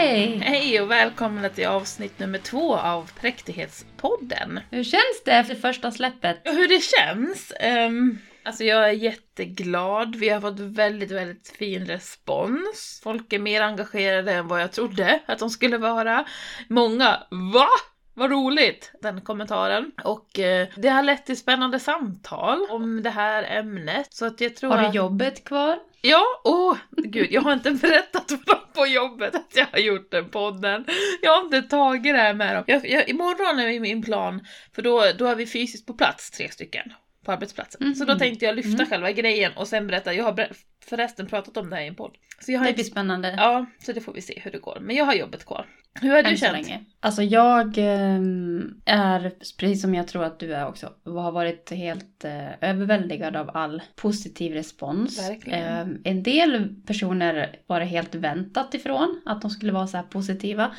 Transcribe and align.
Hej! 0.00 0.40
Hej 0.44 0.80
och 0.80 0.90
välkomna 0.90 1.48
till 1.48 1.66
avsnitt 1.66 2.18
nummer 2.18 2.38
två 2.38 2.76
av 2.76 3.10
Präktighetspodden. 3.20 4.60
Hur 4.70 4.84
känns 4.84 5.22
det 5.24 5.32
efter 5.32 5.54
första 5.54 5.90
släppet? 5.90 6.40
Ja, 6.44 6.52
hur 6.52 6.68
det 6.68 6.82
känns? 6.82 7.52
Um, 7.88 8.18
alltså 8.42 8.64
jag 8.64 8.88
är 8.88 8.92
jätteglad. 8.92 10.16
Vi 10.16 10.28
har 10.28 10.40
fått 10.40 10.60
väldigt, 10.60 11.10
väldigt 11.10 11.48
fin 11.58 11.86
respons. 11.86 13.00
Folk 13.04 13.32
är 13.32 13.38
mer 13.38 13.62
engagerade 13.62 14.32
än 14.32 14.48
vad 14.48 14.62
jag 14.62 14.72
trodde 14.72 15.20
att 15.26 15.38
de 15.38 15.50
skulle 15.50 15.78
vara. 15.78 16.24
Många 16.68 17.22
VA? 17.30 17.68
Vad 18.14 18.30
roligt! 18.30 18.92
Den 19.02 19.20
kommentaren. 19.20 19.92
Och 20.04 20.38
eh, 20.38 20.68
det 20.76 20.88
har 20.88 21.02
lett 21.02 21.26
till 21.26 21.36
spännande 21.36 21.80
samtal 21.80 22.66
om 22.70 23.02
det 23.02 23.10
här 23.10 23.42
ämnet. 23.58 24.06
Så 24.10 24.26
att 24.26 24.40
jag 24.40 24.56
tror 24.56 24.70
Har 24.70 24.78
att... 24.78 24.92
du 24.92 24.96
jobbet 24.98 25.44
kvar? 25.44 25.78
Ja, 26.02 26.24
åh 26.44 26.76
gud, 26.90 27.28
jag 27.30 27.40
har 27.40 27.52
inte 27.52 27.70
berättat 27.82 28.28
för 28.28 28.46
dem 28.46 28.60
på 28.74 28.86
jobbet 28.86 29.34
att 29.34 29.56
jag 29.56 29.66
har 29.72 29.78
gjort 29.78 30.10
den 30.10 30.28
podden. 30.28 30.84
Jag 31.22 31.36
har 31.36 31.44
inte 31.44 31.62
tagit 31.62 32.14
det 32.14 32.20
här 32.20 32.34
med 32.34 32.56
dem. 32.56 32.64
Jag, 32.66 32.88
jag, 32.88 33.08
imorgon 33.08 33.58
är 33.58 33.80
min 33.80 34.02
plan, 34.02 34.46
för 34.74 34.82
då, 34.82 35.04
då 35.18 35.26
är 35.26 35.34
vi 35.34 35.46
fysiskt 35.46 35.86
på 35.86 35.94
plats, 35.94 36.30
tre 36.30 36.50
stycken 36.50 36.92
på 37.24 37.32
arbetsplatsen. 37.32 37.86
Mhm. 37.86 37.94
Så 37.94 38.04
då 38.04 38.18
tänkte 38.18 38.44
jag 38.44 38.56
lyfta 38.56 38.74
Mm. 38.82 38.86
själva 38.86 39.12
grejen 39.12 39.52
och 39.56 39.68
sen 39.68 39.86
berätta, 39.86 40.14
jag 40.14 40.24
har 40.24 40.48
förresten 40.84 41.26
pratat 41.26 41.56
om 41.56 41.70
det 41.70 41.76
här 41.76 41.82
i 41.82 41.86
en 41.86 41.94
podd. 41.94 42.14
Så 42.40 42.52
jag 42.52 42.58
har 42.58 42.66
Det 42.66 42.72
blir 42.72 42.84
spännande. 42.84 43.34
ja, 43.36 43.66
så 43.78 43.92
det 43.92 44.00
får 44.00 44.12
vi 44.12 44.20
se 44.20 44.40
hur 44.44 44.50
det 44.50 44.58
går. 44.58 44.78
Men 44.80 44.96
jag 44.96 45.04
har 45.04 45.14
jobbet 45.14 45.44
kvar. 45.46 45.66
Hur 46.00 46.10
har 46.10 46.22
du 46.22 46.28
Än 46.30 46.36
känt? 46.36 46.52
länge. 46.52 46.84
Alltså 47.00 47.22
jag 47.22 47.74
ehm, 47.78 48.74
är, 48.84 49.32
precis 49.58 49.82
som 49.82 49.94
jag 49.94 50.08
tror 50.08 50.24
att 50.24 50.38
du 50.40 50.54
är 50.54 50.66
också, 50.66 50.92
har 51.04 51.32
varit 51.32 51.70
helt 51.70 52.24
eh, 52.24 52.48
överväldigad 52.70 53.36
av 53.36 53.50
all 53.56 53.82
positiv 53.96 54.52
respons. 54.52 55.30
Verkligen. 55.30 55.64
Ehm, 55.64 55.98
en 56.04 56.22
del 56.22 56.74
personer 56.86 57.56
var 57.66 57.80
det 57.80 57.86
helt 57.86 58.14
väntat 58.14 58.74
ifrån, 58.74 59.20
att 59.26 59.42
de 59.42 59.50
skulle 59.50 59.72
vara 59.72 59.86
så 59.86 59.96
här 59.96 60.04
positiva. 60.04 60.74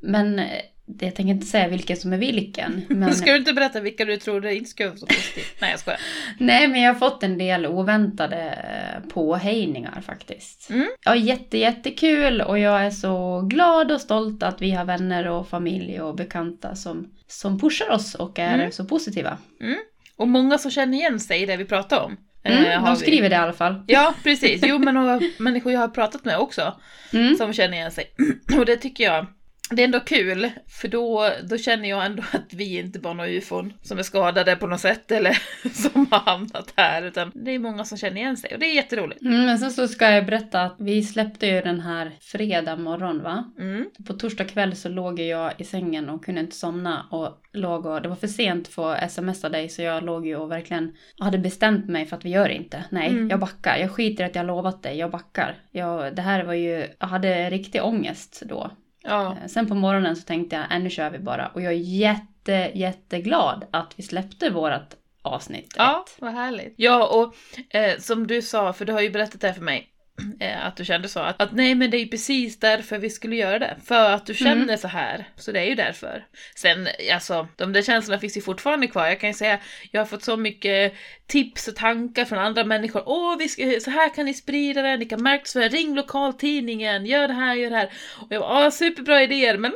Men 0.00 0.38
eh, 0.38 0.46
jag 1.00 1.14
tänker 1.14 1.30
inte 1.34 1.46
säga 1.46 1.68
vilken 1.68 1.96
som 1.96 2.12
är 2.12 2.16
vilken. 2.18 2.82
Men, 2.88 3.14
Ska 3.14 3.30
du 3.32 3.36
inte 3.36 3.52
berätta 3.52 3.80
vilka 3.80 4.04
du 4.04 4.16
tror 4.16 4.40
det 4.40 4.54
inte 4.54 4.70
ska 4.70 4.86
vara 4.88 4.96
så 4.96 5.06
positivt? 5.06 5.54
Nej, 5.60 5.70
jag 5.70 5.80
skojar. 5.80 6.00
Nej, 6.38 6.68
men 6.68 6.82
jag 6.82 6.94
har 6.94 6.98
fått 6.98 7.22
en 7.22 7.38
del 7.38 7.66
oväntade 7.66 8.58
påhejningar 9.16 10.00
faktiskt. 10.06 10.70
Mm. 10.70 10.88
Ja, 11.04 11.16
jätte, 11.16 11.58
jättekul 11.58 12.40
och 12.40 12.58
jag 12.58 12.84
är 12.86 12.90
så 12.90 13.40
glad 13.40 13.92
och 13.92 14.00
stolt 14.00 14.42
att 14.42 14.62
vi 14.62 14.70
har 14.70 14.84
vänner 14.84 15.28
och 15.28 15.48
familj 15.48 16.00
och 16.00 16.14
bekanta 16.16 16.74
som, 16.74 17.08
som 17.26 17.58
pushar 17.60 17.90
oss 17.90 18.14
och 18.14 18.38
är 18.38 18.54
Mm. 18.54 18.72
så 18.72 18.84
positiva. 18.84 19.38
Och 20.16 20.28
många 20.28 20.58
som 20.58 20.70
känner 20.70 20.98
igen 20.98 21.20
sig 21.20 21.42
i 21.42 21.46
det 21.46 21.56
vi 21.56 21.64
pratar 21.64 22.00
om. 22.00 22.16
Mm, 22.44 22.64
eh, 22.64 22.78
har 22.80 22.86
de 22.86 22.94
vi. 22.94 23.00
skriver 23.00 23.28
det 23.28 23.34
i 23.34 23.38
alla 23.38 23.52
fall. 23.52 23.84
Ja, 23.86 24.14
precis. 24.22 24.62
Jo, 24.66 24.78
men 24.84 24.96
och 24.96 25.22
människor 25.38 25.72
jag 25.72 25.80
har 25.80 25.88
pratat 25.88 26.24
med 26.24 26.38
också 26.38 26.80
Mm. 27.12 27.36
som 27.36 27.52
känner 27.52 27.76
igen 27.76 27.90
sig. 27.90 28.04
Och 28.58 28.66
det 28.66 28.76
tycker 28.76 29.04
jag, 29.04 29.26
det 29.72 29.82
är 29.82 29.84
ändå 29.84 30.00
kul, 30.00 30.50
för 30.68 30.88
då, 30.88 31.28
då 31.42 31.58
känner 31.58 31.88
jag 31.88 32.06
ändå 32.06 32.22
att 32.32 32.52
vi 32.54 32.78
inte 32.78 32.98
bara 32.98 33.12
några 33.12 33.30
ufon 33.30 33.72
som 33.82 33.98
är 33.98 34.02
skadade 34.02 34.56
på 34.56 34.66
något 34.66 34.80
sätt 34.80 35.10
eller 35.10 35.38
som 35.72 36.06
har 36.10 36.18
hamnat 36.18 36.72
här, 36.76 37.02
utan 37.02 37.32
det 37.34 37.50
är 37.50 37.58
många 37.58 37.84
som 37.84 37.98
känner 37.98 38.16
igen 38.16 38.36
sig 38.36 38.54
och 38.54 38.60
det 38.60 38.66
är 38.66 38.74
jätteroligt. 38.74 39.22
Mm, 39.22 39.44
men 39.46 39.58
sen 39.58 39.70
så 39.70 39.88
ska 39.88 40.10
jag 40.10 40.26
berätta 40.26 40.62
att 40.62 40.76
vi 40.78 41.02
släppte 41.02 41.46
ju 41.46 41.60
den 41.60 41.80
här 41.80 42.10
fredag 42.20 42.76
morgon 42.76 43.22
va? 43.22 43.52
Mm. 43.58 43.86
På 44.06 44.12
torsdag 44.12 44.44
kväll 44.44 44.76
så 44.76 44.88
låg 44.88 45.20
jag 45.20 45.52
i 45.58 45.64
sängen 45.64 46.08
och 46.08 46.24
kunde 46.24 46.40
inte 46.40 46.56
somna 46.56 47.06
och 47.10 47.38
låg 47.52 47.86
och 47.86 48.02
det 48.02 48.08
var 48.08 48.16
för 48.16 48.26
sent 48.26 48.68
för 48.68 48.94
att 48.94 49.12
smsa 49.12 49.48
dig 49.48 49.68
så 49.68 49.82
jag 49.82 50.04
låg 50.04 50.26
ju 50.26 50.36
och 50.36 50.50
verkligen 50.50 50.92
hade 51.18 51.38
bestämt 51.38 51.88
mig 51.88 52.06
för 52.06 52.16
att 52.16 52.24
vi 52.24 52.30
gör 52.30 52.48
det 52.48 52.54
inte. 52.54 52.84
Nej, 52.90 53.08
Mm. 53.08 53.30
jag 53.30 53.40
backar. 53.40 53.76
Jag 53.76 53.90
skiter 53.90 54.24
i 54.24 54.26
att 54.26 54.34
jag 54.34 54.46
lovat 54.46 54.82
dig. 54.82 54.98
Jag 54.98 55.10
backar. 55.10 55.54
Jag, 55.70 56.16
det 56.16 56.22
här 56.22 56.44
var 56.44 56.54
ju, 56.54 56.86
jag 56.98 57.06
hade 57.06 57.50
riktig 57.50 57.84
ångest 57.84 58.42
då. 58.46 58.70
Ja, 59.02 59.36
Eh, 59.42 59.46
Sen 59.48 59.66
på 59.68 59.74
morgonen 59.74 60.16
så 60.16 60.22
tänkte 60.22 60.56
jag, 60.56 60.72
äh, 60.76 60.82
nu 60.82 60.90
kör 60.90 61.10
vi 61.10 61.18
bara. 61.18 61.46
Och 61.48 61.60
jag 61.62 61.72
är 61.72 61.76
jätte, 61.76 62.70
jätteglad 62.74 63.64
att 63.70 63.92
vi 63.96 64.02
släppte 64.02 64.50
vårat 64.50 64.96
avsnitt 65.22 65.74
ja 65.76 66.04
ett. 66.06 66.16
vad 66.22 66.32
härligt. 66.32 66.74
Ja, 66.76 67.06
och 67.06 67.34
eh, 67.76 67.98
som 67.98 68.26
du 68.26 68.42
sa, 68.42 68.72
för 68.72 68.84
du 68.84 68.92
har 68.92 69.00
ju 69.00 69.10
berättat 69.10 69.40
det 69.40 69.46
här 69.46 69.54
för 69.54 69.62
mig, 69.62 69.88
att 70.62 70.76
du 70.76 70.84
kände 70.84 71.08
så, 71.08 71.20
att, 71.20 71.42
att 71.42 71.52
nej 71.52 71.74
men 71.74 71.90
det 71.90 71.96
är 71.96 72.06
precis 72.06 72.58
därför 72.58 72.98
vi 72.98 73.10
skulle 73.10 73.36
göra 73.36 73.58
det. 73.58 73.76
För 73.84 74.10
att 74.10 74.26
du 74.26 74.34
känner 74.34 74.62
Mm. 74.62 74.78
så 74.78 74.88
här. 74.88 75.28
Så 75.36 75.52
det 75.52 75.60
är 75.60 75.64
ju 75.64 75.74
därför. 75.74 76.24
Sen, 76.56 76.88
alltså, 77.12 77.48
de 77.56 77.72
där 77.72 77.82
känslorna 77.82 78.20
finns 78.20 78.36
ju 78.36 78.40
fortfarande 78.40 78.86
kvar. 78.86 79.06
Jag 79.06 79.20
kan 79.20 79.30
ju 79.30 79.34
säga, 79.34 79.58
jag 79.90 80.00
har 80.00 80.06
fått 80.06 80.22
så 80.22 80.36
mycket 80.36 80.94
tips 81.26 81.68
och 81.68 81.76
tankar 81.76 82.24
från 82.24 82.38
andra 82.38 82.64
människor. 82.64 83.02
Åh, 83.06 83.36
vi 83.38 83.48
ska, 83.48 83.80
så 83.80 83.90
här 83.90 84.14
kan 84.14 84.24
ni 84.24 84.34
sprida 84.34 84.82
det, 84.82 84.96
ni 84.96 85.04
kan 85.04 85.22
marknadsföra, 85.22 85.68
ring 85.68 85.94
lokaltidningen, 85.94 87.06
gör 87.06 87.28
det 87.28 87.34
här, 87.34 87.54
gör 87.54 87.70
det 87.70 87.76
här. 87.76 87.90
Och 88.20 88.26
jag 88.30 88.40
bara, 88.42 88.64
åh, 88.66 88.70
superbra 88.70 89.22
idéer, 89.22 89.58
men 89.58 89.72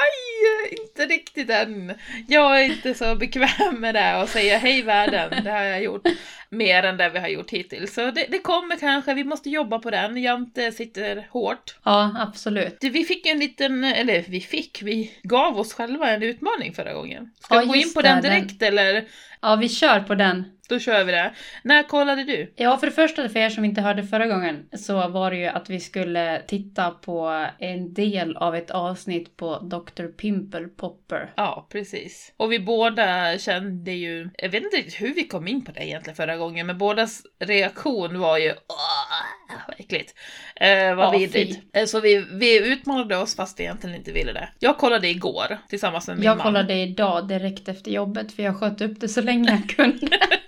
nej, 0.00 0.78
inte 0.82 1.06
riktigt 1.14 1.50
än. 1.50 1.94
Jag 2.28 2.60
är 2.60 2.64
inte 2.64 2.94
så 2.94 3.14
bekväm 3.14 3.80
med 3.80 3.94
det 3.94 4.22
och 4.22 4.28
säga 4.28 4.58
hej 4.58 4.82
världen, 4.82 5.44
det 5.44 5.50
har 5.50 5.62
jag 5.62 5.82
gjort 5.82 6.02
mer 6.48 6.82
än 6.82 6.96
det 6.96 7.08
vi 7.08 7.18
har 7.18 7.28
gjort 7.28 7.50
hittills. 7.50 7.94
Så 7.94 8.10
det, 8.10 8.26
det 8.30 8.38
kommer 8.38 8.76
kanske, 8.76 9.14
vi 9.14 9.24
måste 9.24 9.50
jobba 9.50 9.78
på 9.78 9.90
den. 9.90 10.22
Jante 10.22 10.72
sitter 10.72 11.26
hårt. 11.30 11.76
Ja, 11.84 12.14
absolut. 12.18 12.78
Vi 12.80 13.04
fick 13.04 13.26
en 13.26 13.38
liten, 13.38 13.84
eller 13.84 14.24
vi 14.28 14.40
fick, 14.40 14.82
vi 14.82 15.12
gav 15.22 15.58
oss 15.60 15.74
själva 15.74 16.10
en 16.10 16.22
utmaning 16.22 16.74
förra 16.74 16.92
gången. 16.92 17.30
Ska 17.40 17.54
Ja, 17.54 17.60
vi 17.60 17.66
gå 17.66 17.74
in 17.74 17.92
på 17.94 18.02
den 18.02 18.22
den- 18.22 18.32
direkt 18.32 18.62
eller? 18.62 19.04
Ja, 19.42 19.56
vi 19.56 19.68
kör 19.68 20.00
på 20.00 20.14
den. 20.14 20.44
Då 20.68 20.78
kör 20.78 21.04
vi 21.04 21.12
det. 21.12 21.34
När 21.64 21.82
kollade 21.82 22.24
du? 22.24 22.52
Ja, 22.56 22.76
för 22.78 22.86
det 22.86 22.92
första, 22.92 23.28
för 23.28 23.38
er 23.40 23.50
som 23.50 23.64
inte 23.64 23.80
hörde 23.80 24.02
förra 24.02 24.26
gången, 24.26 24.66
så 24.78 25.08
var 25.08 25.30
det 25.30 25.36
ju 25.36 25.46
att 25.46 25.70
vi 25.70 25.80
skulle 25.80 26.42
titta 26.46 26.90
på 26.90 27.46
en 27.58 27.94
del 27.94 28.36
av 28.36 28.56
ett 28.56 28.70
avsnitt 28.70 29.36
på 29.36 29.58
Dr. 29.58 30.06
Pimple 30.06 30.68
Popper. 30.68 31.32
Ja, 31.36 31.66
precis. 31.72 32.32
Och 32.36 32.52
vi 32.52 32.58
båda 32.60 33.38
kände 33.38 33.92
ju, 33.92 34.28
jag 34.36 34.48
vet 34.48 34.62
inte 34.62 34.76
riktigt 34.76 35.00
hur 35.00 35.14
vi 35.14 35.24
kom 35.26 35.48
in 35.48 35.64
på 35.64 35.72
det 35.72 35.86
egentligen 35.86 36.16
förra 36.16 36.36
gången, 36.36 36.66
men 36.66 36.78
bådas 36.78 37.22
reaktion 37.44 38.18
var 38.18 38.38
ju 38.38 38.50
åh, 38.50 39.66
vad 39.68 39.80
äckligt. 39.80 40.14
Eh, 40.56 40.94
vad 40.94 41.06
Ja, 41.14 41.18
vidrigt. 41.18 41.76
Eh, 41.76 41.84
så 41.84 42.00
vi, 42.00 42.26
vi 42.32 42.72
utmanade 42.72 43.16
oss 43.16 43.36
fast 43.36 43.60
egentligen 43.60 43.96
inte 43.96 44.12
ville 44.12 44.32
det. 44.32 44.48
Jag 44.58 44.78
kollade 44.78 45.08
igår 45.08 45.58
tillsammans 45.68 46.08
med 46.08 46.16
min 46.16 46.24
Jag 46.26 46.36
man. 46.36 46.46
kollade 46.46 46.74
idag 46.74 47.28
direkt 47.28 47.68
efter 47.68 47.90
jobbet 47.90 48.32
för 48.32 48.42
jag 48.42 48.56
sköt 48.60 48.80
upp 48.80 49.00
det 49.00 49.08
så 49.08 49.20
länge 49.20 49.50
jag 49.50 49.76
kunde. 49.76 50.18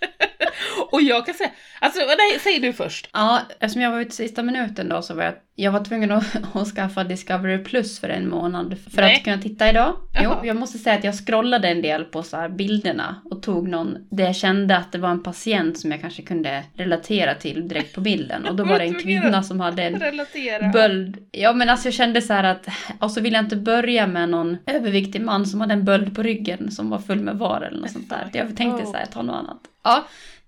Och 0.96 1.02
jag 1.02 1.26
kan 1.26 1.34
säga, 1.34 1.50
alltså 1.80 2.00
nej, 2.00 2.38
säg 2.40 2.60
du 2.60 2.72
först. 2.72 3.08
Ja, 3.12 3.40
eftersom 3.60 3.82
jag 3.82 3.90
var 3.90 4.00
ute 4.00 4.14
sista 4.14 4.42
minuten 4.42 4.88
då 4.88 5.02
så 5.02 5.14
var 5.14 5.22
jag, 5.24 5.34
jag 5.54 5.72
var 5.72 5.84
tvungen 5.84 6.10
att, 6.10 6.36
att 6.56 6.68
skaffa 6.68 7.04
Discovery 7.04 7.58
Plus 7.64 8.00
för 8.00 8.08
en 8.08 8.28
månad 8.28 8.76
för 8.94 9.02
Nej. 9.02 9.16
att 9.16 9.24
kunna 9.24 9.38
titta 9.42 9.70
idag. 9.70 9.96
Jo, 10.14 10.20
Jaha. 10.22 10.46
jag 10.46 10.56
måste 10.56 10.78
säga 10.78 10.96
att 10.96 11.04
jag 11.04 11.14
scrollade 11.26 11.68
en 11.68 11.82
del 11.82 12.04
på 12.04 12.22
så 12.22 12.48
bilderna 12.48 13.16
och 13.24 13.42
tog 13.42 13.68
någon 13.68 13.96
där 14.10 14.24
jag 14.24 14.36
kände 14.36 14.76
att 14.76 14.92
det 14.92 14.98
var 14.98 15.10
en 15.10 15.22
patient 15.22 15.78
som 15.78 15.90
jag 15.90 16.00
kanske 16.00 16.22
kunde 16.22 16.62
relatera 16.74 17.34
till 17.34 17.68
direkt 17.68 17.94
på 17.94 18.00
bilden. 18.00 18.46
Och 18.46 18.56
då 18.56 18.64
var 18.70 18.78
det 18.78 18.84
en 18.84 18.94
kvinna 19.00 19.42
som 19.42 19.60
hade 19.60 19.82
en 19.82 20.00
Relatera. 20.00 20.68
böld. 20.68 21.16
Ja 21.32 21.52
men 21.52 21.68
alltså 21.68 21.86
jag 21.86 21.94
kände 21.94 22.22
så 22.22 22.32
här 22.32 22.44
att, 22.44 22.66
och 23.00 23.10
så 23.10 23.20
ville 23.20 23.36
jag 23.36 23.44
inte 23.44 23.56
börja 23.56 24.06
med 24.06 24.28
någon 24.28 24.56
överviktig 24.66 25.20
man 25.20 25.46
som 25.46 25.60
hade 25.60 25.72
en 25.72 25.84
böld 25.84 26.14
på 26.14 26.22
ryggen 26.22 26.70
som 26.70 26.90
var 26.90 26.98
full 26.98 27.20
med 27.20 27.34
var 27.38 27.60
eller 27.60 27.80
något 27.80 27.90
sånt 27.90 28.10
där. 28.10 28.30
Jag 28.32 28.56
tänkte 28.56 28.86
så 28.86 28.92
här, 28.92 29.06
ta 29.06 29.22
något 29.22 29.36
annat. 29.36 29.58
Ja, 29.84 30.04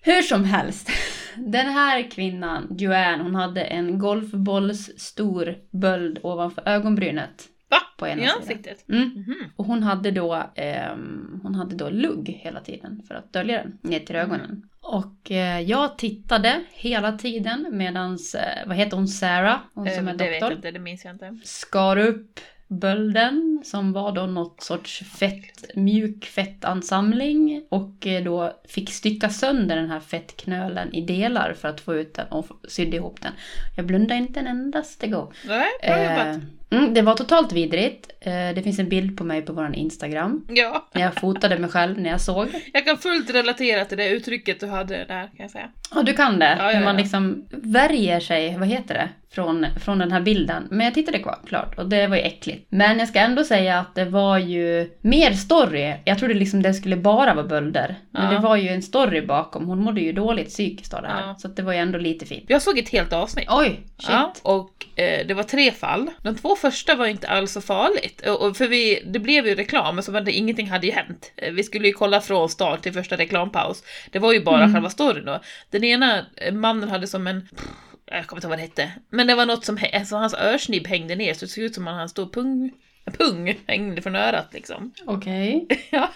hur 0.08 0.22
som 0.22 0.44
helst. 0.44 0.91
Den 1.36 1.66
här 1.66 2.10
kvinnan, 2.10 2.76
Joanne, 2.78 3.22
hon 3.22 3.34
hade 3.34 3.60
en 3.62 3.98
golfbolls 3.98 4.91
stor 4.98 5.54
böld 5.70 6.19
ovanför 6.22 6.69
ögonbrynet. 6.69 7.44
Va? 7.70 7.76
På 7.98 8.06
ena 8.06 8.22
I 8.22 8.26
sidan. 8.26 8.36
ansiktet? 8.41 8.88
Mm. 8.88 9.02
Mhm. 9.08 9.34
Och 9.56 9.64
hon 9.64 9.82
hade 9.82 10.10
då, 10.10 10.42
ehm, 10.54 11.41
hon 11.42 11.54
hade 11.54 11.76
då 11.76 11.91
lugg 11.91 12.28
hela 12.28 12.60
tiden 12.60 13.02
för 13.08 13.14
att 13.14 13.32
dölja 13.32 13.62
den 13.62 13.78
ner 13.82 14.00
till 14.00 14.16
ögonen. 14.16 14.62
Och 14.80 15.31
eh, 15.31 15.60
jag 15.60 15.99
tittade 15.99 16.61
hela 16.70 17.12
tiden 17.12 17.66
medans, 17.72 18.34
eh, 18.34 18.66
vad 18.66 18.76
heter 18.76 18.96
hon, 18.96 19.08
Sarah, 19.08 19.58
hon 19.75 19.90
som 19.90 20.08
Eh, 20.08 20.14
är 20.14 20.19
det 20.19 20.25
vet 20.31 20.40
doktor, 20.40 20.50
jag 20.50 20.58
inte, 20.58 20.70
det 20.70 20.78
minns 20.78 21.04
jag 21.04 21.14
inte. 21.14 21.37
skar 21.44 21.96
upp 21.96 22.40
bölden 22.69 23.62
som 23.65 23.93
var 23.93 24.12
då 24.12 24.23
något 24.26 24.62
sorts 24.62 25.03
fett, 25.19 25.65
mjuk 25.75 26.25
fettansamling 26.25 27.62
och 27.69 28.06
eh, 28.06 28.25
då 28.25 28.53
fick 28.69 28.91
stycka 28.91 29.29
sönder 29.29 29.76
den 29.76 29.91
här 29.91 30.00
fettknölen 30.00 30.94
i 30.94 31.00
delar 31.00 31.55
för 31.61 31.69
att 31.69 31.81
få 31.81 31.94
ut 31.94 32.15
den 32.15 32.26
och 32.29 32.47
sydde 32.69 32.97
ihop 32.97 33.20
den. 33.23 33.32
Jag 33.76 33.87
blundade 33.87 34.20
inte 34.20 34.41
en 34.41 34.47
endaste 34.47 35.06
gång. 35.06 35.32
Nej, 35.47 35.67
bra 35.82 36.03
jobbat. 36.03 36.37
Eh, 36.70 36.79
mm, 36.79 36.94
det 36.94 37.03
var 37.03 37.15
totalt 37.15 37.53
vidrigt. 37.53 38.11
Eh, 38.20 38.32
det 38.32 38.62
finns 38.65 38.79
en 38.79 38.88
bild 38.88 39.19
på 39.19 39.25
mig 39.25 39.43
på 39.43 39.53
vår 39.53 39.75
Instagram. 39.75 40.47
Ja, 40.49 40.88
När 40.93 41.03
jag 41.03 41.14
fotade 41.14 41.59
mig 41.59 41.71
själv 41.71 41.99
när 42.00 42.11
jag 42.11 42.21
såg. 42.21 42.49
jag 42.73 42.87
kan 42.87 42.99
fullt 42.99 43.31
relatera 43.31 43.85
till 43.85 43.99
det 43.99 44.09
uttrycket 44.09 44.61
du 44.61 44.67
hade 44.67 44.97
där 44.97 45.23
kan 45.26 45.31
jag 45.37 45.50
säga. 45.50 45.69
Ja, 45.94 46.03
du 46.03 46.12
kan 46.12 46.38
det. 46.38 46.56
Ja, 46.59 46.73
ja, 46.73 46.79
Hur 46.79 46.85
man 46.85 46.94
ja. 46.94 47.00
liksom 47.03 47.44
värjer 47.50 48.21
sig, 48.21 48.56
vad 48.59 48.69
heter 48.69 48.94
det, 48.94 49.09
från, 49.30 49.66
från 49.80 49.98
den 49.98 50.12
här 50.12 50.20
bilden. 50.20 50.69
Men 50.70 50.80
jag 50.84 50.94
tittade 50.94 51.19
kvar, 51.19 51.38
klart. 51.48 51.78
Och 51.78 51.88
det 51.88 52.06
var 52.06 52.16
ju 52.16 52.22
äckligt. 52.22 52.66
Men 52.70 52.98
jag 52.98 53.08
ska 53.08 53.19
ändå 53.19 53.44
säga 53.44 53.78
att 53.78 53.94
det 53.94 54.04
var 54.04 54.38
ju 54.38 54.90
mer 55.00 55.32
story. 55.32 55.94
Jag 56.04 56.19
trodde 56.19 56.34
liksom 56.34 56.62
det 56.62 56.75
skulle 56.75 56.96
bara 56.96 57.34
vara 57.34 57.46
bölder. 57.46 57.94
Men 58.10 58.25
Ja. 58.25 58.30
det 58.30 58.38
var 58.38 58.56
ju 58.56 58.69
en 58.69 58.82
story 58.82 59.20
bakom. 59.26 59.66
Hon 59.66 59.82
mådde 59.82 60.00
ju 60.00 60.12
dåligt 60.12 60.48
psykiskt 60.48 60.94
av 60.94 61.02
det 61.02 61.08
här. 61.08 61.26
Ja. 61.26 61.34
Så 61.38 61.48
det 61.48 61.62
var 61.62 61.72
ju 61.72 61.78
ändå 61.78 61.98
lite 61.98 62.26
fint. 62.26 62.44
Jag 62.48 62.62
såg 62.62 62.78
ett 62.78 62.88
helt 62.88 63.12
avsnitt. 63.12 63.46
Oj, 63.50 63.80
shit. 63.98 64.08
Ja, 64.10 64.32
och 64.42 64.86
eh, 64.96 65.26
det 65.26 65.34
var 65.34 65.42
tre 65.42 65.70
fall. 65.72 66.10
De 66.22 66.34
två 66.36 66.56
första 66.56 66.94
var 66.94 67.06
inte 67.06 67.28
alls 67.28 67.52
så 67.52 67.60
farligt. 67.60 68.26
Och, 68.26 68.46
och 68.48 68.56
för 68.56 68.66
vi, 68.69 69.02
det 69.06 69.19
blev 69.19 69.46
ju 69.46 69.54
reklam, 69.54 70.02
så 70.02 70.12
det, 70.20 70.32
ingenting 70.32 70.70
hade 70.70 70.86
ju 70.86 70.92
hänt. 70.92 71.32
Eh, 71.36 71.52
Vi 71.52 71.62
skulle 71.62 71.86
ju 71.86 71.92
kolla 71.92 72.20
från 72.20 72.48
start 72.48 72.82
till 72.82 72.92
första 72.92 73.16
reklampaus. 73.16 73.82
Det 74.10 74.19
var 74.19 74.32
ju 74.32 74.44
bara 74.44 74.58
Mm. 74.62 74.72
själva 74.75 74.90
storyn 74.90 75.25
då. 75.25 75.40
Den 75.70 75.84
ena 75.84 76.19
eh, 76.36 76.54
mannen 76.54 76.88
hade 76.88 77.06
som 77.06 77.26
en... 77.26 77.40
pff, 77.48 77.64
Jag 78.10 78.26
kommer 78.26 78.38
inte 78.38 78.46
ihåg 78.46 78.50
vad 78.50 78.58
det 78.58 78.62
hette. 78.62 78.93
Men 79.10 79.26
det 79.26 79.34
var 79.34 79.46
något 79.46 79.64
som... 79.64 79.78
Alltså 79.93 80.16
hans 80.16 80.34
örsnibb 80.34 80.87
hängde 80.87 81.14
ner, 81.14 81.34
så 81.34 81.44
det 81.44 81.50
såg 81.50 81.64
ut 81.64 81.75
som 81.75 81.88
att 81.88 81.94
han 81.94 82.08
stod 82.08 82.32
pung... 82.32 82.72
Pung 83.19 83.58
hängde 83.66 84.02
från 84.02 84.16
örat 84.16 84.49
liksom. 84.52 84.93
Okej. 85.06 85.66
Ja. 85.90 86.10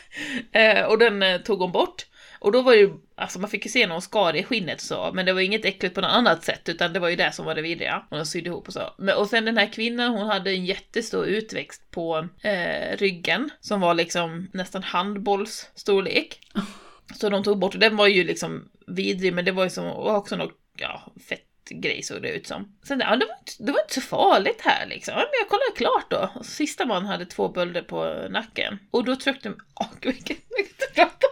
Eh, 0.52 0.84
och 0.84 0.98
den 0.98 1.22
eh, 1.22 1.40
tog 1.40 1.60
hon 1.60 1.72
bort. 1.72 2.06
Och 2.38 2.52
då 2.52 2.62
var 2.62 2.74
ju, 2.74 2.90
alltså 3.14 3.38
man 3.38 3.50
fick 3.50 3.64
ju 3.64 3.70
se 3.70 3.86
när 3.86 3.92
hon 3.92 4.02
skar 4.02 4.36
i 4.36 4.42
skinnet 4.42 4.80
så, 4.80 5.10
men 5.14 5.26
det 5.26 5.32
var 5.32 5.40
inget 5.40 5.64
äckligt 5.64 5.94
på 5.94 6.00
något 6.00 6.10
annat 6.10 6.44
sätt, 6.44 6.68
utan 6.68 6.92
det 6.92 6.98
var 7.00 7.08
ju 7.08 7.16
det 7.16 7.32
som 7.32 7.44
var 7.44 7.54
det 7.54 7.62
vidriga. 7.62 8.02
Hon 8.10 8.26
sydde 8.26 8.50
ihop 8.50 8.66
och 8.66 8.72
så. 8.72 8.80
Men, 8.98 9.16
och 9.16 9.28
sen 9.28 9.44
den 9.44 9.58
här 9.58 9.72
kvinnan, 9.72 10.10
hon 10.10 10.26
hade 10.26 10.50
en 10.50 10.64
jättestor 10.64 11.26
utväxt 11.26 11.90
på 11.90 12.28
eh, 12.42 12.96
ryggen, 12.96 13.50
som 13.60 13.80
var 13.80 13.94
liksom 13.94 14.48
nästan 14.52 14.82
handbollsstorlek. 14.82 16.40
Så 17.14 17.28
de 17.28 17.44
tog 17.44 17.58
bort, 17.58 17.74
och 17.74 17.80
den 17.80 17.96
var 17.96 18.06
ju 18.06 18.24
liksom 18.24 18.68
vidrig, 18.86 19.34
men 19.34 19.44
det 19.44 19.52
var 19.52 19.64
ju 19.64 19.70
som, 19.70 19.86
också 19.90 20.36
något, 20.36 20.52
ja, 20.78 21.12
fett 21.28 21.51
grej 21.70 22.02
såg 22.02 22.22
det 22.22 22.28
ut 22.28 22.46
som. 22.46 22.76
Sen, 22.82 23.00
ja, 23.00 23.16
det 23.16 23.26
var, 23.26 23.38
inte, 23.38 23.52
det 23.58 23.72
var 23.72 23.80
inte 23.80 23.94
så 23.94 24.00
farligt 24.00 24.60
här 24.60 24.86
liksom. 24.86 25.14
Ja, 25.14 25.18
Men 25.20 25.28
jag 25.40 25.48
kollade 25.48 25.72
klart 25.76 26.10
då. 26.10 26.40
Och 26.40 26.46
sista 26.46 26.86
man 26.86 27.06
hade 27.06 27.26
två 27.26 27.48
bölder 27.48 27.82
på 27.82 28.26
nacken. 28.30 28.78
Och 28.90 29.04
då 29.04 29.16
tryckte 29.16 29.48
de... 29.48 29.58
Åh 29.80 29.88
gud, 30.00 30.14
vilken... 30.14 30.36
Jag 30.48 30.56
kan 30.56 30.66
inte 30.66 30.86
prata. 30.94 31.26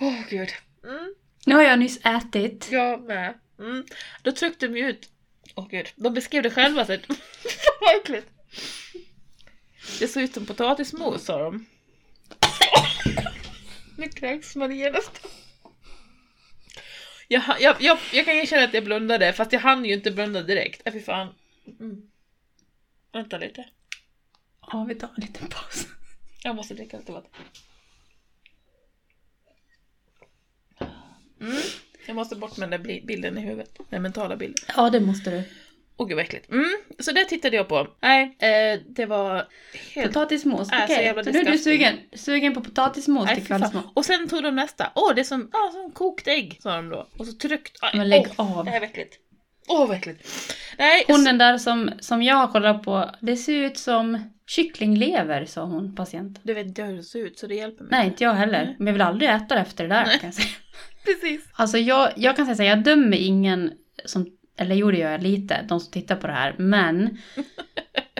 Åh 0.00 0.20
gud. 0.30 0.48
Mm, 0.84 1.14
Nu 1.46 1.54
har 1.54 1.62
jag 1.62 1.78
nyss 1.78 2.00
ätit. 2.04 2.68
jag 2.70 3.00
med. 3.02 3.34
Mm. 3.58 3.84
Då 4.22 4.32
tryckte 4.32 4.66
de 4.68 4.76
ju 4.78 4.88
ut... 4.88 5.08
Åh 5.54 5.68
gud, 5.70 5.86
de 5.96 6.14
beskrev 6.14 6.42
det 6.42 6.50
själva 6.50 6.84
så 6.84 6.92
Vad 7.80 7.96
äckligt. 7.96 8.28
Det 9.98 10.08
såg 10.08 10.22
ut 10.22 10.34
som 10.34 10.46
potatismos 10.46 11.24
sa 11.24 11.38
de. 11.38 11.66
Nu 13.96 14.08
kräks 14.08 14.56
man 14.56 14.76
genast. 14.76 15.26
Jag, 17.30 17.42
jag, 17.60 17.76
jag, 17.80 17.98
jag 18.12 18.24
kan 18.24 18.34
erkänna 18.34 18.64
att 18.64 18.74
jag 18.74 18.84
blundade, 18.84 19.32
fast 19.32 19.52
jag 19.52 19.60
hann 19.60 19.84
ju 19.84 19.94
inte 19.94 20.10
blunda 20.10 20.42
direkt. 20.42 20.82
Äh, 20.86 20.92
fy 20.92 21.00
fan. 21.00 21.34
Mm. 21.80 22.02
Vänta 23.12 23.38
lite. 23.38 23.64
Ja, 24.72 24.84
vi 24.88 24.94
tar 24.94 25.08
en 25.08 25.20
liten 25.20 25.48
paus. 25.48 25.86
Jag 26.42 26.56
måste 26.56 26.74
dricka 26.74 26.98
lite 26.98 27.12
vatten. 27.12 27.30
Mm. 31.40 31.56
Jag 32.06 32.16
måste 32.16 32.36
bort 32.36 32.56
med 32.56 32.70
den 32.70 32.82
där 32.82 33.00
bilden 33.06 33.38
i 33.38 33.40
huvudet. 33.40 33.78
Den 33.90 34.02
mentala 34.02 34.36
bilden. 34.36 34.64
Ja, 34.76 34.90
det 34.90 35.00
måste 35.00 35.30
du. 35.30 35.42
Åh 35.98 36.08
gud 36.08 36.16
vad 36.16 36.24
äckligt. 36.24 36.50
Mm. 36.50 36.64
Så 36.98 37.12
det 37.12 37.24
tittade 37.24 37.56
jag 37.56 37.68
på. 37.68 37.86
Nej, 38.02 38.36
eh, 38.38 38.80
det 38.88 39.06
var 39.06 39.46
helt... 39.94 40.06
Potatismos, 40.12 40.72
Äh, 40.72 40.78
okej. 40.84 41.04
jävla 41.04 41.24
Så 41.24 41.30
nu 41.30 41.38
är 41.38 41.44
du 41.44 41.58
sugen, 41.58 41.94
sugen 42.12 42.54
på 42.54 42.60
potatismos 42.60 43.26
Nej, 43.26 43.34
till 43.34 43.46
kvällsmat. 43.46 43.84
Och 43.94 44.04
sen 44.04 44.28
tog 44.28 44.42
de 44.42 44.54
nästa. 44.56 44.92
Åh, 44.94 45.14
det 45.14 45.20
är 45.20 45.24
som, 45.24 45.50
ah, 45.52 45.72
som 45.72 45.90
kokt 45.92 46.28
ägg, 46.28 46.58
sa 46.62 46.76
de 46.76 46.88
då. 46.88 47.08
Och 47.18 47.26
så 47.26 47.32
tryckt... 47.32 47.78
Aj, 47.82 47.90
Men 47.98 48.08
lägg 48.08 48.26
åh, 48.36 48.58
av. 48.58 48.64
Det 48.64 48.70
här 48.70 48.80
är 48.80 48.84
äckligt. 48.84 49.14
Åh, 49.68 49.86
vad 49.88 49.96
äckligt. 49.96 50.28
Nej, 50.78 51.04
Hon 51.06 51.18
så- 51.18 51.24
den 51.24 51.38
där 51.38 51.58
som, 51.58 51.90
som 52.00 52.22
jag 52.22 52.34
har 52.36 52.46
kollat 52.48 52.82
på, 52.82 53.10
det 53.20 53.36
ser 53.36 53.52
ut 53.54 53.78
som 53.78 54.18
kycklinglever, 54.46 55.44
sa 55.44 55.64
hon, 55.64 55.94
patienten. 55.94 56.42
Du 56.44 56.54
vet 56.54 56.66
inte 56.66 56.82
hur 56.82 56.96
det 56.96 57.02
ser 57.02 57.18
ut, 57.18 57.38
så 57.38 57.46
det 57.46 57.54
hjälper 57.54 57.84
mig 57.84 57.90
Nej, 57.98 58.06
inte 58.06 58.24
jag 58.24 58.34
heller. 58.34 58.74
Men 58.78 58.86
jag 58.86 58.92
vill 58.92 59.02
aldrig 59.02 59.30
äta 59.30 59.54
det 59.54 59.60
efter 59.60 59.84
det 59.88 59.94
där, 59.94 60.04
Nej. 60.06 60.18
kan 60.18 60.26
jag 60.28 60.34
säga. 60.34 60.48
Precis. 61.04 61.48
Alltså 61.52 61.78
jag, 61.78 62.12
jag 62.16 62.36
kan 62.36 62.44
säga 62.46 62.56
så 62.56 62.62
här, 62.62 62.70
jag 62.70 62.82
dömer 62.84 63.16
ingen 63.16 63.72
som, 64.04 64.26
eller 64.58 64.74
jo 64.74 64.90
det 64.90 64.98
gör 64.98 65.10
jag 65.10 65.22
lite, 65.22 65.64
de 65.68 65.80
som 65.80 65.92
tittar 65.92 66.16
på 66.16 66.26
det 66.26 66.32
här, 66.32 66.54
men 66.58 67.18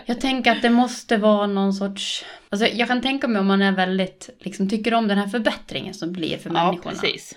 jag 0.05 0.21
tänker 0.21 0.51
att 0.51 0.61
det 0.61 0.69
måste 0.69 1.17
vara 1.17 1.47
någon 1.47 1.73
sorts, 1.73 2.25
alltså 2.49 2.67
jag 2.67 2.87
kan 2.87 3.01
tänka 3.01 3.27
mig 3.27 3.39
om 3.39 3.47
man 3.47 3.61
är 3.61 3.71
väldigt, 3.71 4.29
liksom 4.39 4.69
tycker 4.69 4.93
om 4.93 5.07
den 5.07 5.17
här 5.17 5.27
förbättringen 5.27 5.93
som 5.93 6.11
blir 6.13 6.37
för 6.37 6.49
Ja, 6.49 6.65
människorna. 6.65 6.91
precis. 7.01 7.35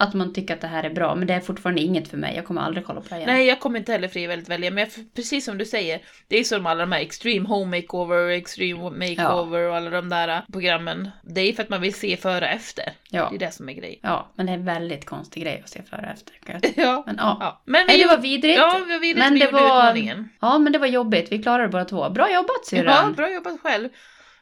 Att 0.00 0.14
man 0.14 0.32
tycker 0.32 0.54
att 0.54 0.60
det 0.60 0.66
här 0.66 0.84
är 0.84 0.90
bra, 0.90 1.14
men 1.14 1.26
det 1.26 1.34
är 1.34 1.40
fortfarande 1.40 1.80
inget 1.80 2.08
för 2.08 2.16
mig, 2.16 2.36
jag 2.36 2.44
kommer 2.44 2.60
aldrig 2.62 2.86
kolla 2.86 3.00
på 3.00 3.06
det 3.08 3.16
igen. 3.16 3.28
Nej, 3.28 3.46
jag 3.46 3.60
kommer 3.60 3.78
inte 3.78 3.92
heller 3.92 4.08
frivilligt 4.08 4.48
välja, 4.48 4.70
men 4.70 4.84
jag, 4.84 5.14
precis 5.14 5.44
som 5.44 5.58
du 5.58 5.64
säger, 5.64 6.00
det 6.28 6.36
är 6.38 6.44
som 6.44 6.66
alla 6.66 6.80
de 6.80 6.92
här 6.92 7.00
Extreme 7.00 7.48
Home 7.48 7.76
Makeover, 7.80 8.28
Extreme 8.28 8.90
Makeover 8.90 9.68
och 9.68 9.76
alla 9.76 9.90
de 9.90 10.08
där 10.08 10.28
äh, 10.28 10.40
programmen. 10.52 11.10
Det 11.22 11.40
är 11.40 11.52
för 11.52 11.62
att 11.62 11.68
man 11.68 11.80
vill 11.80 11.94
se 11.94 12.16
före 12.16 12.44
och 12.44 12.50
efter. 12.52 12.92
Ja. 13.10 13.28
Det 13.30 13.36
är 13.36 13.38
det 13.46 13.50
som 13.50 13.68
är 13.68 13.72
grejen. 13.72 13.98
ja, 14.02 14.32
men 14.34 14.46
det 14.46 14.52
är 14.52 14.56
en 14.56 14.64
väldigt 14.64 15.04
konstig 15.04 15.42
grej 15.42 15.60
att 15.64 15.70
se 15.70 15.82
före 15.82 16.00
och 16.00 16.12
efter. 16.12 16.34
Ja. 16.82 17.02
Men 17.06 17.16
ja. 17.18 17.36
ja. 17.40 17.62
Men 17.64 17.80
vi 17.86 17.92
Nej, 17.92 17.98
det 18.02 18.06
var 18.08 18.18
vidrigt. 18.18 18.58
Ja, 18.58 18.80
vi 18.86 18.92
var 18.92 19.00
vidrigt. 19.00 19.18
men 19.18 19.34
vi 19.34 19.40
det 19.40 19.50
var, 19.50 19.60
utmaningen. 19.60 20.28
ja, 20.40 20.58
men 20.58 20.72
det 20.72 20.78
var 20.78 20.86
jobbigt. 20.86 21.32
Vi 21.32 21.42
klarade 21.42 21.64
det 21.64 21.68
båda 21.68 21.84
två. 21.84 22.10
Bra 22.10 22.34
jobbat 22.34 22.66
syrran. 22.66 23.06
Ja, 23.08 23.12
bra 23.16 23.32
jobbat 23.32 23.60
själv. 23.60 23.88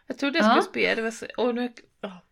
Jag 0.06 0.18
trodde 0.18 0.38
jag 0.38 0.46
Ja. 0.46 0.50
skulle 0.62 0.62
spy. 0.86 0.94
Det 0.94 1.02
var 1.02 1.10
så... 1.10 1.26
Åh, 1.36 1.54
nu... 1.54 1.72
ja. 2.00 2.22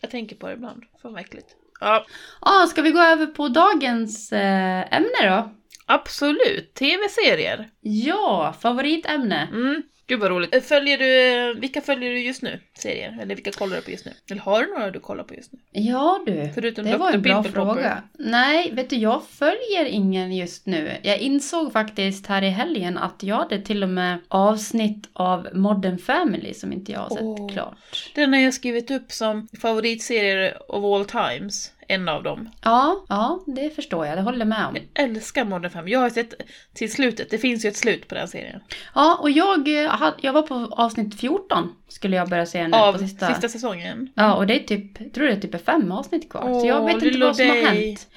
Jag 0.00 0.10
tänker 0.10 0.36
på 0.36 0.46
det 0.46 0.52
ibland. 0.54 0.82
Fan 1.02 1.12
vad 1.12 1.20
äckligt. 1.20 1.46
Ja, 1.84 2.06
Ja, 2.40 2.66
ska 2.70 2.82
vi 2.82 2.90
gå 2.90 3.00
över 3.00 3.26
på 3.26 3.48
dagens 3.48 4.32
eh, 4.32 4.94
ämne 4.96 5.08
då? 5.22 5.50
absolut. 5.86 6.74
Tv-serier. 6.74 7.68
Ja, 7.80 8.54
favoritämne. 8.60 9.48
Mm. 9.52 9.82
Gud 10.06 10.20
vad 10.20 10.30
roligt. 10.30 10.64
Följer 10.64 10.98
du, 10.98 11.60
vilka 11.60 11.80
följer 11.80 12.10
du 12.10 12.18
just 12.20 12.42
nu? 12.42 12.60
Serier? 12.78 13.18
Eller 13.22 13.34
vilka 13.34 13.50
kollar 13.52 13.76
du 13.76 13.82
på 13.82 13.90
just 13.90 14.04
nu? 14.06 14.12
Eller 14.30 14.40
har 14.42 14.62
du 14.64 14.70
några 14.72 14.90
du 14.90 15.00
kollar 15.00 15.24
på 15.24 15.34
just 15.34 15.52
nu? 15.52 15.58
Ja 15.72 16.22
du, 16.26 16.50
Förutom 16.54 16.84
det 16.84 16.90
Dr. 16.90 16.98
var 16.98 17.12
en 17.12 17.22
bra 17.22 17.42
fråga. 17.42 18.02
Nej, 18.18 18.70
vet 18.72 18.90
du, 18.90 18.96
jag 18.96 19.22
följer 19.30 19.84
ingen 19.84 20.36
just 20.36 20.66
nu. 20.66 20.92
Jag 21.02 21.18
insåg 21.18 21.72
faktiskt 21.72 22.26
här 22.26 22.42
i 22.42 22.48
helgen 22.48 22.98
att 22.98 23.22
jag 23.22 23.36
hade 23.36 23.60
till 23.62 23.82
och 23.82 23.88
med 23.88 24.18
avsnitt 24.28 25.08
av 25.12 25.48
Modern 25.52 25.98
Family 25.98 26.54
som 26.54 26.72
inte 26.72 26.92
jag 26.92 27.00
har 27.00 27.10
sett 27.10 27.22
Åh. 27.22 27.52
klart. 27.52 28.10
Den 28.14 28.32
har 28.32 28.40
jag 28.40 28.54
skrivit 28.54 28.90
upp 28.90 29.12
som 29.12 29.48
favoritserier 29.62 30.72
of 30.72 30.84
all 30.84 31.04
times. 31.04 31.72
En 31.88 32.08
av 32.08 32.22
dem. 32.22 32.48
Ja, 32.62 33.04
ja, 33.08 33.40
det 33.46 33.70
förstår 33.70 34.06
jag. 34.06 34.18
Det 34.18 34.22
håller 34.22 34.44
med 34.44 34.66
om. 34.66 34.76
Jag 34.76 35.04
älskar 35.04 35.44
Modern 35.44 35.70
Family. 35.70 35.92
Jag 35.92 36.00
har 36.00 36.10
sett 36.10 36.34
till 36.74 36.92
slutet. 36.92 37.30
Det 37.30 37.38
finns 37.38 37.64
ju 37.64 37.68
ett 37.68 37.76
slut 37.76 38.08
på 38.08 38.14
den 38.14 38.28
serien. 38.28 38.60
Ja, 38.94 39.18
och 39.20 39.30
jag, 39.30 39.68
eh, 39.68 40.10
jag 40.20 40.32
var 40.32 40.42
på 40.42 40.54
avsnitt 40.70 41.20
14 41.20 41.72
skulle 41.88 42.16
jag 42.16 42.28
börja 42.28 42.46
se 42.46 42.68
nu 42.68 42.76
Av 42.76 42.92
på 42.92 42.98
sista. 42.98 43.26
sista 43.28 43.48
säsongen. 43.48 44.08
Ja, 44.14 44.34
och 44.34 44.46
det 44.46 44.54
är 44.62 44.64
typ, 44.66 45.00
jag 45.00 45.12
tror 45.12 45.26
det 45.26 45.32
är 45.32 45.40
typ 45.40 45.64
fem 45.64 45.92
avsnitt 45.92 46.30
kvar. 46.30 46.60
så 46.60 46.66
jag 46.66 46.80
Åh, 46.80 46.86
vet 46.86 47.02
inte 47.02 47.18
vad 47.18 47.36
som 47.36 47.46
har 47.48 47.54
dig. 47.54 47.86
hänt. 47.88 48.08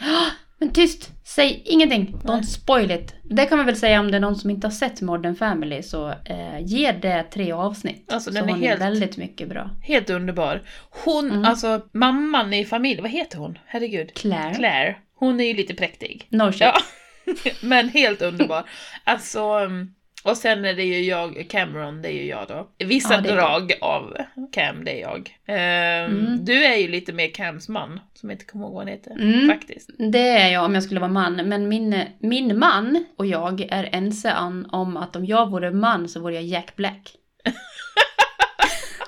Men 0.60 0.74
tyst! 0.74 1.12
Säg 1.26 1.62
ingenting! 1.66 2.16
Don't 2.24 2.42
spoil 2.44 2.92
it. 2.92 3.16
Det 3.24 3.46
kan 3.46 3.58
man 3.58 3.66
väl 3.66 3.76
säga 3.76 4.00
om 4.00 4.12
det 4.12 4.18
är 4.18 4.22
någon 4.22 4.36
som 4.36 4.50
inte 4.50 4.68
har 4.68 4.72
sett 4.72 5.02
Modern 5.02 5.36
Family 5.36 5.84
så 5.84 6.10
eh, 6.10 6.60
ge 6.60 6.92
det 6.92 7.24
tre 7.24 7.52
avsnitt. 7.52 8.14
Alltså, 8.14 8.32
så 8.32 8.40
den 8.40 8.50
är 8.50 8.54
ni 8.54 8.66
helt- 8.68 8.82
väldigt 8.82 9.18
mycket 9.18 9.50
bra. 9.50 9.70
Helt 9.82 10.10
underbar. 10.10 10.62
Hon, 11.06 11.32
Mm. 11.32 11.46
alltså 11.46 11.82
mamman 11.94 12.54
i 12.54 12.66
familjen, 12.66 13.02
vad 13.04 13.12
heter 13.12 13.38
hon? 13.38 13.58
Herregud. 13.66 14.14
Claire. 14.14 14.54
Claire. 14.56 14.96
Hon 15.20 15.40
är 15.40 15.46
ju 15.46 15.54
lite 15.54 15.74
präktig. 15.74 16.28
No 16.30 16.52
shit. 16.52 16.62
Ja. 16.62 16.74
Men 17.62 17.90
helt 17.90 18.22
underbar. 18.22 18.70
Alltså, 19.04 19.60
um, 19.60 19.94
och 20.28 20.38
sen 20.38 20.66
är 20.66 20.74
det 20.74 20.84
ju 20.84 21.02
jag, 21.02 21.46
Cameron, 21.50 22.02
det 22.02 22.10
är 22.10 22.14
ju 22.14 22.26
jag 22.26 22.48
då. 22.48 22.68
Vissa 22.86 23.14
Ja, 23.14 23.22
det 23.22 23.34
drag 23.34 23.74
av 23.82 24.18
Cam, 24.52 24.86
det 24.86 24.92
är 24.92 25.02
jag. 25.02 25.38
Ehm, 25.46 26.18
Mm. 26.18 26.46
Du 26.46 26.66
är 26.66 26.76
ju 26.76 26.88
lite 26.88 27.14
mer 27.14 27.28
Cams 27.28 27.70
man, 27.70 28.00
som 28.14 28.30
jag 28.30 28.36
inte 28.36 28.46
kommer 28.46 28.66
ihåg 28.66 28.74
vad 28.74 28.82
han 28.82 28.88
heter. 28.88 29.12
Mm. 29.12 29.48
Faktiskt. 29.50 29.90
Det 30.12 30.30
är 30.30 30.54
jag 30.54 30.66
om 30.66 30.74
jag 30.74 30.84
skulle 30.84 31.00
vara 31.00 31.12
man. 31.12 31.36
Men 31.36 31.68
min, 31.70 32.04
min 32.20 32.60
man 32.60 33.06
och 33.18 33.26
jag 33.26 33.62
är 33.62 33.90
ense 33.92 34.36
om 34.70 34.98
att 34.98 35.16
om 35.16 35.26
jag 35.26 35.50
vore 35.52 35.72
man 35.72 36.10
så 36.10 36.20
vore 36.20 36.34
jag 36.36 36.44
Jack 36.44 36.76
Black. 36.76 37.16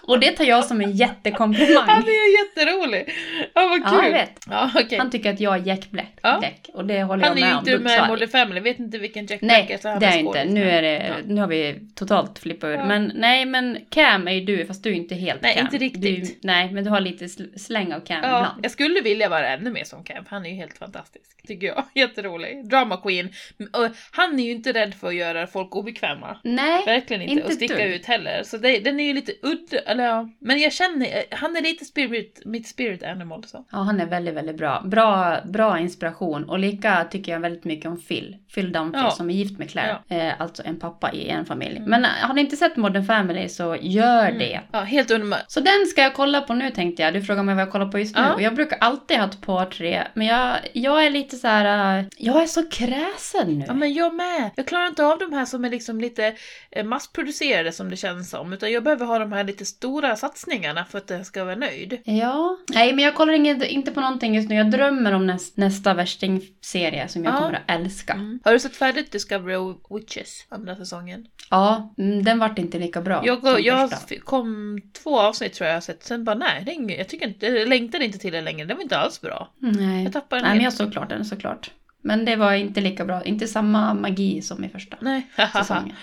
och 0.09 0.19
det 0.19 0.31
tar 0.31 0.43
jag 0.45 0.65
som 0.65 0.81
en 0.81 0.91
jättekomplimang. 0.91 1.83
Han 1.87 2.03
är 2.03 2.27
ju 2.29 2.37
jätterolig! 2.37 3.13
Ja, 3.53 3.67
vad 3.67 3.83
kul! 3.89 3.99
Ja, 3.99 4.03
jag 4.05 4.11
vet. 4.11 4.45
Ja, 4.49 4.71
okej. 4.75 4.97
Han 4.99 5.11
tycker 5.11 5.33
att 5.33 5.39
jag 5.39 5.55
är 5.55 5.67
Jack 5.67 5.91
Black. 5.91 6.13
Ja. 6.21 6.37
Black 6.39 6.69
och 6.73 6.85
det 6.85 7.03
håller 7.03 7.23
Han 7.27 7.37
jag 7.37 7.37
är 7.37 7.41
med 7.41 7.49
ju 7.49 7.53
om. 7.55 7.59
inte 7.59 7.71
Då- 7.71 7.79
med 7.83 7.91
så 7.91 7.97
i 7.97 7.99
är 8.03 8.07
Modern 8.07 8.29
Family, 8.29 8.59
vet 8.59 8.79
inte 8.79 8.97
vilken 8.97 9.25
Jack 9.25 9.41
Nej, 9.41 9.61
Black 9.67 9.69
är. 9.79 9.81
så 9.81 9.89
han 9.89 9.99
det 9.99 10.05
är 10.05 10.17
inte. 10.17 10.45
Nu, 10.45 10.69
är 10.69 10.81
det, 10.81 11.15
nu 11.25 11.41
har 11.41 11.47
vi 11.47 11.79
totalt 11.95 12.39
flippat 12.39 12.67
ur. 12.67 12.73
Ja. 12.73 12.85
Men 12.85 13.11
nej, 13.15 13.45
men 13.45 13.77
Cam 13.89 14.27
är 14.27 14.31
ju 14.31 14.41
du, 14.41 14.65
fast 14.65 14.83
du 14.83 14.89
är 14.89 14.93
inte 14.93 15.15
helt 15.15 15.41
Nej, 15.41 15.55
Cam. 15.55 15.65
inte 15.65 15.77
riktigt. 15.77 16.01
Du, 16.01 16.39
nej, 16.47 16.71
men 16.71 16.83
du 16.83 16.89
har 16.89 16.99
lite 16.99 17.25
sl- 17.25 17.57
släng 17.57 17.93
av 17.93 17.99
Cam 17.99 18.19
Ja, 18.23 18.27
ibland. 18.39 18.59
jag 18.63 18.71
skulle 18.71 19.01
vilja 19.01 19.29
vara 19.29 19.47
ännu 19.47 19.71
mer 19.71 19.83
som 19.83 20.03
Cam. 20.03 20.23
Han 20.29 20.45
är 20.45 20.49
ju 20.49 20.55
helt 20.55 20.77
fantastisk, 20.77 21.47
tycker 21.47 21.67
jag. 21.67 21.83
Jätterolig. 21.95 22.69
Drama 22.69 22.97
queen. 22.97 23.29
Och 23.73 23.87
han 24.11 24.39
är 24.39 24.43
ju 24.43 24.51
inte 24.51 24.71
rädd 24.73 24.93
för 24.95 25.07
att 25.07 25.15
göra 25.15 25.47
folk 25.47 25.75
obekväma. 25.75 26.37
Nej, 26.43 26.83
Verkligen 26.85 27.21
inte. 27.21 27.33
Inte 27.33 27.45
och 27.45 27.53
sticka 27.53 27.75
dugg. 27.75 27.85
ut 27.85 28.05
heller. 28.05 28.43
Så 28.43 28.57
det, 28.57 28.79
den 28.79 28.99
är 28.99 29.03
ju 29.03 29.13
lite 29.13 29.31
udda. 29.41 29.77
Eller 29.99 30.09
ja. 30.09 30.29
Men 30.39 30.59
jag 30.59 30.73
känner, 30.73 31.07
han 31.31 31.55
är 31.57 31.61
lite 31.61 31.85
spirit, 31.85 32.41
mitt 32.45 32.67
spirit 32.67 33.03
animal 33.03 33.43
så. 33.43 33.65
Ja, 33.71 33.77
han 33.77 33.99
är 33.99 34.05
väldigt, 34.05 34.33
väldigt 34.33 34.57
bra. 34.57 34.81
Bra, 34.85 35.37
bra 35.45 35.79
inspiration. 35.79 36.49
Och 36.49 36.59
lika 36.59 37.03
tycker 37.11 37.31
jag 37.31 37.39
väldigt 37.39 37.63
mycket 37.63 37.85
om 37.85 38.01
Phil. 38.01 38.37
Phil 38.55 38.71
Dunphy 38.71 38.99
Ja. 38.99 39.11
som 39.11 39.29
är 39.29 39.33
gift 39.33 39.57
med 39.59 39.69
Claire. 39.69 39.97
Eh, 40.09 40.41
alltså 40.41 40.63
en 40.65 40.79
pappa 40.79 41.11
i 41.13 41.29
en 41.29 41.45
familj. 41.45 41.79
Men 41.85 42.05
eh, 42.05 42.09
har 42.21 42.33
ni 42.33 42.41
inte 42.41 42.55
sett 42.55 42.77
Modern 42.77 43.05
Family 43.05 43.49
så 43.49 43.77
gör 43.81 44.31
det. 44.31 44.61
Ja, 44.71 44.79
helt 44.81 45.11
underbart. 45.11 45.43
Så 45.47 45.59
den 45.59 45.85
ska 45.87 46.01
jag 46.01 46.13
kolla 46.13 46.41
på 46.41 46.53
nu 46.53 46.69
tänkte 46.71 47.01
jag. 47.03 47.13
Du 47.13 47.21
frågar 47.21 47.43
mig 47.43 47.55
vad 47.55 47.61
jag 47.61 47.71
kollar 47.71 47.87
på 47.91 47.99
just 47.99 48.15
nu. 48.15 48.21
Ja. 48.21 48.33
Och 48.33 48.41
jag 48.41 48.55
brukar 48.55 48.77
alltid 48.81 49.17
ha 49.17 49.25
ett 49.25 49.41
par 49.41 49.65
tre. 49.65 50.03
Men 50.13 50.27
jag, 50.27 50.57
jag 50.73 51.05
är 51.05 51.09
lite 51.09 51.35
så 51.35 51.47
här. 51.47 51.99
eh, 51.99 52.05
Jag 52.17 52.41
är 52.43 52.47
så 52.47 52.69
kräsen 52.69 53.59
nu. 53.59 53.65
Ja 53.67 53.73
men 53.73 53.93
jag 53.93 54.15
med. 54.15 54.49
Jag 54.55 54.67
klarar 54.67 54.87
inte 54.87 55.05
av 55.05 55.19
de 55.19 55.33
här 55.33 55.45
som 55.45 55.65
är 55.65 55.69
liksom 55.69 56.01
lite 56.01 56.35
eh, 56.71 56.85
massproducerade 56.85 57.71
som 57.71 57.89
det 57.89 57.95
känns 57.95 58.29
som. 58.29 58.53
Utan 58.53 58.71
jag 58.71 58.83
behöver 58.83 59.05
ha 59.05 59.19
de 59.19 59.31
här 59.31 59.43
lite 59.43 59.65
stora 59.65 59.88
satsningarna 60.15 60.85
för 60.85 60.97
att 60.97 61.09
jag 61.09 61.25
ska 61.25 61.43
vara 61.43 61.55
nöjd. 61.55 61.97
Ja. 62.03 62.57
Nej, 62.73 62.93
men 62.93 63.03
jag 63.05 63.15
kollar 63.15 63.33
inget, 63.33 63.63
inte 63.63 63.91
på 63.91 64.01
någonting 64.01 64.35
just 64.35 64.49
nu. 64.49 64.55
Jag 64.55 64.71
drömmer 64.71 65.11
om 65.13 65.27
näst, 65.27 65.57
nästa 65.57 65.93
värsting-serie 65.93 67.07
som 67.07 67.23
jag 67.23 67.33
Ja. 67.33 67.37
kommer 67.37 67.53
att 67.53 67.61
älska. 67.79 68.39
Har 68.43 68.53
du 68.53 68.59
sett 68.59 68.75
färdigt 68.75 69.11
Discovery 69.11 69.55
of 69.55 69.77
Witches, 69.89 70.45
andra 70.49 70.75
säsongen? 70.75 71.25
Ja, 71.49 71.93
mm, 71.97 72.23
den 72.23 72.39
vart 72.39 72.59
inte 72.59 72.79
lika 72.79 73.01
bra. 73.01 73.21
Jag, 73.25 73.59
jag 73.61 73.91
kom 74.23 74.81
två 75.03 75.19
avsnitt 75.19 75.53
tror 75.53 75.65
jag 75.65 75.71
jag 75.71 75.75
har 75.77 75.81
sett, 75.81 76.03
sen 76.03 76.23
bara 76.23 76.35
nej, 76.35 76.63
det 76.65 76.71
är 76.71 76.75
inget, 76.75 76.97
jag 76.97 77.09
tycker 77.09 77.27
inte, 77.27 77.45
jag 77.45 77.67
längtade 77.67 78.05
inte 78.05 78.17
till 78.17 78.33
det 78.33 78.41
längre, 78.41 78.65
det 78.65 78.73
var 78.73 78.81
inte 78.81 78.97
alls 78.97 79.21
bra. 79.21 79.53
Nej. 79.57 80.03
Jag 80.03 80.13
tappade 80.13 80.41
den 80.41 80.47
Nej, 80.49 80.57
men 80.57 80.63
jag 80.63 80.73
såg 80.73 80.91
klart 80.91 81.09
den 81.09 81.25
såklart. 81.25 81.71
Men 82.01 82.25
det 82.25 82.35
var 82.35 82.53
inte 82.53 82.81
lika 82.81 83.05
bra. 83.05 83.23
Inte 83.23 83.47
samma 83.47 83.93
magi 83.93 84.41
som 84.41 84.63
i 84.63 84.69
första 84.69 84.97
säsongen. 85.53 85.95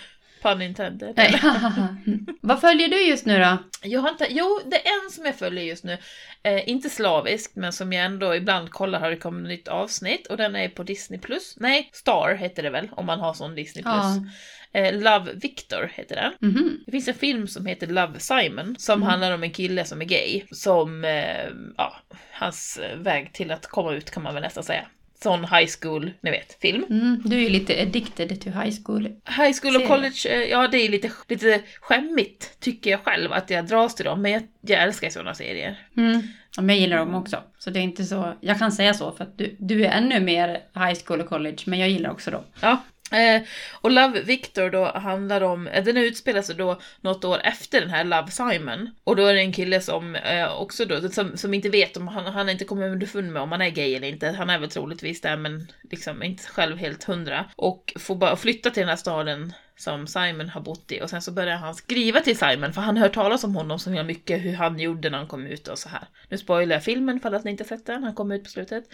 Pun 0.42 0.62
intended. 0.62 1.12
Nej. 1.16 1.40
Vad 2.40 2.60
följer 2.60 2.88
du 2.88 3.08
just 3.08 3.26
nu 3.26 3.38
då? 3.38 3.58
Jag 3.82 4.00
har 4.00 4.08
inte, 4.10 4.26
jo, 4.30 4.60
det 4.64 4.76
är 4.76 5.04
en 5.04 5.10
som 5.10 5.24
jag 5.24 5.36
följer 5.36 5.64
just 5.64 5.84
nu. 5.84 5.98
Eh, 6.42 6.68
inte 6.68 6.90
slaviskt, 6.90 7.56
men 7.56 7.72
som 7.72 7.92
jag 7.92 8.04
ändå 8.04 8.34
ibland 8.34 8.70
kollar 8.70 9.00
har 9.00 9.10
det 9.10 9.16
kommit 9.16 9.42
ett 9.42 9.48
nytt 9.48 9.68
avsnitt 9.68 10.26
och 10.26 10.36
den 10.36 10.56
är 10.56 10.68
på 10.68 10.82
Disney+. 10.82 11.20
Nej, 11.56 11.90
Star 11.92 12.34
heter 12.34 12.62
det 12.62 12.70
väl, 12.70 12.88
om 12.92 13.06
man 13.06 13.20
har 13.20 13.34
sån 13.34 13.54
Disney+. 13.54 13.82
Ja. 13.86 14.16
Eh, 14.72 14.92
Love 14.92 15.32
Victor 15.34 15.90
heter 15.94 16.16
den. 16.16 16.50
Mhm. 16.50 16.78
Det 16.86 16.92
finns 16.92 17.08
en 17.08 17.14
film 17.14 17.48
som 17.48 17.66
heter 17.66 17.86
Love 17.86 18.20
Simon 18.20 18.76
som 18.78 19.02
handlar 19.02 19.32
om 19.32 19.42
en 19.42 19.50
kille 19.50 19.84
som 19.84 20.00
är 20.00 20.04
gay. 20.04 20.42
Som, 20.50 21.04
eh, 21.04 21.46
ja, 21.76 21.96
hans 22.32 22.78
eh, 22.78 22.98
väg 22.98 23.32
till 23.32 23.50
att 23.50 23.66
komma 23.66 23.92
ut 23.92 24.10
kan 24.10 24.22
man 24.22 24.34
väl 24.34 24.42
nästan 24.42 24.64
säga. 24.64 24.86
Sån 25.22 25.40
high 25.40 25.68
school, 25.80 26.10
ni 26.20 26.30
vet, 26.30 26.56
film. 26.60 26.84
Mm, 26.90 27.22
du 27.24 27.36
är 27.36 27.40
ju 27.40 27.48
lite 27.48 27.82
addicted 27.82 28.40
to 28.40 28.50
high 28.50 28.76
school. 28.84 29.02
High 29.24 29.52
school 29.62 29.76
och 29.76 29.88
college, 29.88 30.28
eh, 30.28 30.50
ja 30.50 30.68
det 30.68 30.78
är 30.78 30.88
lite, 30.88 31.10
lite 31.28 31.62
skämmigt 31.80 32.60
tycker 32.60 32.90
jag 32.90 33.00
själv 33.04 33.32
att 33.32 33.50
jag 33.50 33.66
dras 33.66 33.94
till 33.94 34.04
dem. 34.04 34.22
Men 34.22 34.32
jag, 34.32 34.42
jag 34.60 34.82
älskar 34.82 35.10
sådana 35.10 35.34
serier. 35.34 35.78
Mm. 35.96 36.22
Ja, 36.56 36.62
men 36.62 36.74
jag 36.74 36.80
gillar 36.80 36.96
dem 36.96 37.14
också. 37.14 37.42
Så 37.58 37.70
det 37.70 37.80
är 37.80 37.82
inte 37.82 38.04
så... 38.04 38.32
Jag 38.40 38.58
kan 38.58 38.72
säga 38.72 38.94
så 38.94 39.12
för 39.12 39.24
att 39.24 39.38
du, 39.38 39.56
du 39.58 39.84
är 39.84 39.90
ännu 39.90 40.20
mer 40.20 40.48
high 40.74 40.98
school 41.04 41.20
och 41.20 41.28
college. 41.28 41.58
Men 41.64 41.78
jag 41.78 41.88
gillar 41.88 42.10
också 42.10 42.30
dem. 42.30 42.42
Ja. 42.60 42.82
Eh, 43.12 43.42
och 43.72 43.90
Love 43.90 44.20
Victor 44.20 44.70
då 44.70 44.84
handlar 44.84 45.40
om, 45.40 45.66
eh, 45.66 45.84
den 45.84 45.96
utspelar 45.96 46.42
sig 46.42 46.54
då 46.54 46.80
något 47.00 47.24
år 47.24 47.40
efter 47.44 47.80
den 47.80 47.90
här 47.90 48.04
Love 48.04 48.30
Simon. 48.30 48.90
Och 49.04 49.16
då 49.16 49.26
är 49.26 49.34
det 49.34 49.40
en 49.40 49.52
kille 49.52 49.80
som 49.80 50.16
eh, 50.16 50.60
också 50.60 50.84
då, 50.84 51.08
som, 51.08 51.36
som 51.36 51.54
inte 51.54 51.68
vet 51.68 51.96
om 51.96 52.08
han, 52.08 52.24
han 52.24 52.46
har 52.46 52.52
inte 52.52 52.64
kommit 52.64 52.92
underfund 52.92 53.32
med 53.32 53.42
om 53.42 53.52
han 53.52 53.62
är 53.62 53.70
gay 53.70 53.94
eller 53.94 54.08
inte. 54.08 54.28
Han 54.28 54.50
är 54.50 54.58
väl 54.58 54.70
troligtvis 54.70 55.20
det 55.20 55.36
men 55.36 55.72
liksom 55.90 56.22
inte 56.22 56.42
själv 56.42 56.76
helt 56.76 57.04
hundra. 57.04 57.44
Och 57.56 57.92
får 57.98 58.16
bara 58.16 58.36
flytta 58.36 58.70
till 58.70 58.80
den 58.80 58.88
här 58.88 58.96
staden 58.96 59.52
som 59.78 60.06
Simon 60.06 60.48
har 60.48 60.60
bott 60.60 60.92
i 60.92 61.00
och 61.02 61.10
sen 61.10 61.22
så 61.22 61.32
börjar 61.32 61.56
han 61.56 61.74
skriva 61.74 62.20
till 62.20 62.38
Simon 62.38 62.72
för 62.72 62.80
han 62.80 62.96
hört 62.96 63.14
talas 63.14 63.44
om 63.44 63.56
honom 63.56 63.78
så 63.78 63.90
himla 63.90 64.02
mycket 64.02 64.44
hur 64.44 64.52
han 64.54 64.78
gjorde 64.78 65.10
när 65.10 65.18
han 65.18 65.26
kom 65.26 65.46
ut 65.46 65.68
och 65.68 65.78
så 65.78 65.88
här. 65.88 66.02
Nu 66.28 66.38
spoilar 66.38 66.76
jag 66.76 66.84
filmen 66.84 67.20
för 67.20 67.32
att 67.32 67.44
ni 67.44 67.50
inte 67.50 67.64
sett 67.64 67.86
den, 67.86 68.04
han 68.04 68.14
kom 68.14 68.32
ut 68.32 68.44
på 68.44 68.50
slutet. 68.50 68.84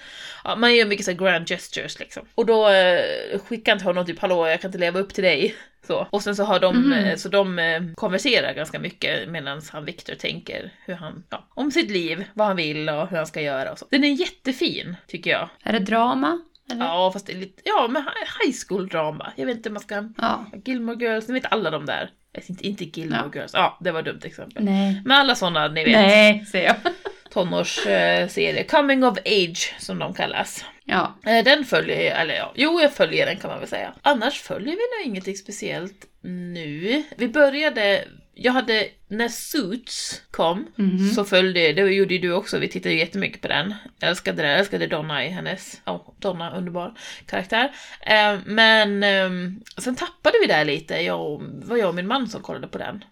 Ja, 0.45 0.57
man 0.57 0.75
gör 0.75 0.87
mycket 0.87 1.07
så 1.07 1.13
grand 1.13 1.49
gestures 1.49 1.99
liksom. 1.99 2.27
Och 2.35 2.47
då 2.47 2.69
eh, 2.69 3.39
skickar 3.49 3.73
han 3.73 3.79
till 3.79 3.87
honom 3.87 4.07
typ 4.07 4.19
hallå 4.19 4.49
jag 4.49 4.61
kan 4.61 4.69
inte 4.69 4.79
leva 4.79 5.01
upp 5.01 5.15
till 5.15 5.25
dig. 5.25 5.55
Så. 5.87 6.07
Och 6.11 6.23
sen 6.23 6.37
så 6.37 6.45
har 6.45 6.61
de, 6.61 6.77
Mhm. 6.77 6.93
eh, 6.93 7.17
så 7.17 7.29
de 7.29 7.59
eh, 7.59 7.83
konverserar 7.95 8.55
ganska 8.55 8.79
mycket 8.79 9.29
medan 9.29 9.63
han 9.73 9.85
Victor 9.85 10.15
tänker 10.15 10.71
hur 10.85 10.95
han, 10.95 11.25
ja, 11.31 11.47
om 11.55 11.71
sitt 11.71 11.91
liv, 11.91 12.25
vad 12.35 12.47
han 12.47 12.57
vill 12.57 12.89
och 12.89 13.09
hur 13.11 13.17
han 13.17 13.27
ska 13.27 13.41
göra 13.41 13.73
och 13.73 13.79
så. 13.79 13.87
Den 13.91 14.05
är 14.05 14.09
jättefin 14.09 14.97
tycker 15.07 15.31
jag. 15.31 15.49
Är 15.63 15.73
det 15.73 15.79
drama? 15.79 16.41
Eller? 16.73 16.85
Ja 16.85 17.13
fast 17.13 17.27
det 17.27 17.33
är 17.33 17.37
lite, 17.37 17.63
ja 17.65 17.89
men 17.91 18.03
hi- 18.03 18.45
high 18.47 18.57
school 18.69 18.89
drama. 18.89 19.33
Jag 19.37 19.47
vet 19.47 19.57
inte, 19.57 19.71
man 19.71 19.83
ska, 19.83 20.09
Ja. 20.19 20.47
Gilmore 20.65 20.97
Girls, 21.05 21.29
ni 21.29 21.35
vet 21.35 21.53
alla 21.53 21.71
de 21.71 21.87
där. 21.87 22.11
Jag 22.33 22.45
inte, 22.49 22.67
inte 22.67 22.85
Gilmore 22.85 23.21
Ja. 23.25 23.31
Girls, 23.41 23.53
ja 23.55 23.79
det 23.81 23.91
var 23.93 24.01
ett 24.01 24.07
dumt 24.07 24.21
exempel. 24.25 24.65
Nej. 24.65 25.03
Men 25.05 25.17
alla 25.19 25.35
sådana, 25.35 25.69
ni 25.69 25.85
vet, 25.85 25.93
Nej, 25.93 26.45
säger 26.47 26.67
jag. 26.67 26.77
tonårsserier. 27.33 28.65
Coming 28.69 29.05
of 29.05 29.19
age 29.19 29.75
som 29.79 29.99
de 29.99 30.15
kallas. 30.15 30.65
Ja. 30.85 31.19
Eh, 31.27 31.45
Den 31.45 31.65
följer 31.65 32.01
jag, 32.11 32.21
eller 32.21 32.35
ja, 32.35 32.53
jo 32.55 32.81
jag 32.81 32.93
följer 32.93 33.27
den 33.27 33.37
kan 33.37 33.51
man 33.51 33.59
väl 33.61 33.69
säga. 33.69 33.95
Annars 34.03 34.41
följer 34.41 34.71
vi 34.73 34.73
nog 35.05 35.07
ingenting 35.13 35.37
speciellt 35.37 36.07
nu. 36.55 37.03
Vi 37.17 37.29
började, 37.29 38.05
jag 38.35 38.53
hade, 38.53 38.89
när 39.09 39.29
Suits 39.29 40.23
kom, 40.31 40.67
Mhm. 40.77 41.11
så 41.11 41.25
följde, 41.25 41.73
det 41.73 41.81
gjorde 41.83 42.15
ju 42.15 42.21
du 42.21 42.33
också, 42.33 42.59
vi 42.59 42.69
tittade 42.69 42.95
ju 42.95 43.01
jättemycket 43.01 43.41
på 43.43 43.49
den. 43.49 43.75
Jag 43.99 44.11
älskade 44.11 44.43
den, 44.43 44.51
jag 44.51 44.59
älskade 44.61 44.87
Donna 44.87 45.25
i 45.25 45.29
hennes, 45.29 45.81
ja, 45.85 46.15
Donna, 46.19 46.57
underbar 46.57 46.95
karaktär. 47.27 47.73
Eh, 48.01 48.39
men 48.45 49.03
eh, 49.03 49.31
sen 49.79 49.97
tappade 49.97 50.39
vi 50.41 50.47
där 50.47 50.65
lite, 50.65 50.95
jag, 50.95 51.43
var 51.65 51.77
jag 51.77 51.89
och 51.89 51.95
min 51.95 52.07
man 52.07 52.29
som 52.29 52.43
kollade 52.43 52.67
på 52.69 52.79
den. 52.79 53.05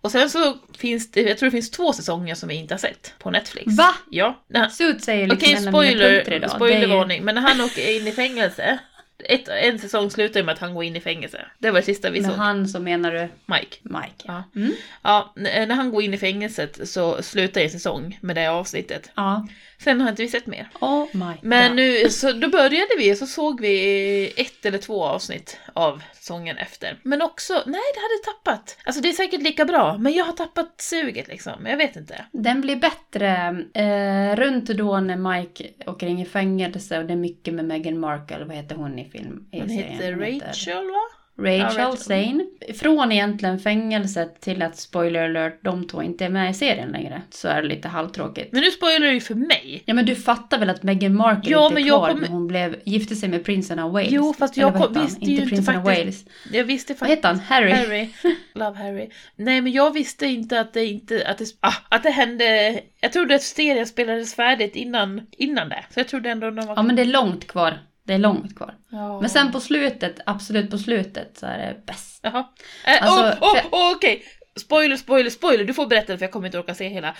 Och 0.00 0.10
sen 0.12 0.30
så 0.30 0.56
finns 0.78 1.10
det, 1.10 1.20
jag 1.22 1.38
tror 1.38 1.46
det 1.46 1.50
finns 1.50 1.70
två 1.70 1.92
säsonger 1.92 2.34
som 2.34 2.48
vi 2.48 2.54
inte 2.54 2.74
har 2.74 2.78
sett 2.78 3.14
på 3.18 3.30
Netflix. 3.30 3.76
Va? 3.76 3.94
Ja. 4.10 4.44
Suits 4.72 5.08
är 5.08 5.14
ju 5.14 5.26
liksom 5.26 5.36
Okej, 5.36 5.54
punkter 5.54 6.24
spoiler, 6.24 6.48
spoilervarning. 6.48 7.24
Men 7.24 7.34
när 7.34 7.42
han 7.42 7.60
åker 7.60 7.96
in 8.00 8.06
i 8.06 8.12
fängelse, 8.12 8.78
ett, 9.18 9.48
en 9.48 9.78
säsong 9.78 10.10
slutar 10.10 10.40
ju 10.40 10.46
med 10.46 10.52
att 10.52 10.58
han 10.58 10.74
går 10.74 10.84
in 10.84 10.96
i 10.96 11.00
fängelse. 11.00 11.46
Det 11.58 11.70
var 11.70 11.80
det 11.80 11.86
sista 11.86 12.10
vi 12.10 12.20
Med 12.20 12.30
såg. 12.30 12.38
han 12.38 12.68
så 12.68 12.80
menar 12.80 13.12
du 13.12 13.28
Mike. 13.46 13.76
Mike. 13.82 14.24
Ja. 14.24 14.44
Mm. 14.56 14.72
Ja, 15.02 15.32
när 15.36 15.74
han 15.74 15.90
går 15.90 16.02
in 16.02 16.14
i 16.14 16.18
fängelset 16.18 16.88
så 16.88 17.22
slutar 17.22 17.60
en 17.60 17.70
säsong 17.70 18.18
med 18.22 18.36
det 18.36 18.46
avsnittet. 18.46 19.10
Ja. 19.14 19.46
Sen 19.84 20.00
har 20.00 20.08
inte 20.10 20.22
vi 20.22 20.28
sett 20.28 20.46
mer. 20.46 20.68
Oh 20.80 21.06
my 21.12 21.34
Men 21.42 21.68
God. 21.68 21.76
nu, 21.76 22.10
så 22.10 22.32
då 22.32 22.48
började 22.48 22.88
vi 22.98 23.16
så 23.16 23.26
såg 23.26 23.60
vi 23.60 24.32
ett 24.36 24.66
eller 24.66 24.78
två 24.78 25.04
avsnitt 25.04 25.58
av 25.72 26.02
säsongen 26.14 26.56
efter. 26.58 26.98
Men 27.02 27.22
också, 27.22 27.52
nej 27.52 27.80
det 27.94 28.00
hade 28.00 28.36
tappat. 28.38 28.78
Alltså 28.84 29.02
det 29.02 29.08
är 29.08 29.12
säkert 29.12 29.42
lika 29.42 29.64
bra, 29.64 29.98
men 29.98 30.12
jag 30.12 30.24
har 30.24 30.32
tappat 30.32 30.74
suget 30.80 31.28
liksom. 31.28 31.66
Jag 31.66 31.76
vet 31.76 31.96
inte. 31.96 32.24
Den 32.32 32.60
blir 32.60 32.76
bättre 32.76 33.30
eh, 33.74 34.36
runt 34.36 34.66
då 34.66 35.00
när 35.00 35.16
Mike 35.16 35.68
åker 35.86 36.06
in 36.06 36.18
i 36.18 36.24
fängelse 36.24 36.98
och 36.98 37.04
det 37.04 37.12
är 37.12 37.16
mycket 37.16 37.54
med 37.54 37.64
Meghan 37.64 37.98
Markle, 37.98 38.44
vad 38.44 38.56
heter 38.56 38.74
hon 38.76 38.98
i 38.98 39.10
film? 39.10 39.48
i 39.52 39.60
Hon 39.60 39.68
serien? 39.68 39.92
heter 39.92 40.12
Rachel 40.48 40.86
va? 40.86 41.23
Rachel 41.38 41.58
Ja, 41.78 41.84
Rachel. 41.88 41.96
Zane. 41.96 42.44
Från 42.74 43.12
egentligen 43.12 43.58
fängelset 43.58 44.40
till 44.40 44.62
att, 44.62 44.76
spoiler 44.76 45.24
alert, 45.24 45.58
de 45.62 45.86
två 45.88 46.02
inte 46.02 46.24
är 46.24 46.28
med 46.28 46.50
i 46.50 46.54
serien 46.54 46.88
längre. 46.88 47.22
Så 47.30 47.48
är 47.48 47.62
det 47.62 47.68
lite 47.68 47.88
halvtråkigt. 47.88 48.52
Men 48.52 48.60
nu 48.60 48.70
spoilar 48.70 49.06
du 49.06 49.12
ju 49.12 49.20
för 49.20 49.34
mig. 49.34 49.82
Ja 49.86 49.94
men 49.94 50.06
du 50.06 50.14
fattar 50.14 50.58
väl 50.58 50.70
att 50.70 50.82
Meghan 50.82 51.14
Markle 51.16 51.52
Ja, 51.52 51.66
inte 51.68 51.80
är 51.80 51.84
kvar 51.88 52.10
kom- 52.10 52.20
när 52.20 52.28
hon 52.28 52.46
blev, 52.46 52.76
gifte 52.84 53.16
sig 53.16 53.28
med 53.28 53.44
prinsen 53.44 53.78
av 53.78 53.92
Wales? 53.92 54.08
Jo, 54.12 54.34
fast 54.38 54.56
jag 54.56 54.70
vad 54.70 54.94
kom- 54.94 55.02
visste 55.02 55.24
ju 55.24 55.36
inte 55.36 55.48
prinsen 55.48 55.76
av 55.76 55.84
faktiskt- 55.84 56.26
Wales. 56.26 56.54
Jag 56.54 56.64
visste 56.64 56.92
Vad 56.92 56.98
faktiskt... 56.98 57.18
heter 57.18 57.28
han? 57.28 57.38
Harry? 57.40 57.70
Harry. 57.72 58.08
Love 58.54 58.78
Harry. 58.78 59.08
Nej, 59.36 59.60
men 59.60 59.72
jag 59.72 59.92
visste 59.92 60.26
inte 60.26 60.60
att 60.60 60.72
det 60.72 60.84
inte... 60.86 61.26
Att 61.28 61.38
det, 61.38 61.44
ah, 61.60 61.74
att 61.88 62.02
det 62.02 62.10
hände... 62.10 62.80
Jag 63.00 63.12
trodde 63.12 63.34
att 63.34 63.42
serien 63.42 63.86
spelades 63.86 64.34
färdigt 64.34 64.76
innan, 64.76 65.26
innan 65.30 65.68
det. 65.68 65.84
Så 65.90 66.00
jag 66.00 66.08
trodde 66.08 66.30
ändå 66.30 66.50
var... 66.50 66.74
Ja 66.76 66.82
men 66.82 66.96
det 66.96 67.02
är 67.02 67.06
långt 67.06 67.46
kvar. 67.46 67.78
Det 68.06 68.14
är 68.14 68.18
långt 68.18 68.56
kvar. 68.56 68.74
Ja. 68.90 69.20
Men 69.20 69.30
sen 69.30 69.52
på 69.52 69.60
slutet, 69.60 70.20
absolut 70.26 70.70
på 70.70 70.78
slutet, 70.78 71.38
så 71.38 71.46
är 71.46 71.58
det 71.58 71.86
bäst. 71.86 72.20
Jaha. 72.22 72.44
Eh, 72.86 73.02
Alltså, 73.02 73.20
åh, 73.24 73.50
åh, 73.50 73.56
för- 73.60 73.68
åh, 73.72 73.92
okej! 73.96 74.22
Spoiler, 74.56 74.96
spoiler, 74.96 75.30
spoiler! 75.30 75.64
Du 75.64 75.74
får 75.74 75.86
berätta 75.86 76.18
för 76.18 76.24
jag 76.24 76.32
kommer 76.32 76.46
inte 76.46 76.58
orka 76.58 76.74
se 76.74 76.88
hela. 76.88 77.14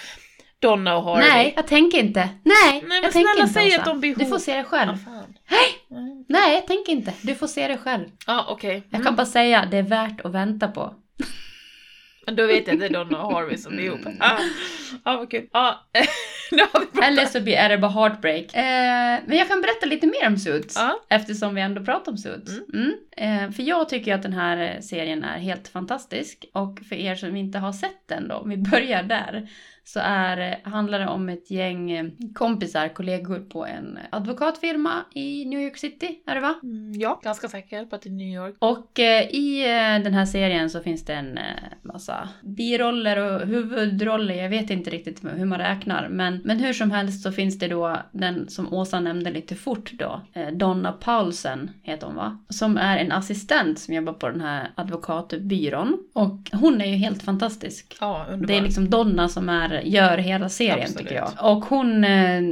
Donna 0.58 0.96
och 0.96 1.04
Harvey. 1.04 1.28
Nej, 1.28 1.52
jag 1.56 1.66
tänker 1.66 1.98
inte. 1.98 2.28
Nej, 2.42 2.82
men 2.86 3.02
jag 3.02 3.12
tänker 3.12 3.40
inte 3.40 3.52
säg 3.52 3.74
att 3.74 3.84
de 3.84 4.00
blir 4.00 4.14
Du 4.14 4.26
får 4.26 4.38
se 4.38 4.56
det 4.56 4.64
själv. 4.64 4.90
Ah, 4.92 4.96
fan. 5.04 5.34
Mm. 5.90 6.24
Nej, 6.28 6.54
jag 6.54 6.66
tänker 6.66 6.92
inte. 6.92 7.12
Du 7.22 7.34
får 7.34 7.46
se 7.46 7.68
det 7.68 7.78
själv. 7.78 8.04
Ja, 8.26 8.46
okej. 8.48 8.74
Jag 8.90 8.94
Mm. 8.94 9.04
kan 9.04 9.16
bara 9.16 9.26
säga, 9.26 9.68
det 9.70 9.76
är 9.76 9.82
värt 9.82 10.20
att 10.20 10.32
vänta 10.32 10.68
på. 10.68 10.94
Då 12.26 12.46
vet 12.46 12.66
jag 12.66 12.74
att 12.74 12.80
det 12.80 12.86
är 12.86 12.90
Donna 12.90 13.22
och 13.22 13.32
Harvey 13.32 13.58
som 13.58 13.78
är 13.78 13.82
ihop. 13.82 14.00
Ah, 14.20 14.38
ah, 15.02 15.16
vad 15.16 15.30
kul. 15.30 15.48
Ah, 15.52 15.72
Eller 17.02 17.24
så 17.24 17.40
blir 17.40 17.54
är 17.54 17.68
det 17.68 17.78
bara 17.78 17.90
heartbreak. 17.90 18.54
Eh, 18.54 19.20
men 19.26 19.38
jag 19.38 19.48
kan 19.48 19.60
berätta 19.60 19.86
lite 19.86 20.06
mer 20.06 20.26
om 20.26 20.36
Suits. 20.36 20.76
Ja. 20.76 21.00
Eftersom 21.08 21.54
vi 21.54 21.60
ändå 21.60 21.84
pratar 21.84 22.12
om 22.12 22.18
Suits. 22.18 22.52
Mm. 22.74 22.94
Eh, 23.16 23.50
för 23.50 23.62
jag 23.62 23.88
tycker 23.88 24.14
att 24.14 24.22
den 24.22 24.32
här 24.32 24.80
serien 24.80 25.24
är 25.24 25.38
helt 25.38 25.68
fantastisk. 25.68 26.44
Och 26.52 26.80
för 26.88 26.96
er 26.96 27.14
som 27.14 27.36
inte 27.36 27.58
har 27.58 27.72
sett 27.72 28.08
den 28.08 28.28
då, 28.28 28.34
om 28.34 28.50
vi 28.50 28.56
börjar 28.70 29.02
där. 29.02 29.48
Så 29.84 30.00
är, 30.02 30.60
handlar 30.64 30.98
det 30.98 31.08
om 31.08 31.28
ett 31.28 31.50
gäng 31.50 31.90
eh, 31.90 32.06
kompisar, 32.34 32.88
kollegor 32.88 33.40
på 33.40 33.66
en 33.66 33.98
advokatfirma 34.10 35.04
i 35.14 35.44
New 35.44 35.60
York 35.60 35.76
City, 35.76 36.22
är 36.26 36.34
det 36.34 36.40
va? 36.40 36.54
Mm, 36.62 36.92
ja, 36.92 37.20
ganska 37.24 37.48
säker 37.48 37.84
på 37.84 37.96
att 37.96 38.02
det 38.02 38.08
är 38.08 38.12
New 38.12 38.34
York. 38.34 38.56
Och 38.58 39.00
eh, 39.00 39.22
i 39.22 39.62
eh, 39.62 40.04
den 40.04 40.14
här 40.14 40.24
serien 40.24 40.70
så 40.70 40.80
finns 40.80 41.04
det 41.04 41.14
en 41.14 41.38
eh, 41.38 41.44
massa 41.82 42.28
biroller 42.42 43.16
och 43.16 43.46
huvudroller. 43.46 44.34
Jag 44.34 44.48
vet 44.48 44.70
inte 44.70 44.90
riktigt 44.90 45.24
hur 45.24 45.44
man 45.44 45.58
räknar. 45.58 46.08
Men, 46.08 46.40
men 46.44 46.58
hur 46.58 46.72
som 46.72 46.90
helst 46.90 47.22
så 47.22 47.32
finns 47.32 47.58
det 47.58 47.68
då 47.68 47.96
den 48.12 48.48
som 48.48 48.74
Åsa 48.74 49.00
nämnde 49.00 49.30
lite 49.30 49.54
fort 49.54 49.92
då. 49.92 50.20
Eh, 50.32 50.48
Donna 50.48 50.92
Paulsen 50.92 51.70
heter 51.82 52.06
hon 52.06 52.16
va? 52.16 52.38
Som 52.48 52.76
är 52.76 52.98
en 52.98 53.12
assistent 53.12 53.78
som 53.78 53.94
jobbar 53.94 54.12
på 54.12 54.28
den 54.28 54.40
här 54.40 54.70
advokatbyrån. 54.74 55.98
Och 56.12 56.50
hon 56.52 56.80
är 56.80 56.86
ju 56.86 56.96
helt 56.96 57.22
fantastisk. 57.22 57.96
Ja, 58.00 58.26
underbar. 58.28 58.46
Det 58.46 58.58
är 58.58 58.62
liksom 58.62 58.90
Donna 58.90 59.28
som 59.28 59.48
är, 59.48 59.73
gör 59.82 60.18
hela 60.18 60.48
serien 60.48 60.80
Absolut. 60.80 60.98
tycker 60.98 61.14
jag. 61.14 61.30
Och 61.40 61.64
hon, 61.64 62.04
eh, 62.04 62.42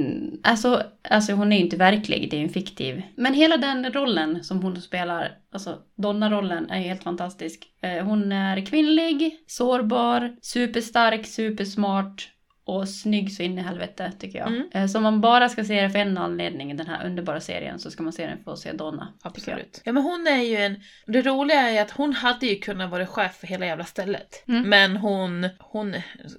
alltså, 0.43 0.83
alltså 1.11 1.33
hon 1.33 1.53
är 1.53 1.57
ju 1.57 1.63
inte 1.63 1.77
verklig, 1.77 2.31
det 2.31 2.37
är 2.37 2.39
ju 2.39 2.45
en 2.45 2.53
fiktiv. 2.53 3.03
Men 3.17 3.35
hela 3.35 3.57
den 3.57 3.93
rollen 3.93 4.45
som 4.45 4.63
hon 4.63 4.81
spelar, 4.81 5.33
alltså 5.53 5.79
Donna-rollen 5.97 6.71
är 6.71 6.79
ju 6.79 6.85
helt 6.85 7.03
fantastisk. 7.03 7.67
Eh, 7.83 8.05
hon 8.05 8.33
är 8.33 8.67
kvinnlig, 8.67 9.39
sårbar, 9.47 10.37
superstark, 10.43 11.27
supersmart 11.27 12.32
och 12.65 12.89
snygg 12.89 13.33
så 13.33 13.43
in 13.43 13.59
i 13.59 13.63
helvete 13.63 14.13
tycker 14.19 14.39
jag. 14.39 14.49
Mm. 14.49 14.69
Eh, 14.75 14.87
Så 14.87 14.99
om 14.99 15.03
man 15.03 15.21
bara 15.21 15.49
ska 15.49 15.65
se 15.65 15.83
det 15.83 15.91
för 15.91 15.99
en 15.99 16.19
anledning, 16.19 16.77
den 16.77 16.87
här 16.87 17.07
underbara 17.07 17.41
serien, 17.41 17.79
så 17.79 17.91
ska 17.91 18.03
man 18.03 18.13
se 18.13 18.27
den 18.27 18.45
för 18.45 18.53
att 18.53 18.59
se 18.59 18.73
Donna. 18.73 19.13
Absolut. 19.23 19.81
Ja 19.85 19.93
men 19.93 20.03
hon 20.03 20.27
är 20.27 20.43
ju 20.43 20.57
en... 20.57 20.81
Det 21.07 21.23
roliga 21.23 21.61
är 21.61 21.71
ju 21.71 21.79
att 21.79 21.91
hon 21.91 22.13
hade 22.13 22.47
ju 22.47 22.57
kunnat 22.57 22.91
vara 22.91 23.07
chef 23.07 23.37
för 23.37 23.47
hela 23.47 23.67
jävla 23.67 23.85
stället. 23.85 24.45
Mm. 24.49 24.69
Men 24.69 24.97
hon, 24.97 25.49
hon... 25.59 25.97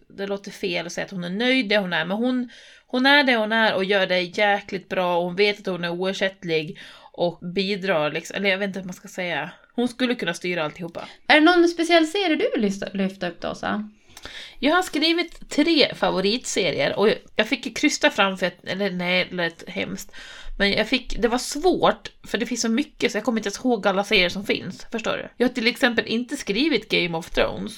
Det 0.07 0.27
låter 0.27 0.51
fel 0.51 0.85
att 0.85 0.91
säga 0.91 1.05
att 1.05 1.11
hon 1.11 1.23
är 1.23 1.29
nöjd 1.29 1.69
där 1.69 1.77
hon 1.79 1.93
är, 1.93 2.05
men 2.05 2.17
hon, 2.17 2.49
hon 2.87 3.05
är 3.05 3.23
det 3.23 3.35
hon 3.35 3.51
är 3.51 3.75
och 3.75 3.83
gör 3.83 4.07
det 4.07 4.21
jäkligt 4.21 4.89
bra 4.89 5.17
och 5.17 5.23
hon 5.23 5.35
vet 5.35 5.59
att 5.59 5.67
hon 5.67 5.83
är 5.83 5.89
oersättlig 5.89 6.79
och 7.13 7.39
bidrar 7.39 8.11
liksom, 8.11 8.37
eller 8.37 8.49
jag 8.49 8.57
vet 8.57 8.67
inte 8.67 8.79
hur 8.79 8.85
man 8.85 8.93
ska 8.93 9.07
säga. 9.07 9.51
Hon 9.75 9.87
skulle 9.87 10.15
kunna 10.15 10.33
styra 10.33 10.63
alltihopa. 10.63 11.07
Är 11.27 11.35
det 11.35 11.41
någon 11.41 11.67
speciell 11.67 12.07
serie 12.07 12.35
du 12.35 12.49
vill 12.55 12.71
lyfta 12.93 13.29
upp 13.29 13.41
då, 13.41 13.49
Åsa? 13.49 13.89
Jag 14.59 14.75
har 14.75 14.83
skrivit 14.83 15.49
tre 15.49 15.95
favoritserier 15.95 16.99
och 16.99 17.09
jag 17.35 17.47
fick 17.47 17.77
krysta 17.77 18.09
fram 18.09 18.37
för 18.37 18.45
att, 18.45 18.65
eller 18.65 18.91
nej, 18.91 19.27
det 19.29 19.35
lät 19.35 19.69
hemskt. 19.69 20.11
Men 20.57 20.71
jag 20.71 20.87
fick, 20.87 21.21
det 21.21 21.27
var 21.27 21.37
svårt, 21.37 22.11
för 22.27 22.37
det 22.37 22.45
finns 22.45 22.61
så 22.61 22.69
mycket 22.69 23.11
så 23.11 23.17
jag 23.17 23.25
kommer 23.25 23.39
inte 23.39 23.47
ens 23.47 23.59
ihåg 23.59 23.87
alla 23.87 24.03
serier 24.03 24.29
som 24.29 24.45
finns. 24.45 24.87
Förstår 24.91 25.11
du? 25.11 25.29
Jag 25.37 25.47
har 25.47 25.53
till 25.53 25.67
exempel 25.67 26.05
inte 26.05 26.37
skrivit 26.37 26.89
Game 26.89 27.17
of 27.17 27.29
Thrones, 27.29 27.73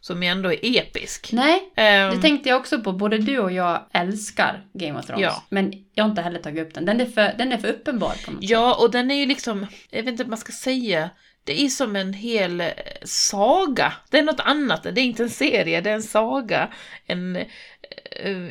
som 0.00 0.22
ju 0.22 0.28
ändå 0.28 0.52
är 0.52 0.58
episk. 0.62 1.32
Nej, 1.32 1.72
Ehm, 1.76 2.14
det 2.14 2.22
tänkte 2.22 2.48
jag 2.48 2.60
också 2.60 2.80
på. 2.80 2.92
Både 2.92 3.18
du 3.18 3.38
och 3.38 3.52
jag 3.52 3.86
älskar 3.92 4.64
Game 4.72 4.98
of 4.98 5.06
Thrones. 5.06 5.22
Ja. 5.22 5.42
Men 5.48 5.72
jag 5.94 6.04
har 6.04 6.10
inte 6.10 6.22
heller 6.22 6.38
tagit 6.38 6.66
upp 6.66 6.74
den. 6.74 6.84
Den 6.84 7.00
är 7.00 7.06
för, 7.06 7.34
den 7.38 7.52
är 7.52 7.58
för 7.58 7.68
uppenbar 7.68 8.14
på 8.24 8.30
något 8.30 8.40
sätt. 8.40 8.50
Ja, 8.50 8.74
och 8.82 8.90
den 8.90 9.10
är 9.10 9.14
ju 9.14 9.26
liksom, 9.26 9.66
jag 9.90 10.02
vet 10.02 10.08
inte 10.12 10.22
vad 10.24 10.30
man 10.30 10.38
ska 10.38 10.52
säga, 10.52 11.10
det 11.44 11.64
är 11.64 11.68
som 11.68 11.96
en 11.96 12.12
hel 12.12 12.60
eh, 12.60 12.68
saga. 13.02 13.92
Det 14.10 14.18
är 14.18 14.22
något 14.22 14.40
annat, 14.40 14.82
det 14.82 15.00
är 15.00 15.04
inte 15.04 15.22
en 15.22 15.30
serie, 15.30 15.80
det 15.80 15.90
är 15.90 15.94
en 15.94 16.02
saga. 16.02 16.68
En, 17.06 17.36
eh, 17.36 17.46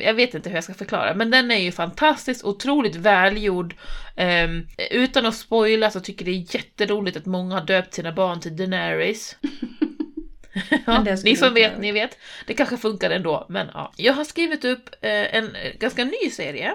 jag 0.00 0.14
vet 0.14 0.34
inte 0.34 0.48
hur 0.48 0.56
jag 0.56 0.64
ska 0.64 0.74
förklara, 0.74 1.14
men 1.14 1.30
den 1.30 1.50
är 1.50 1.58
ju 1.58 1.72
fantastiskt, 1.72 2.44
otroligt 2.44 2.96
välgjord. 2.96 3.74
Ehm, 4.16 4.66
utan 4.90 5.26
att 5.26 5.36
spoila 5.36 5.90
så 5.90 6.00
tycker 6.00 6.26
jag 6.26 6.34
det 6.34 6.38
är 6.38 6.54
jätteroligt 6.54 7.16
att 7.16 7.26
många 7.26 7.54
har 7.54 7.66
döpt 7.66 7.94
sina 7.94 8.12
barn 8.12 8.40
till 8.40 8.56
Daenerys. 8.56 9.36
ja, 10.86 11.04
ni 11.24 11.36
som 11.36 11.54
vet, 11.54 11.78
ni 11.78 11.92
vet. 11.92 12.18
Det 12.46 12.54
kanske 12.54 12.76
funkar 12.76 13.10
ändå, 13.10 13.46
men 13.48 13.70
ja. 13.74 13.92
Jag 13.96 14.12
har 14.12 14.24
skrivit 14.24 14.64
upp 14.64 14.88
eh, 15.00 15.36
en 15.36 15.56
ganska 15.78 16.04
ny 16.04 16.30
serie, 16.30 16.74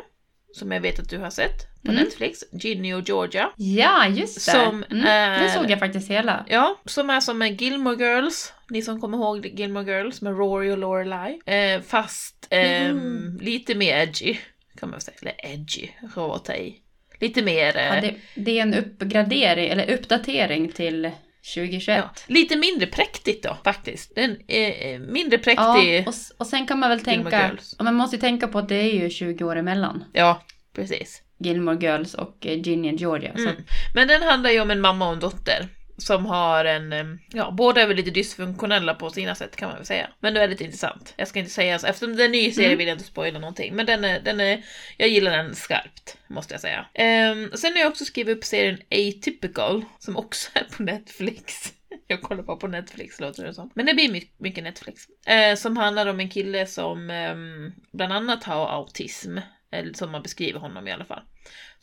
som 0.55 0.71
jag 0.71 0.81
vet 0.81 0.99
att 0.99 1.09
du 1.09 1.17
har 1.17 1.29
sett 1.29 1.81
på 1.85 1.91
Mm. 1.91 2.03
Netflix, 2.03 2.43
Ginny 2.51 2.93
och 2.93 3.01
Georgia. 3.09 3.49
Ja, 3.55 4.07
just 4.07 4.35
det. 4.45 4.51
Som 4.51 4.83
mm, 4.91 5.05
är- 5.05 5.43
Det 5.43 5.49
såg 5.49 5.69
jag 5.71 5.79
faktiskt 5.79 6.09
hela. 6.11 6.45
Ja, 6.49 6.81
som 6.85 7.09
är 7.09 7.19
som 7.19 7.47
Gilmore 7.47 7.95
Girls. 8.05 8.53
Ni 8.69 8.81
som 8.81 9.01
kommer 9.01 9.17
ihåg 9.17 9.45
Gilmore 9.45 9.85
Girls 9.91 10.21
med 10.21 10.37
Rory 10.37 10.71
och 10.71 10.77
Lorelai. 10.77 11.39
Eh, 11.45 11.81
fast 11.81 12.47
ehm, 12.49 12.97
Mm. 12.97 13.37
lite 13.41 13.75
mer 13.75 13.97
edgy, 13.97 14.37
kan 14.79 14.89
man 14.89 15.01
säga. 15.01 15.17
Eller 15.21 15.33
edgy, 15.53 15.87
för 16.13 16.35
att 16.35 16.45
ta 16.45 16.53
i. 16.53 16.75
Lite 17.19 17.41
mer... 17.41 17.77
Eh, 17.77 17.85
Ja, 17.95 18.01
det, 18.01 18.15
det 18.35 18.57
är 18.59 18.61
en 18.61 18.73
uppgradering, 18.73 19.69
eller 19.69 19.93
uppdatering 19.93 20.71
till 20.71 21.11
2021. 21.53 21.97
ja, 21.97 22.09
lite 22.27 22.55
mindre 22.55 22.87
präktigt 22.87 23.43
då, 23.43 23.57
faktiskt. 23.63 24.15
Den 24.15 24.37
eh, 24.47 24.99
mindre 24.99 25.37
Ja, 25.37 25.43
präktig. 25.43 26.07
och, 26.07 26.13
s- 26.13 26.31
och 26.37 26.47
sen 26.47 26.67
kan 26.67 26.79
man 26.79 26.89
väl 26.89 26.99
tänka, 26.99 27.51
ja, 27.77 27.83
man 27.83 27.95
måste 27.95 28.15
ju 28.15 28.19
tänka 28.19 28.47
på 28.47 28.59
att 28.59 28.69
det 28.69 28.75
är 28.75 28.93
ju 29.03 29.09
20 29.09 29.43
år 29.43 29.55
emellan. 29.55 30.03
Ja, 30.13 30.41
precis. 30.75 31.21
Gilmore 31.39 31.77
Girls 31.81 32.13
och 32.13 32.45
eh, 32.45 32.61
Ginny 32.61 32.89
and 32.89 32.99
Georgia. 32.99 33.31
Mm. 33.31 33.55
Men 33.95 34.07
den 34.07 34.21
handlar 34.23 34.49
ju 34.49 34.59
om 34.61 34.71
en 34.71 34.81
mamma 34.81 35.07
och 35.07 35.13
en 35.13 35.19
dotter. 35.19 35.67
Som 35.97 36.25
har 36.25 36.65
en, 36.65 36.93
eh, 36.93 37.03
ja 37.33 37.51
båda 37.51 37.81
är 37.81 37.87
väl 37.87 37.97
lite 37.97 38.11
dysfunktionella 38.11 38.93
på 38.93 39.09
sina 39.09 39.35
sätt 39.35 39.55
kan 39.55 39.67
man 39.69 39.77
väl 39.77 39.85
säga. 39.85 40.09
Men 40.19 40.33
det 40.33 40.39
är 40.39 40.41
väldigt 40.43 40.61
intressant. 40.61 41.13
Jag 41.17 41.27
ska 41.27 41.39
inte 41.39 41.51
säga 41.51 41.79
så, 41.79 41.87
eftersom 41.87 42.15
det 42.15 42.23
är 42.23 42.25
en 42.25 42.31
ny 42.31 42.51
serie 42.51 42.67
Mm. 42.67 42.77
vill 42.77 42.87
jag 42.87 42.95
inte 42.95 43.05
spoila 43.07 43.39
någonting. 43.39 43.75
Men 43.75 43.85
den 43.85 44.05
är, 44.05 44.19
den 44.19 44.39
är, 44.39 44.65
jag 44.97 45.09
gillar 45.09 45.31
den 45.37 45.55
skarpt, 45.55 46.17
måste 46.27 46.53
jag 46.53 46.61
säga. 46.61 46.85
Ehm, 46.93 47.51
sen 47.53 47.71
har 47.73 47.79
jag 47.79 47.89
också 47.89 48.05
skrivit 48.05 48.37
upp 48.37 48.43
serien 48.43 48.77
Atypical, 48.91 49.85
som 49.99 50.17
också 50.17 50.49
är 50.53 50.63
på 50.77 50.83
Netflix. 50.83 51.73
Jag 52.07 52.21
kollar 52.21 52.43
bara 52.43 52.57
på 52.57 52.67
Netflix 52.67 53.19
låter 53.19 53.43
det 53.43 53.53
som. 53.53 53.71
Men 53.75 53.85
det 53.85 53.93
blir 53.93 54.11
my- 54.11 54.27
mycket 54.37 54.63
Netflix. 54.63 55.01
Eh, 55.25 55.55
som 55.55 55.77
handlar 55.77 56.05
om 56.07 56.19
en 56.19 56.29
kille 56.29 56.65
som 56.67 57.09
ehm, 57.09 57.71
bland 57.93 58.13
annat 58.13 58.43
har 58.43 58.67
autism. 58.67 59.37
Eller 59.75 59.93
som 59.93 60.11
man 60.11 60.23
beskriver 60.23 60.59
honom 60.59 60.87
i 60.87 60.91
alla 60.91 61.05
fall. 61.05 61.21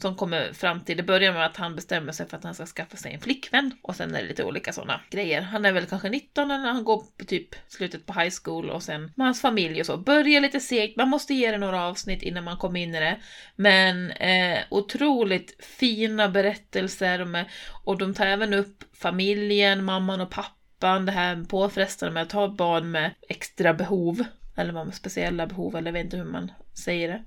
Som 0.03 0.17
kommer 0.17 0.53
fram 0.53 0.81
till, 0.81 0.97
det 0.97 1.03
börjar 1.03 1.33
med 1.33 1.47
att 1.47 1.57
han 1.57 1.77
bestämmer 1.77 2.13
sig 2.13 2.29
för 2.29 2.37
att 2.37 2.45
han 2.45 2.55
ska 2.55 2.67
skaffa 2.67 2.97
sig 2.97 3.15
en 3.15 3.21
flickvän. 3.21 3.73
Och 3.83 3.97
sen 3.97 4.15
är 4.15 4.23
det 4.23 4.29
lite 4.29 4.45
olika 4.45 4.73
sådana 4.73 5.01
grejer. 5.11 5.41
Han 5.41 5.65
är 5.65 5.73
väl 5.73 5.87
kanske 5.87 6.09
19 6.09 6.49
när 6.49 6.73
han 6.73 6.85
går 6.85 7.05
på 7.19 7.25
typ 7.25 7.49
slutet 7.69 8.07
på 8.07 8.13
high 8.13 8.35
school 8.43 8.71
och 8.71 8.83
sen 8.83 9.13
med 9.17 9.27
hans 9.27 9.41
familj 9.41 9.81
och 9.81 9.87
så. 9.87 9.97
Börjar 9.97 10.41
lite 10.41 10.61
segt, 10.61 10.97
man 10.97 11.09
måste 11.09 11.35
ge 11.35 11.51
det 11.51 11.59
några 11.59 11.83
avsnitt 11.83 12.23
innan 12.23 12.45
man 12.45 12.57
kommer 12.57 12.81
in 12.81 12.95
i 12.95 13.01
det. 13.01 13.21
Men 13.57 14.11
eh, 14.11 14.59
otroligt 14.71 15.65
fina 15.65 16.29
berättelser 16.29 17.25
med, 17.25 17.45
och 17.85 17.99
de 17.99 18.15
tar 18.15 18.27
även 18.27 18.55
upp 18.55 18.85
familjen, 18.93 19.85
mamman 19.85 20.21
och 20.21 20.31
pappan, 20.31 21.07
det 21.07 21.13
här 21.13 21.45
påfrestande 21.45 22.15
med 22.15 22.23
att 22.23 22.33
ha 22.33 22.49
barn 22.49 22.91
med 22.91 23.11
extra 23.29 23.75
behov. 23.75 24.25
Eller 24.57 24.73
med 24.73 24.95
speciella 24.95 25.47
behov, 25.47 25.77
eller 25.77 25.89
jag 25.89 25.93
vet 25.93 26.05
inte 26.05 26.17
hur 26.17 26.25
man 26.25 26.53
säger 26.85 27.09
det. 27.09 27.23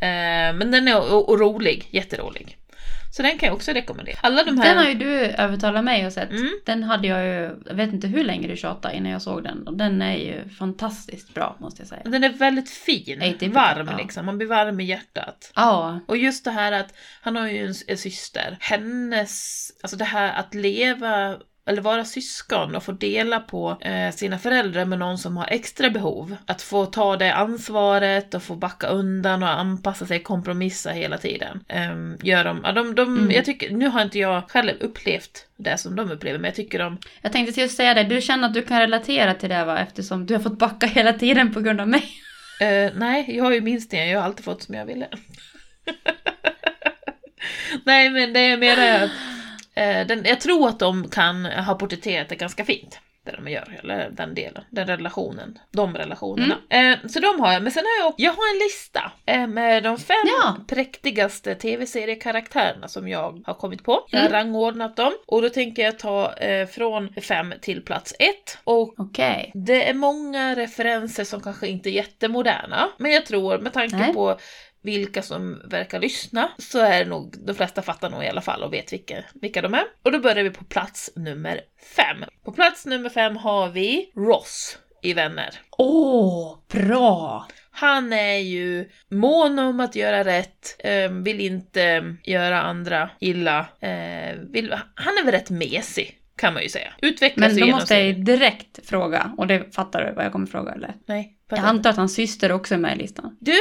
Eh, 0.00 0.54
men 0.54 0.70
den 0.70 0.88
är 0.88 1.28
och 1.30 1.40
rolig, 1.40 1.88
jätterolig. 1.90 2.58
Så 3.10 3.22
den 3.22 3.38
kan 3.38 3.46
jag 3.46 3.56
också 3.56 3.72
rekommendera. 3.72 4.18
Alla 4.20 4.44
de 4.44 4.58
här... 4.58 4.68
Den 4.68 4.78
har 4.78 4.88
ju 4.88 4.94
du 4.94 5.14
övertalat 5.20 5.84
mig 5.84 6.06
och 6.06 6.12
sett. 6.12 6.30
Mm. 6.30 6.60
Den 6.64 6.82
hade 6.82 7.08
jag 7.08 7.24
ju, 7.24 7.56
jag 7.66 7.74
vet 7.74 7.92
inte 7.92 8.06
hur 8.06 8.24
länge 8.24 8.48
du 8.48 8.56
tjatade 8.56 8.96
innan 8.96 9.12
jag 9.12 9.22
såg 9.22 9.42
den. 9.42 9.68
Och 9.68 9.76
den 9.76 10.02
är 10.02 10.16
ju 10.16 10.48
fantastiskt 10.48 11.34
bra 11.34 11.56
måste 11.60 11.82
jag 11.82 11.88
säga. 11.88 12.02
Den 12.04 12.24
är 12.24 12.28
väldigt 12.28 12.70
fin, 12.70 13.22
Atypical, 13.22 13.52
varm 13.52 13.88
ja. 13.90 13.96
liksom, 13.96 14.26
man 14.26 14.38
blir 14.38 14.48
varm 14.48 14.80
i 14.80 14.84
hjärtat. 14.84 15.52
Ja, 15.54 16.00
Och 16.06 16.16
just 16.16 16.44
det 16.44 16.50
här 16.50 16.72
att, 16.72 16.94
han 17.20 17.36
har 17.36 17.48
ju 17.48 17.66
en, 17.66 17.74
en 17.86 17.98
syster, 17.98 18.56
hennes, 18.60 19.62
alltså 19.82 19.96
det 19.96 20.04
här 20.04 20.32
att 20.32 20.54
leva 20.54 21.38
eller 21.68 21.82
vara 21.82 22.04
syskon 22.04 22.74
och 22.76 22.82
få 22.82 22.92
dela 22.92 23.40
på 23.40 23.78
eh, 23.80 24.10
sina 24.10 24.38
föräldrar 24.38 24.84
med 24.84 24.98
någon 24.98 25.18
som 25.18 25.36
har 25.36 25.46
extra 25.50 25.90
behov. 25.90 26.36
Att 26.46 26.62
få 26.62 26.86
ta 26.86 27.16
det 27.16 27.34
ansvaret 27.34 28.34
och 28.34 28.42
få 28.42 28.54
backa 28.54 28.86
undan 28.86 29.42
och 29.42 29.48
anpassa 29.48 30.06
sig, 30.06 30.22
kompromissa 30.22 30.90
hela 30.90 31.18
tiden. 31.18 31.64
Um, 31.92 32.18
gör 32.22 32.44
de, 32.44 32.60
ja, 32.64 32.72
de, 32.72 32.94
de 32.94 33.08
Mm. 33.18 33.30
jag 33.30 33.44
tycker, 33.44 33.70
nu 33.70 33.88
har 33.88 34.02
inte 34.02 34.18
jag 34.18 34.50
själv 34.50 34.72
upplevt 34.80 35.46
det 35.56 35.78
som 35.78 35.96
de 35.96 36.10
upplever, 36.10 36.38
men 36.38 36.48
jag 36.48 36.54
tycker 36.54 36.78
de, 36.78 36.98
jag 37.22 37.32
tänkte 37.32 37.60
just 37.60 37.76
säga 37.76 37.94
det. 37.94 38.02
Du 38.04 38.20
känner 38.20 38.48
att 38.48 38.54
du 38.54 38.62
kan 38.62 38.80
relatera 38.80 39.34
till 39.34 39.48
det 39.48 39.64
va? 39.64 39.78
Eftersom 39.78 40.26
du 40.26 40.34
har 40.34 40.40
fått 40.40 40.58
backa 40.58 40.86
hela 40.86 41.12
tiden 41.12 41.54
på 41.54 41.60
grund 41.60 41.80
av 41.80 41.88
mig. 41.88 42.04
Eh, 42.60 42.92
nej, 42.96 43.36
jag 43.36 43.44
har 43.44 43.52
ju 43.52 43.60
minst 43.60 43.90
det. 43.90 44.06
Jag 44.06 44.18
har 44.18 44.24
alltid 44.26 44.44
fått 44.44 44.62
som 44.62 44.74
jag 44.74 44.86
ville. 44.86 45.08
nej, 47.84 48.10
men 48.10 48.32
det 48.32 48.40
är 48.40 48.56
mer... 48.56 49.02
Eh, 49.02 49.10
den, 50.06 50.22
jag 50.24 50.40
tror 50.40 50.68
att 50.68 50.78
de 50.78 51.08
kan 51.08 51.44
ha 51.44 51.74
porträtterat 51.74 52.28
det 52.28 52.36
ganska 52.36 52.64
fint. 52.64 53.00
Det 53.24 53.36
de 53.44 53.50
gör, 53.50 53.78
eller 53.82 54.10
den 54.10 54.34
delen, 54.34 54.64
den 54.70 54.86
relationen, 54.86 55.58
de 55.72 55.94
relationerna. 55.96 56.54
Eh, 56.70 56.96
så 57.08 57.20
de 57.20 57.40
har 57.40 57.52
jag, 57.52 57.62
men 57.62 57.72
sen 57.72 57.84
har 57.84 58.04
jag 58.04 58.08
också, 58.08 58.22
jag 58.22 58.32
har 58.32 58.54
en 58.54 58.58
lista 58.58 59.12
eh, 59.26 59.46
med 59.46 59.82
de 59.82 59.98
fem 59.98 60.16
Ja. 60.26 60.56
präktigaste 60.68 61.54
tv-seriekaraktärerna 61.54 62.88
som 62.88 63.08
jag 63.08 63.42
har 63.46 63.54
kommit 63.54 63.84
på. 63.84 64.06
Jag 64.10 64.18
har 64.20 64.26
Mm. 64.28 64.32
rangordnat 64.38 64.96
dem 64.96 65.12
och 65.26 65.42
då 65.42 65.48
tänker 65.48 65.82
jag 65.82 65.98
ta 65.98 66.32
eh, 66.32 66.66
från 66.66 67.12
fem 67.22 67.54
till 67.62 67.82
plats 67.84 68.14
ett. 68.18 68.58
Och 68.64 68.94
Okej. 69.00 69.50
det 69.54 69.88
är 69.88 69.94
många 69.94 70.54
referenser 70.54 71.24
som 71.24 71.40
kanske 71.40 71.66
inte 71.68 71.90
är 71.90 71.92
jättemoderna, 71.92 72.88
men 72.98 73.12
jag 73.12 73.26
tror 73.26 73.58
med 73.58 73.72
tanke 73.72 73.96
Nej. 73.96 74.14
på 74.14 74.38
vilka 74.82 75.22
som 75.22 75.62
verkar 75.64 76.00
lyssna 76.00 76.50
så 76.58 76.78
är 76.78 77.04
det 77.04 77.10
nog, 77.10 77.34
de 77.46 77.54
flesta 77.54 77.82
fattar 77.82 78.10
nog 78.10 78.24
i 78.24 78.28
alla 78.28 78.40
fall 78.40 78.62
och 78.62 78.72
vet 78.72 78.92
vilka, 78.92 79.24
vilka 79.34 79.62
de 79.62 79.74
är. 79.74 79.84
Och 80.02 80.12
då 80.12 80.18
börjar 80.18 80.44
vi 80.44 80.50
på 80.50 80.64
plats 80.64 81.10
nummer 81.16 81.60
fem. 81.96 82.24
På 82.44 82.52
plats 82.52 82.86
nummer 82.86 83.08
fem 83.10 83.36
har 83.36 83.68
vi 83.68 84.12
Ross 84.16 84.78
i 85.02 85.12
Vänner. 85.12 85.50
Åh, 85.78 86.58
bra! 86.72 87.46
Han 87.70 88.12
är 88.12 88.36
ju 88.38 88.90
mån 89.08 89.58
om 89.58 89.80
att 89.80 89.96
göra 89.96 90.24
rätt, 90.24 90.76
eh, 90.78 91.10
vill 91.10 91.40
inte 91.40 92.16
göra 92.24 92.62
andra 92.62 93.10
illa. 93.20 93.66
Eh, 93.80 94.36
vill, 94.50 94.74
han 94.94 95.18
är 95.18 95.24
väl 95.24 95.34
rätt 95.34 95.50
mesig, 95.50 96.18
kan 96.36 96.54
man 96.54 96.62
ju 96.62 96.68
säga. 96.68 96.92
Utvecklas 97.02 97.52
Men 97.52 97.60
då 97.60 97.76
måste 97.76 97.94
jag 97.94 98.24
direkt 98.24 98.88
fråga, 98.88 99.32
och 99.38 99.46
det 99.46 99.74
fattar 99.74 100.04
du 100.04 100.12
vad 100.12 100.24
jag 100.24 100.32
kommer 100.32 100.46
fråga 100.46 100.72
eller? 100.72 100.94
Nej, 101.06 101.36
Jag 101.48 101.58
antar 101.58 101.90
att 101.90 101.96
hans 101.96 102.14
syster 102.14 102.52
också 102.52 102.74
är 102.74 102.78
med 102.78 102.96
i 102.96 102.98
listan. 102.98 103.36
Du, 103.40 103.56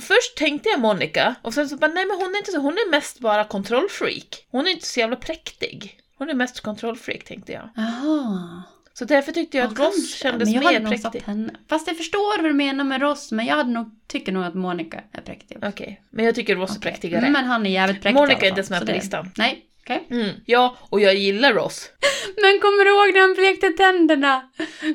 först 0.00 0.36
tänkte 0.36 0.68
jag 0.68 0.80
Monica 0.80 1.34
och 1.42 1.54
sen 1.54 1.68
så 1.68 1.76
bara 1.76 1.90
nej 1.90 2.06
men 2.06 2.16
hon 2.16 2.34
är 2.34 2.38
inte 2.38 2.50
så, 2.52 2.58
hon 2.58 2.72
är 2.72 2.90
mest 2.90 3.18
bara 3.20 3.44
kontrollfreak. 3.44 4.46
Hon 4.50 4.66
är 4.66 4.70
inte 4.70 4.86
så 4.86 5.00
jävla 5.00 5.16
präktig. 5.16 6.00
Hon 6.18 6.30
är 6.30 6.34
mest 6.34 6.60
kontrollfreak 6.60 7.24
tänkte 7.24 7.52
jag. 7.52 7.68
Jaha. 7.76 8.62
Så 8.94 9.04
därför 9.04 9.32
tyckte 9.32 9.56
jag 9.56 9.64
Ja, 9.66 9.68
att 9.70 9.78
Ross 9.78 9.94
kanske. 9.94 10.18
kändes 10.18 10.48
men 10.54 10.62
jag 10.62 10.82
mer 10.82 10.90
präktig. 10.90 11.22
henne. 11.26 11.52
Fast 11.68 11.86
jag 11.88 11.96
förstår 11.96 12.36
vad 12.42 12.50
du 12.50 12.52
menar 12.54 12.84
med 12.84 13.00
Ross, 13.00 13.32
men 13.32 13.46
jag 13.46 13.56
hade 13.56 13.70
nog, 13.70 13.90
tycker 14.08 14.32
nog 14.32 14.44
att 14.44 14.54
Monica 14.54 15.00
är 15.12 15.20
präktig. 15.20 15.58
Okej, 15.62 16.02
men 16.10 16.24
jag 16.24 16.34
tycker 16.34 16.56
Ross 16.56 16.70
är 16.70 16.78
Okej. 16.78 16.92
präktigare. 16.92 17.30
Men 17.30 17.44
han 17.44 17.66
är 17.66 17.70
jävligt 17.70 18.02
präktig 18.02 18.20
Monica 18.20 18.40
är 18.46 18.48
inte 18.48 18.58
ens 18.58 18.70
med 18.70 18.78
på 18.80 18.86
det- 18.86 18.92
listan. 18.92 19.30
Nej, 19.36 19.64
okej. 19.84 20.06
Mm. 20.10 20.30
Ja, 20.46 20.76
och 20.80 21.00
jag 21.00 21.14
gillar 21.14 21.52
Ross. 21.54 21.90
Men 22.42 22.60
kommer 22.60 22.84
du 22.84 22.90
ihåg 22.90 23.14
när 23.14 23.20
han 23.20 23.34
blekte 23.34 23.68
tänderna? 23.70 24.50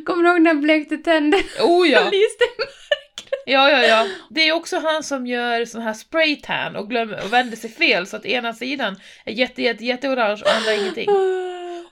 Kommer 0.06 0.24
du 0.24 0.30
ihåg 0.30 0.42
när 0.42 0.54
han 0.54 0.62
blekte 0.62 0.98
tänderna? 0.98 1.44
Oh 1.64 1.88
ja! 1.90 2.00
Ja, 3.46 3.70
ja, 3.70 3.84
ja. 3.84 4.08
Det 4.30 4.42
är 4.48 4.52
också 4.54 4.80
han 4.80 5.04
som 5.04 5.28
gör 5.28 5.66
sån 5.66 5.82
här 5.82 5.94
spraytan 5.94 6.76
och, 6.76 6.90
glömmer, 6.90 7.24
och 7.26 7.34
vänder 7.34 7.58
sig 7.58 7.70
fel 7.70 8.08
så 8.08 8.18
att 8.18 8.26
ena 8.26 8.54
sidan 8.54 8.96
är 9.26 9.34
jätte, 9.34 9.62
jätte, 9.62 9.86
jätteorange 9.86 10.42
och 10.42 10.52
andra 10.58 10.74
ingenting. 10.74 11.10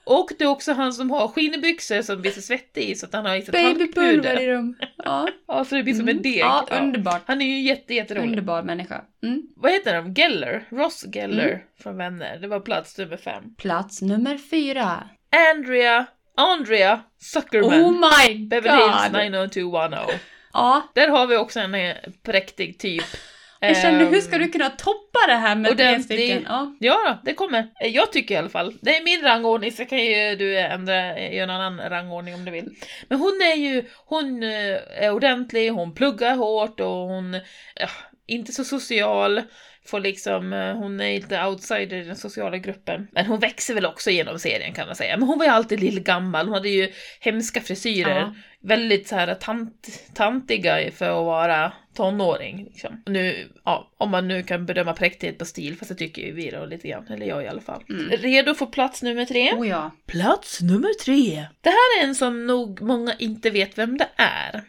Och 0.04 0.30
det 0.38 0.44
är 0.44 0.48
också 0.48 0.74
han 0.74 0.94
som 0.94 1.12
har 1.12 1.28
skinnbyxor 1.28 2.02
som 2.02 2.22
blir 2.22 2.32
så 2.32 2.42
svettig 2.42 2.98
så 3.00 3.06
att 3.06 3.14
han 3.14 3.26
har 3.26 3.36
i 3.36 3.42
sig 3.42 3.52
Babypulver 3.52 4.42
i 4.42 4.46
dem. 4.46 4.76
Ja. 4.98 5.28
Ja, 5.48 5.66
så 5.66 5.76
det 5.76 5.84
blir 5.84 5.94
som 5.94 6.08
en 6.10 6.22
deg. 6.22 6.38
Ja, 6.38 6.68
Ja. 6.70 6.80
underbart. 6.80 7.22
Han 7.26 7.42
är 7.42 7.46
ju 7.46 7.60
jätte, 7.62 7.94
jätterolig. 7.94 8.30
Underbar 8.30 8.64
människa. 8.64 9.02
Mm. 9.24 9.42
Vad 9.56 9.72
heter 9.72 9.96
de? 9.96 10.14
Geller? 10.14 10.64
Ross 10.70 11.06
Geller 11.14 11.48
Mm. 11.48 11.60
från 11.84 11.98
Vänner. 11.98 12.38
Det 12.40 12.48
var 12.48 12.60
plats 12.60 12.98
nummer 12.98 13.18
fem. 13.18 13.44
Plats 13.58 14.02
nummer 14.02 14.38
fyra. 14.38 15.10
Andrea, 15.56 16.06
Andrea 16.38 17.02
Zuckerman. 17.22 17.82
Oh 17.82 17.92
my 17.92 18.48
Beverly 18.48 18.84
Hills 18.84 19.04
god! 19.04 19.14
90210. 19.14 20.20
Ja, 20.54 20.92
Där 20.96 21.08
har 21.08 21.28
vi 21.28 21.38
också 21.38 21.60
en 21.60 21.76
eh, 21.76 21.96
präktig 22.26 22.80
typ. 22.80 23.04
jag 23.60 23.78
kände 23.82 24.06
hur 24.06 24.16
Ehm, 24.16 24.22
ska 24.22 24.38
du 24.38 24.48
kunna 24.50 24.70
toppa 24.70 25.20
det 25.28 25.34
här 25.36 25.56
med 25.56 25.78
tre 25.78 26.00
stycken? 26.00 26.46
Ja. 26.48 26.76
Ja, 26.80 27.18
det 27.26 27.34
kommer. 27.34 27.68
Eh, 27.82 27.88
Jag 27.88 28.12
tycker 28.12 28.36
i 28.36 28.38
alla 28.38 28.50
fall. 28.50 28.74
Det 28.82 28.98
är 28.98 29.04
min 29.04 29.22
rangordning, 29.22 29.72
så 29.72 29.86
kan 29.86 29.98
ju 30.06 30.36
du 30.36 30.60
ändra, 30.60 31.20
göra 31.20 31.44
en 31.44 31.50
annan 31.50 31.90
rangordning 31.90 32.36
om 32.36 32.46
du 32.46 32.52
vill. 32.52 32.70
Men 33.08 33.20
hon 33.20 33.42
är 33.42 33.56
ju, 33.56 33.84
hon 34.06 34.44
eh, 34.44 35.04
är 35.04 35.12
ordentlig, 35.12 35.70
hon 35.70 35.96
pluggar 35.96 36.36
hårt 36.36 36.80
och 36.80 36.88
hon, 36.88 37.34
ja, 37.76 37.90
inte 38.28 38.52
så 38.52 38.64
social. 38.64 39.42
Får 39.90 40.00
liksom, 40.00 40.54
eh, 40.54 40.74
hon 40.74 41.00
är 41.00 41.10
inte 41.10 41.46
outsider 41.46 41.98
i 41.98 42.04
den 42.04 42.16
sociala 42.16 42.58
gruppen. 42.58 43.08
Men 43.12 43.26
hon 43.26 43.40
växer 43.40 43.74
väl 43.74 43.86
också 43.86 44.10
genom 44.10 44.40
serien 44.40 44.74
kan 44.74 44.88
man 44.88 44.96
säga. 44.96 45.18
Men 45.18 45.28
hon 45.28 45.38
var 45.38 45.46
ju 45.46 45.52
alltid 45.52 45.80
lillgammal, 45.80 46.46
hon 46.46 46.54
hade 46.54 46.70
ju 46.70 46.92
hemska 47.20 47.62
frisyrer. 47.62 48.20
Ja. 48.20 48.36
Väldigt 48.62 49.08
så 49.08 49.16
här 49.16 49.36
tant, 49.36 49.88
tantiga 50.14 50.92
för 50.92 51.06
att 51.06 51.26
vara 51.26 51.74
tonåring. 51.96 52.64
Liksom. 52.64 53.04
Nu, 53.06 53.48
ja, 53.66 53.92
om 53.98 54.10
man 54.12 54.28
nu 54.28 54.44
kan 54.44 54.66
bedöma 54.66 54.94
präktighet 54.94 55.38
på 55.38 55.46
stil, 55.46 55.78
fast 55.78 55.90
det 55.90 55.96
tycker 55.96 56.22
ju 56.22 56.34
vi 56.34 56.50
då 56.50 56.66
lite 56.66 56.88
grann, 56.88 57.08
eller 57.08 57.26
jag 57.26 57.44
i 57.44 57.48
alla 57.48 57.62
fall. 57.62 57.84
Mm. 57.90 58.10
Redo 58.10 58.54
för 58.54 58.66
plats 58.66 59.04
nummer 59.04 59.26
tre? 59.26 59.54
Oh 59.54 59.68
ja. 59.68 59.92
Plats 60.08 60.62
nummer 60.62 61.04
tre. 61.04 61.46
Det 61.62 61.70
här 61.70 62.00
är 62.00 62.08
en 62.08 62.16
som 62.16 62.48
nog 62.48 62.82
många 62.82 63.14
inte 63.20 63.50
vet 63.50 63.78
vem 63.78 63.98
det 63.98 64.10
är. 64.16 64.64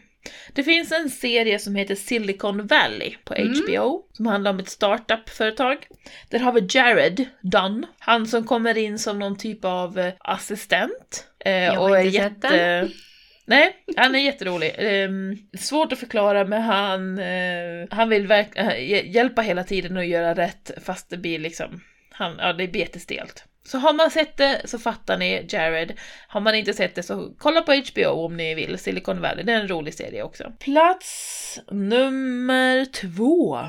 Det 0.53 0.63
finns 0.63 0.91
en 0.91 1.09
serie 1.09 1.59
som 1.59 1.75
heter 1.75 1.95
Silicon 1.95 2.67
Valley 2.67 3.15
på 3.23 3.33
Mm. 3.33 3.53
HBO, 3.53 4.01
som 4.13 4.25
handlar 4.25 4.51
om 4.51 4.59
ett 4.59 4.69
startup-företag. 4.69 5.87
Där 6.29 6.39
har 6.39 6.51
vi 6.51 6.67
Jared 6.69 7.25
Dunn, 7.41 7.85
han 7.99 8.27
som 8.27 8.43
kommer 8.43 8.77
in 8.77 8.99
som 8.99 9.19
någon 9.19 9.37
typ 9.37 9.65
av 9.65 9.99
eh, 9.99 10.13
assistent. 10.19 11.27
eh, 11.45 11.77
och 11.79 11.97
är 11.97 12.03
jätte... 12.03 12.89
Nej, 13.45 13.75
han 13.97 14.15
är 14.15 14.19
jätterolig. 14.19 14.75
Ehm, 14.77 15.37
svårt 15.59 15.93
att 15.93 15.99
förklara 15.99 16.45
men 16.45 16.61
han, 16.61 17.19
eh, 17.19 17.87
han 17.91 18.09
vill 18.09 18.27
verk- 18.27 18.55
eh, 18.55 18.67
hj- 18.67 19.07
hjälpa 19.11 19.41
hela 19.41 19.63
tiden 19.63 19.97
och 19.97 20.05
göra 20.05 20.33
rätt 20.33 20.71
fast 20.85 21.09
det 21.09 21.17
blir 21.17 21.39
liksom, 21.39 21.81
han, 22.11 22.35
ja 22.39 22.53
det 22.53 22.67
blir 22.67 22.81
jättestelt. 22.81 23.43
Så 23.63 23.77
har 23.77 23.93
man 23.93 24.11
sett 24.11 24.37
det 24.37 24.61
så 24.65 24.79
fattar 24.79 25.17
ni 25.17 25.45
Jared. 25.49 25.93
Har 26.27 26.41
man 26.41 26.55
inte 26.55 26.73
sett 26.73 26.95
det 26.95 27.03
så 27.03 27.33
kolla 27.37 27.61
på 27.61 27.73
HBO 27.73 28.25
om 28.25 28.37
ni 28.37 28.55
vill. 28.55 28.77
Silicon 28.77 29.21
Valley, 29.21 29.43
det 29.43 29.51
är 29.53 29.59
en 29.59 29.67
rolig 29.67 29.93
serie 29.93 30.23
också. 30.23 30.51
Plats 30.59 31.59
nummer 31.71 32.85
två. 32.85 33.59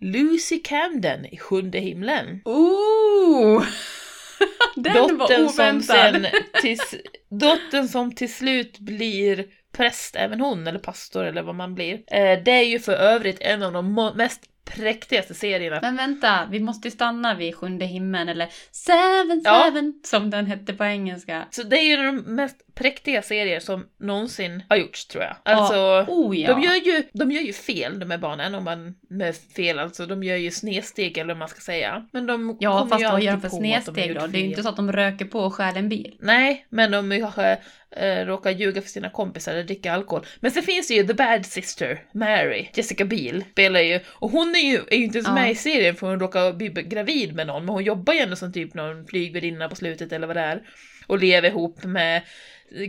Lucy 0.00 0.58
Camden 0.62 1.26
i 1.26 1.36
Sjunde 1.36 1.78
himlen. 1.78 2.40
Ooh! 2.44 3.64
Den 4.76 4.94
var 4.94 5.28
Dottern 5.28 5.48
som, 5.48 5.64
oväntad. 5.64 6.12
sen 6.12 6.26
till, 6.62 6.78
dottern 7.28 7.88
som 7.88 8.14
till 8.14 8.34
slut 8.34 8.78
blir 8.78 9.46
präst, 9.72 10.16
även 10.16 10.40
hon, 10.40 10.66
eller 10.66 10.78
pastor 10.78 11.24
eller 11.24 11.42
vad 11.42 11.54
man 11.54 11.74
blir. 11.74 11.94
Eh, 11.94 12.42
det 12.44 12.50
är 12.50 12.64
ju 12.64 12.78
för 12.78 12.92
övrigt 12.92 13.40
en 13.40 13.62
av 13.62 13.72
de 13.72 14.12
mest 14.16 14.40
präktigaste 14.76 15.34
serierna. 15.34 15.78
Men 15.82 15.96
vänta, 15.96 16.48
vi 16.50 16.60
måste 16.60 16.88
ju 16.88 16.92
stanna 16.92 17.34
vid 17.34 17.54
Sjunde 17.54 17.84
himlen 17.84 18.28
eller 18.28 18.48
Seven 18.70 19.42
Ja. 19.44 19.64
Seven 19.64 20.00
som 20.04 20.30
den 20.30 20.46
hette 20.46 20.72
på 20.72 20.84
engelska. 20.84 21.46
Så 21.50 21.62
det 21.62 21.76
är 21.76 21.84
ju 21.84 21.96
de 21.96 22.16
mest 22.16 22.69
präktiga 22.74 23.22
serier 23.22 23.60
som 23.60 23.86
någonsin 24.00 24.62
har 24.68 24.76
gjorts 24.76 25.06
tror 25.06 25.24
jag. 25.24 25.36
Alltså, 25.42 26.04
Oh 26.08 26.38
ja. 26.38 26.54
de, 26.54 26.62
gör 26.62 26.74
ju, 26.74 27.02
de 27.12 27.32
gör 27.32 27.42
ju 27.42 27.52
fel 27.52 27.98
de 28.00 28.10
här 28.10 28.18
barnen, 28.18 28.54
om 28.54 28.64
man 28.64 28.94
med 29.08 29.36
fel 29.56 29.78
alltså, 29.78 30.06
de 30.06 30.22
gör 30.22 30.36
ju 30.36 30.50
snedsteg 30.50 31.18
eller 31.18 31.28
vad 31.34 31.38
man 31.38 31.48
ska 31.48 31.60
säga. 31.60 32.06
Men 32.12 32.26
de 32.26 32.56
Ja, 32.60 32.78
kommer 32.78 32.90
fast 32.90 33.02
ju 33.02 33.06
alltid 33.06 33.24
gör 33.26 33.32
de 33.32 33.40
för 33.40 33.48
på 33.48 33.56
de 33.56 33.60
snedsteg 33.60 34.06
gjort 34.08 34.20
då? 34.20 34.26
Det 34.26 34.38
är 34.38 34.42
ju 34.42 34.46
inte 34.48 34.62
så 34.62 34.68
att 34.68 34.76
de 34.76 34.92
röker 34.92 35.24
på 35.24 35.40
och 35.40 35.54
stjäl 35.54 35.76
en 35.76 35.88
bil. 35.88 36.16
Nej, 36.20 36.66
men 36.68 36.90
de 36.90 37.18
kanske 37.20 37.58
eh, 37.96 38.26
råkar 38.26 38.50
ljuga 38.50 38.82
för 38.82 38.88
sina 38.88 39.10
kompisar 39.10 39.52
eller 39.52 39.64
dricka 39.64 39.92
alkohol. 39.92 40.26
Men 40.40 40.50
sen 40.50 40.62
finns 40.62 40.88
det 40.88 40.94
ju 40.94 41.06
The 41.06 41.14
Bad 41.14 41.46
Sister, 41.46 42.02
Mary, 42.14 42.68
Jessica 42.74 43.04
Biel 43.04 43.44
spelar 43.52 43.80
ju, 43.80 44.00
och 44.08 44.30
hon 44.30 44.54
är 44.54 44.70
ju, 44.70 44.76
är 44.90 44.96
ju 44.96 45.04
inte 45.04 45.18
ens 45.18 45.28
Ja. 45.28 45.34
med 45.34 45.50
i 45.50 45.54
serien 45.54 45.96
för 45.96 46.06
hon 46.06 46.20
råkar 46.20 46.52
bli 46.52 46.68
gravid 46.68 47.34
med 47.34 47.46
någon, 47.46 47.64
men 47.64 47.74
hon 47.74 47.84
jobbar 47.84 48.14
ju 48.14 48.20
ändå 48.20 48.36
som 48.36 48.52
typ 48.52 48.74
någon 48.74 49.06
flygvärdinna 49.06 49.68
på 49.68 49.76
slutet 49.76 50.12
eller 50.12 50.26
vad 50.26 50.36
det 50.36 50.40
är. 50.42 50.62
Och 51.10 51.18
lever 51.18 51.48
ihop 51.48 51.84
med 51.84 52.22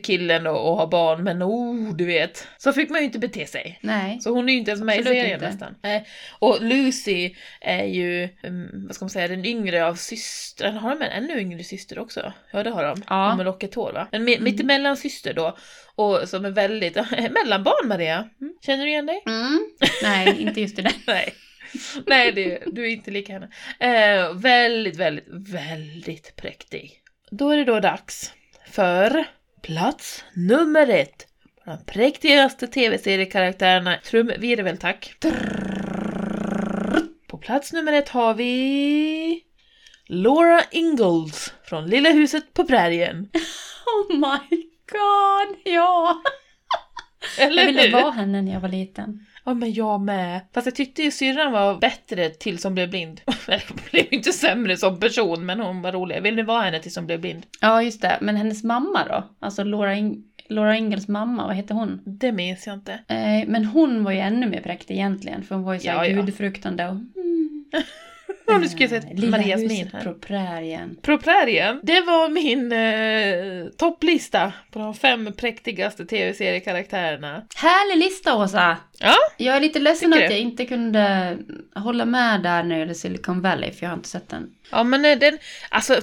killen 0.04 0.48
och, 0.48 0.70
och 0.72 0.78
har 0.78 0.88
barn, 0.88 1.24
men 1.24 1.44
oh, 1.44 1.96
du 1.96 2.06
vet. 2.06 2.48
Så 2.58 2.74
fick 2.74 2.90
man 2.90 3.00
ju 3.00 3.06
inte 3.06 3.20
bete 3.20 3.46
sig. 3.46 3.80
Nej. 3.82 4.20
Så 4.22 4.30
hon 4.32 4.50
är 4.50 4.54
ju 4.54 4.60
inte 4.60 4.72
ens 4.72 4.84
med 4.84 5.00
Absolut 5.00 5.18
i 5.18 5.22
serien 5.22 5.34
inte. 5.36 5.46
nästan. 5.50 5.76
Nej. 5.82 6.08
Och 6.40 6.58
Lucy 6.62 7.36
är 7.62 7.84
ju, 7.86 8.30
mm, 8.44 8.70
vad 8.88 8.96
ska 8.96 9.06
man 9.06 9.10
säga, 9.10 9.28
den 9.28 9.46
yngre 9.46 9.86
av 9.86 9.96
systrarna. 9.96 10.80
Har 10.80 10.90
de 10.96 11.02
en 11.06 11.12
ännu 11.24 11.40
yngre 11.42 11.64
syster 11.64 12.00
också? 12.00 12.34
Ja, 12.52 12.64
det 12.64 12.70
har 12.70 12.84
de. 12.84 13.04
Ja. 13.10 13.28
De 13.30 13.38
med 13.38 13.46
lockigt 13.46 13.76
hår 13.76 13.92
va? 13.94 14.08
En 14.12 14.22
Mm. 14.28 14.44
mittemellan 14.44 14.98
syster 14.98 15.34
då. 15.34 15.58
Och 15.96 16.30
som 16.30 16.46
är 16.46 16.52
väldigt, 16.52 16.96
mellanbarn 17.32 17.88
Maria. 17.88 18.30
Mm. 18.42 18.54
Känner 18.66 18.84
du 18.86 18.90
igen 18.90 19.06
dig? 19.06 19.24
Mm. 19.26 19.60
Nej, 20.04 20.42
inte 20.42 20.62
just 20.62 20.76
det 20.76 20.82
där. 20.82 20.94
Nej. 21.08 21.34
Nej, 22.08 22.32
det, 22.32 22.64
du 22.72 22.86
är 22.86 22.90
inte 22.90 23.12
lika 23.12 23.34
henne. 23.34 23.50
Eh, 23.80 24.34
väldigt, 24.34 24.96
väldigt, 24.98 25.28
väldigt 25.30 26.36
präktig. 26.36 27.01
Då 27.34 27.50
är 27.50 27.58
det 27.58 27.64
då 27.66 27.80
dags 27.80 28.34
för 28.68 29.26
plats 29.62 30.26
nummer 30.34 30.88
ett. 30.88 31.28
De 31.66 31.86
präktigaste 31.86 32.68
tv-seriekaraktärerna. 32.68 33.98
Trumvirvel 34.04 34.78
tack. 34.78 35.14
På 37.28 37.38
plats 37.38 37.74
nummer 37.74 37.94
ett 37.94 38.10
har 38.10 38.34
vi 38.34 39.44
Laura 40.08 40.62
Ingalls 40.72 41.54
från 41.64 41.86
Lilla 41.88 42.10
huset 42.10 42.54
på 42.54 42.64
prärien. 42.64 43.30
Oh 43.86 44.16
my 44.16 44.64
god, 44.92 45.58
ja! 45.64 46.22
Eller 47.40 47.62
Jag 47.62 47.68
ville 47.68 47.82
hur? 47.82 47.92
vara 47.92 48.12
henne 48.12 48.42
när 48.42 48.54
jag 48.54 48.60
var 48.60 48.70
liten. 48.70 49.26
Ja 49.44 49.54
men 49.54 49.74
jag 49.74 50.02
med. 50.02 50.42
Fast 50.54 50.68
jag 50.68 50.76
tyckte 50.76 51.02
ju 51.02 51.12
syrran 51.12 51.52
var 51.52 51.78
bättre 51.80 52.30
tills 52.30 52.64
hon 52.64 52.74
blev 52.74 52.90
blind. 52.90 53.22
Eller 53.48 53.64
hon 53.70 53.78
blev 53.92 54.04
ju 54.12 54.18
inte 54.18 54.32
sämre 54.34 54.78
som 54.78 55.00
person 55.00 55.46
men 55.46 55.60
hon 55.60 55.82
var 55.82 55.92
rolig. 55.92 56.16
Jag 56.16 56.22
ville 56.22 56.44
vara 56.44 56.62
henne 56.62 56.80
tills 56.80 56.96
hon 56.96 57.06
blev 57.06 57.22
blind. 57.22 57.46
Ja, 57.62 57.84
just 57.84 58.02
det. 58.02 58.18
Men 58.22 58.36
hennes 58.36 58.64
mamma 58.64 59.08
då? 59.08 59.24
Alltså 59.40 59.64
Laura, 59.64 59.96
In- 59.96 60.24
Laura 60.50 60.78
Ingalls 60.78 61.08
mamma, 61.08 61.48
vad 61.48 61.56
heter 61.56 61.76
hon? 61.76 62.02
Det 62.06 62.32
minns 62.32 62.68
jag 62.68 62.74
inte. 62.76 62.94
Eh, 63.08 63.48
men 63.48 63.66
hon 63.66 64.04
var 64.04 64.12
ju 64.12 64.20
ännu 64.20 64.48
mer 64.50 64.62
präktig 64.62 64.94
egentligen, 64.94 65.44
för 65.44 65.56
hon 65.56 65.64
var 65.64 65.74
ju 65.74 65.80
så 65.80 65.90
här 65.90 65.96
Ja, 65.96 66.06
ja. 66.08 66.22
gudfruktande 66.22 66.86
och... 66.86 66.92
Mm. 66.96 67.66
Ja, 68.48 68.58
nu 68.58 68.70
ska 68.70 68.80
jag 68.84 68.90
se 68.90 68.96
Eh, 68.96 69.16
Lilla 69.16 69.38
Marias 69.38 69.62
min 69.62 69.90
här. 69.94 70.04
på 70.04 70.14
prärien. 70.14 70.98
På 71.02 71.18
prärien, 71.18 71.80
det 71.84 72.02
var 72.02 72.30
min 72.30 72.72
eh, 72.72 73.72
topplista 73.78 74.54
på 74.72 74.80
de 74.80 74.94
fem 74.94 75.34
präktigaste 75.38 76.06
tv-seriekaraktärerna. 76.06 77.46
Härlig 77.56 78.04
lista, 78.04 78.36
Åsa! 78.38 78.78
Ja, 79.00 79.16
Jag 79.38 79.56
är 79.56 79.60
lite 79.60 79.80
ledsen 79.80 80.12
Tycker 80.12 80.24
att 80.26 80.30
du? 80.30 80.36
jag 80.36 80.42
inte 80.42 80.66
kunde 80.66 81.38
hålla 81.76 82.06
med 82.06 82.42
där 82.44 82.64
när 82.64 82.76
det 82.76 82.80
gäller 82.80 82.94
Silicon 82.94 83.42
Valley, 83.42 83.72
för 83.72 83.84
jag 83.86 83.90
har 83.90 83.98
inte 83.98 84.10
sett 84.10 84.30
den. 84.30 84.56
ja 84.72 84.84
men 84.84 85.06
eh, 85.06 85.18
den, 85.20 85.38
alltså 85.70 86.02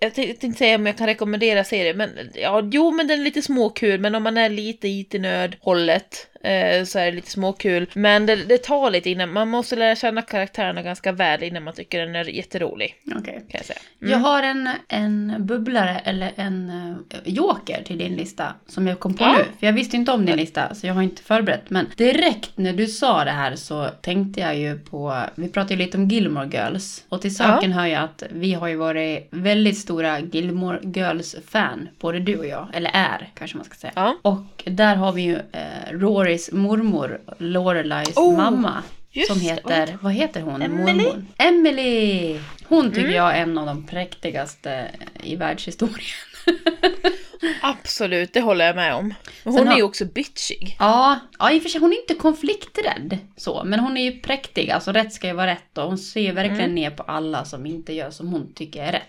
Jag 0.00 0.14
tänkte 0.14 0.40
tänkte 0.40 0.58
säga 0.58 0.74
om 0.76 0.86
jag 0.86 0.98
kan 0.98 1.06
rekommendera 1.06 1.64
serien, 1.64 1.96
men 1.96 2.10
ja, 2.34 2.68
jo, 2.72 2.90
men 2.90 3.06
den 3.06 3.20
är 3.20 3.24
lite 3.24 3.42
småkul, 3.42 4.00
men 4.00 4.14
om 4.14 4.22
man 4.22 4.36
är 4.36 4.48
lite 4.48 4.88
IT-nörd 4.88 5.56
hållet 5.60 6.26
eh, 6.46 6.84
så 6.84 6.98
är 6.98 7.04
det 7.06 7.12
lite 7.12 7.30
småkul. 7.30 7.86
Men 7.94 8.26
det, 8.26 8.36
det 8.36 8.58
tar 8.58 8.90
lite 8.90 9.10
innan, 9.10 9.32
man 9.32 9.48
måste 9.48 9.76
lära 9.76 9.96
känna 9.96 10.22
karaktärerna 10.22 10.82
ganska 10.82 11.12
väl 11.12 11.42
innan 11.42 11.62
man 11.62 11.74
tycker 11.74 12.06
den 12.06 12.16
är 12.16 12.24
jätterolig, 12.24 12.94
Okej. 13.16 13.34
kan 13.34 13.58
jag 13.58 13.64
säga. 13.64 13.78
Mm. 14.02 14.12
Jag 14.12 14.18
har 14.18 14.42
en, 14.42 14.70
en 14.88 15.34
bubblare 15.38 16.00
eller 16.04 16.32
en 16.36 16.70
uh, 16.70 17.18
joker 17.24 17.82
till 17.82 17.98
din 17.98 18.14
lista 18.14 18.54
som 18.66 18.86
jag 18.86 19.00
kom 19.00 19.14
på 19.14 19.24
Ja. 19.24 19.32
nu. 19.38 19.44
För 19.58 19.66
jag 19.66 19.72
visste 19.72 19.96
inte 19.96 20.12
om 20.12 20.26
din 20.26 20.36
lista 20.36 20.74
så 20.74 20.86
jag 20.86 20.94
har 20.94 21.02
inte 21.02 21.22
förberett. 21.22 21.70
Men 21.70 21.86
direkt 21.96 22.50
när 22.54 22.72
du 22.72 22.86
sa 22.86 23.24
det 23.24 23.30
här 23.30 23.56
så 23.56 23.88
tänkte 24.02 24.40
jag 24.40 24.56
ju 24.58 24.78
på, 24.78 25.22
vi 25.34 25.48
pratade 25.48 25.74
ju 25.74 25.80
lite 25.80 25.96
om 25.98 26.08
Gilmore 26.08 26.48
Girls. 26.52 27.04
Och 27.08 27.22
till 27.22 27.36
saken 27.36 27.72
hör 27.72 27.86
jag 27.86 28.02
att 28.02 28.22
vi 28.30 28.54
har 28.54 28.68
ju 28.68 28.76
varit 28.76 29.28
väldigt 29.30 29.78
stora 29.78 30.20
Gilmore 30.20 30.80
Girls-fan, 30.82 31.88
både 32.00 32.18
du 32.20 32.36
och 32.38 32.46
jag. 32.46 32.68
Eller 32.72 32.90
är 32.94 33.30
kanske 33.34 33.56
man 33.56 33.64
ska 33.64 33.74
säga. 33.74 33.92
Ja. 33.96 34.16
Och 34.22 34.64
där 34.64 34.96
har 34.96 35.12
vi 35.12 35.22
ju 35.22 35.34
eh, 35.34 35.92
Rorys 36.36 36.52
mormor, 36.52 37.20
Lorelais 37.38 38.16
Oh, 38.16 38.36
mamma. 38.36 38.82
Som 39.28 39.38
det. 39.38 39.44
heter, 39.44 39.98
vad 40.02 40.12
heter 40.12 40.40
hon? 40.40 40.62
Emily? 40.62 41.02
Mormor? 41.02 41.24
Emily! 41.38 42.38
Hon 42.68 42.88
tycker 42.90 43.00
Mm. 43.00 43.14
jag 43.14 43.36
är 43.36 43.42
en 43.42 43.58
av 43.58 43.66
de 43.66 43.86
präktigaste 43.86 44.90
i 45.22 45.36
världshistorien. 45.36 45.98
Absolut, 47.62 48.32
det 48.32 48.40
håller 48.40 48.66
jag 48.66 48.76
med 48.76 48.94
om. 48.94 49.14
Men 49.44 49.52
Sen 49.52 49.58
hon 49.60 49.66
har- 49.66 49.74
är 49.74 49.78
ju 49.78 49.82
också 49.82 50.04
bitchig. 50.04 50.76
Ja, 50.78 51.18
ja, 51.38 51.50
i 51.52 51.58
och 51.58 51.62
för 51.62 51.68
sig 51.70 51.80
hon 51.80 51.92
är 51.92 51.96
inte 52.00 52.14
konflikträdd 52.14 53.18
så, 53.36 53.62
men 53.64 53.80
hon 53.80 53.96
är 53.96 54.02
ju 54.02 54.20
präktig. 54.20 54.70
Alltså 54.70 54.92
rätt 54.92 55.12
ska 55.12 55.26
ju 55.26 55.32
vara 55.32 55.46
rätt 55.46 55.78
och 55.78 55.84
hon 55.84 55.98
ser 55.98 56.20
ju 56.20 56.32
verkligen 56.32 56.60
Mm. 56.60 56.74
ner 56.74 56.90
på 56.90 57.02
alla 57.02 57.44
som 57.44 57.66
inte 57.66 57.92
gör 57.92 58.10
som 58.10 58.28
hon 58.28 58.52
tycker 58.54 58.82
är 58.82 58.92
rätt. 58.92 59.02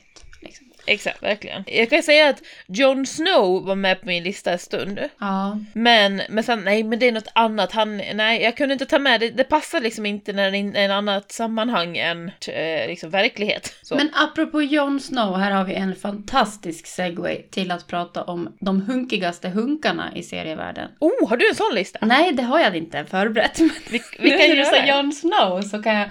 Exakt, 0.88 1.24
verkligen. 1.24 1.64
Jag 1.68 1.90
kan 1.90 2.04
säga 2.04 2.30
att 2.30 2.42
Jon 2.68 3.06
Snow 3.06 3.66
var 3.66 3.76
med 3.76 4.02
på 4.02 4.08
min 4.08 4.24
lista 4.24 4.52
en 4.52 4.60
stund. 4.60 5.00
Ja, 5.20 5.60
Men, 5.74 6.22
men 6.30 6.44
sen, 6.44 6.64
nej 6.64 6.84
men 6.84 7.00
det 7.00 7.08
är 7.08 7.12
något 7.12 7.32
annat. 7.36 7.72
Han, 7.72 7.98
nej 7.98 8.42
jag 8.42 8.58
kunde 8.58 8.74
inte 8.74 8.86
ta 8.86 9.00
med 9.00 9.20
det. 9.20 9.30
Det 9.30 9.44
passar 9.44 9.80
liksom 9.80 10.06
inte 10.06 10.34
när 10.34 10.52
det 10.52 10.58
är 10.58 10.86
ett 10.86 10.92
annat 10.92 11.32
sammanhang 11.32 11.98
än 11.98 12.32
eh, 12.48 12.88
liksom 12.88 13.10
verklighet. 13.10 13.74
Så. 13.82 13.96
men 13.96 14.10
apropå 14.14 14.62
Jon 14.62 15.00
Snow, 15.00 15.38
här 15.38 15.52
har 15.52 15.64
vi 15.64 15.74
en 15.74 15.96
fantastisk 15.96 16.88
segway 16.88 17.42
till 17.42 17.72
att 17.72 17.88
prata 17.88 18.24
om 18.24 18.58
de 18.60 18.82
hunkigaste 18.82 19.50
hunkarna 19.50 20.12
i 20.16 20.24
serievärlden. 20.24 20.90
Oh, 21.00 21.30
har 21.30 21.38
du 21.38 21.50
en 21.50 21.56
sån 21.56 21.76
lista? 21.76 22.00
Nej, 22.02 22.34
det 22.34 22.44
har 22.44 22.60
jag 22.60 22.76
inte 22.76 23.06
förberett. 23.06 23.60
Men 23.60 23.70
Vi, 23.90 24.02
vi 24.20 24.30
kan 24.30 24.66
sa 24.66 24.72
det. 24.72 24.88
Jon 24.88 25.14
Snow 25.14 25.62
så 25.62 25.84
kan 25.84 25.96
jag 25.96 26.10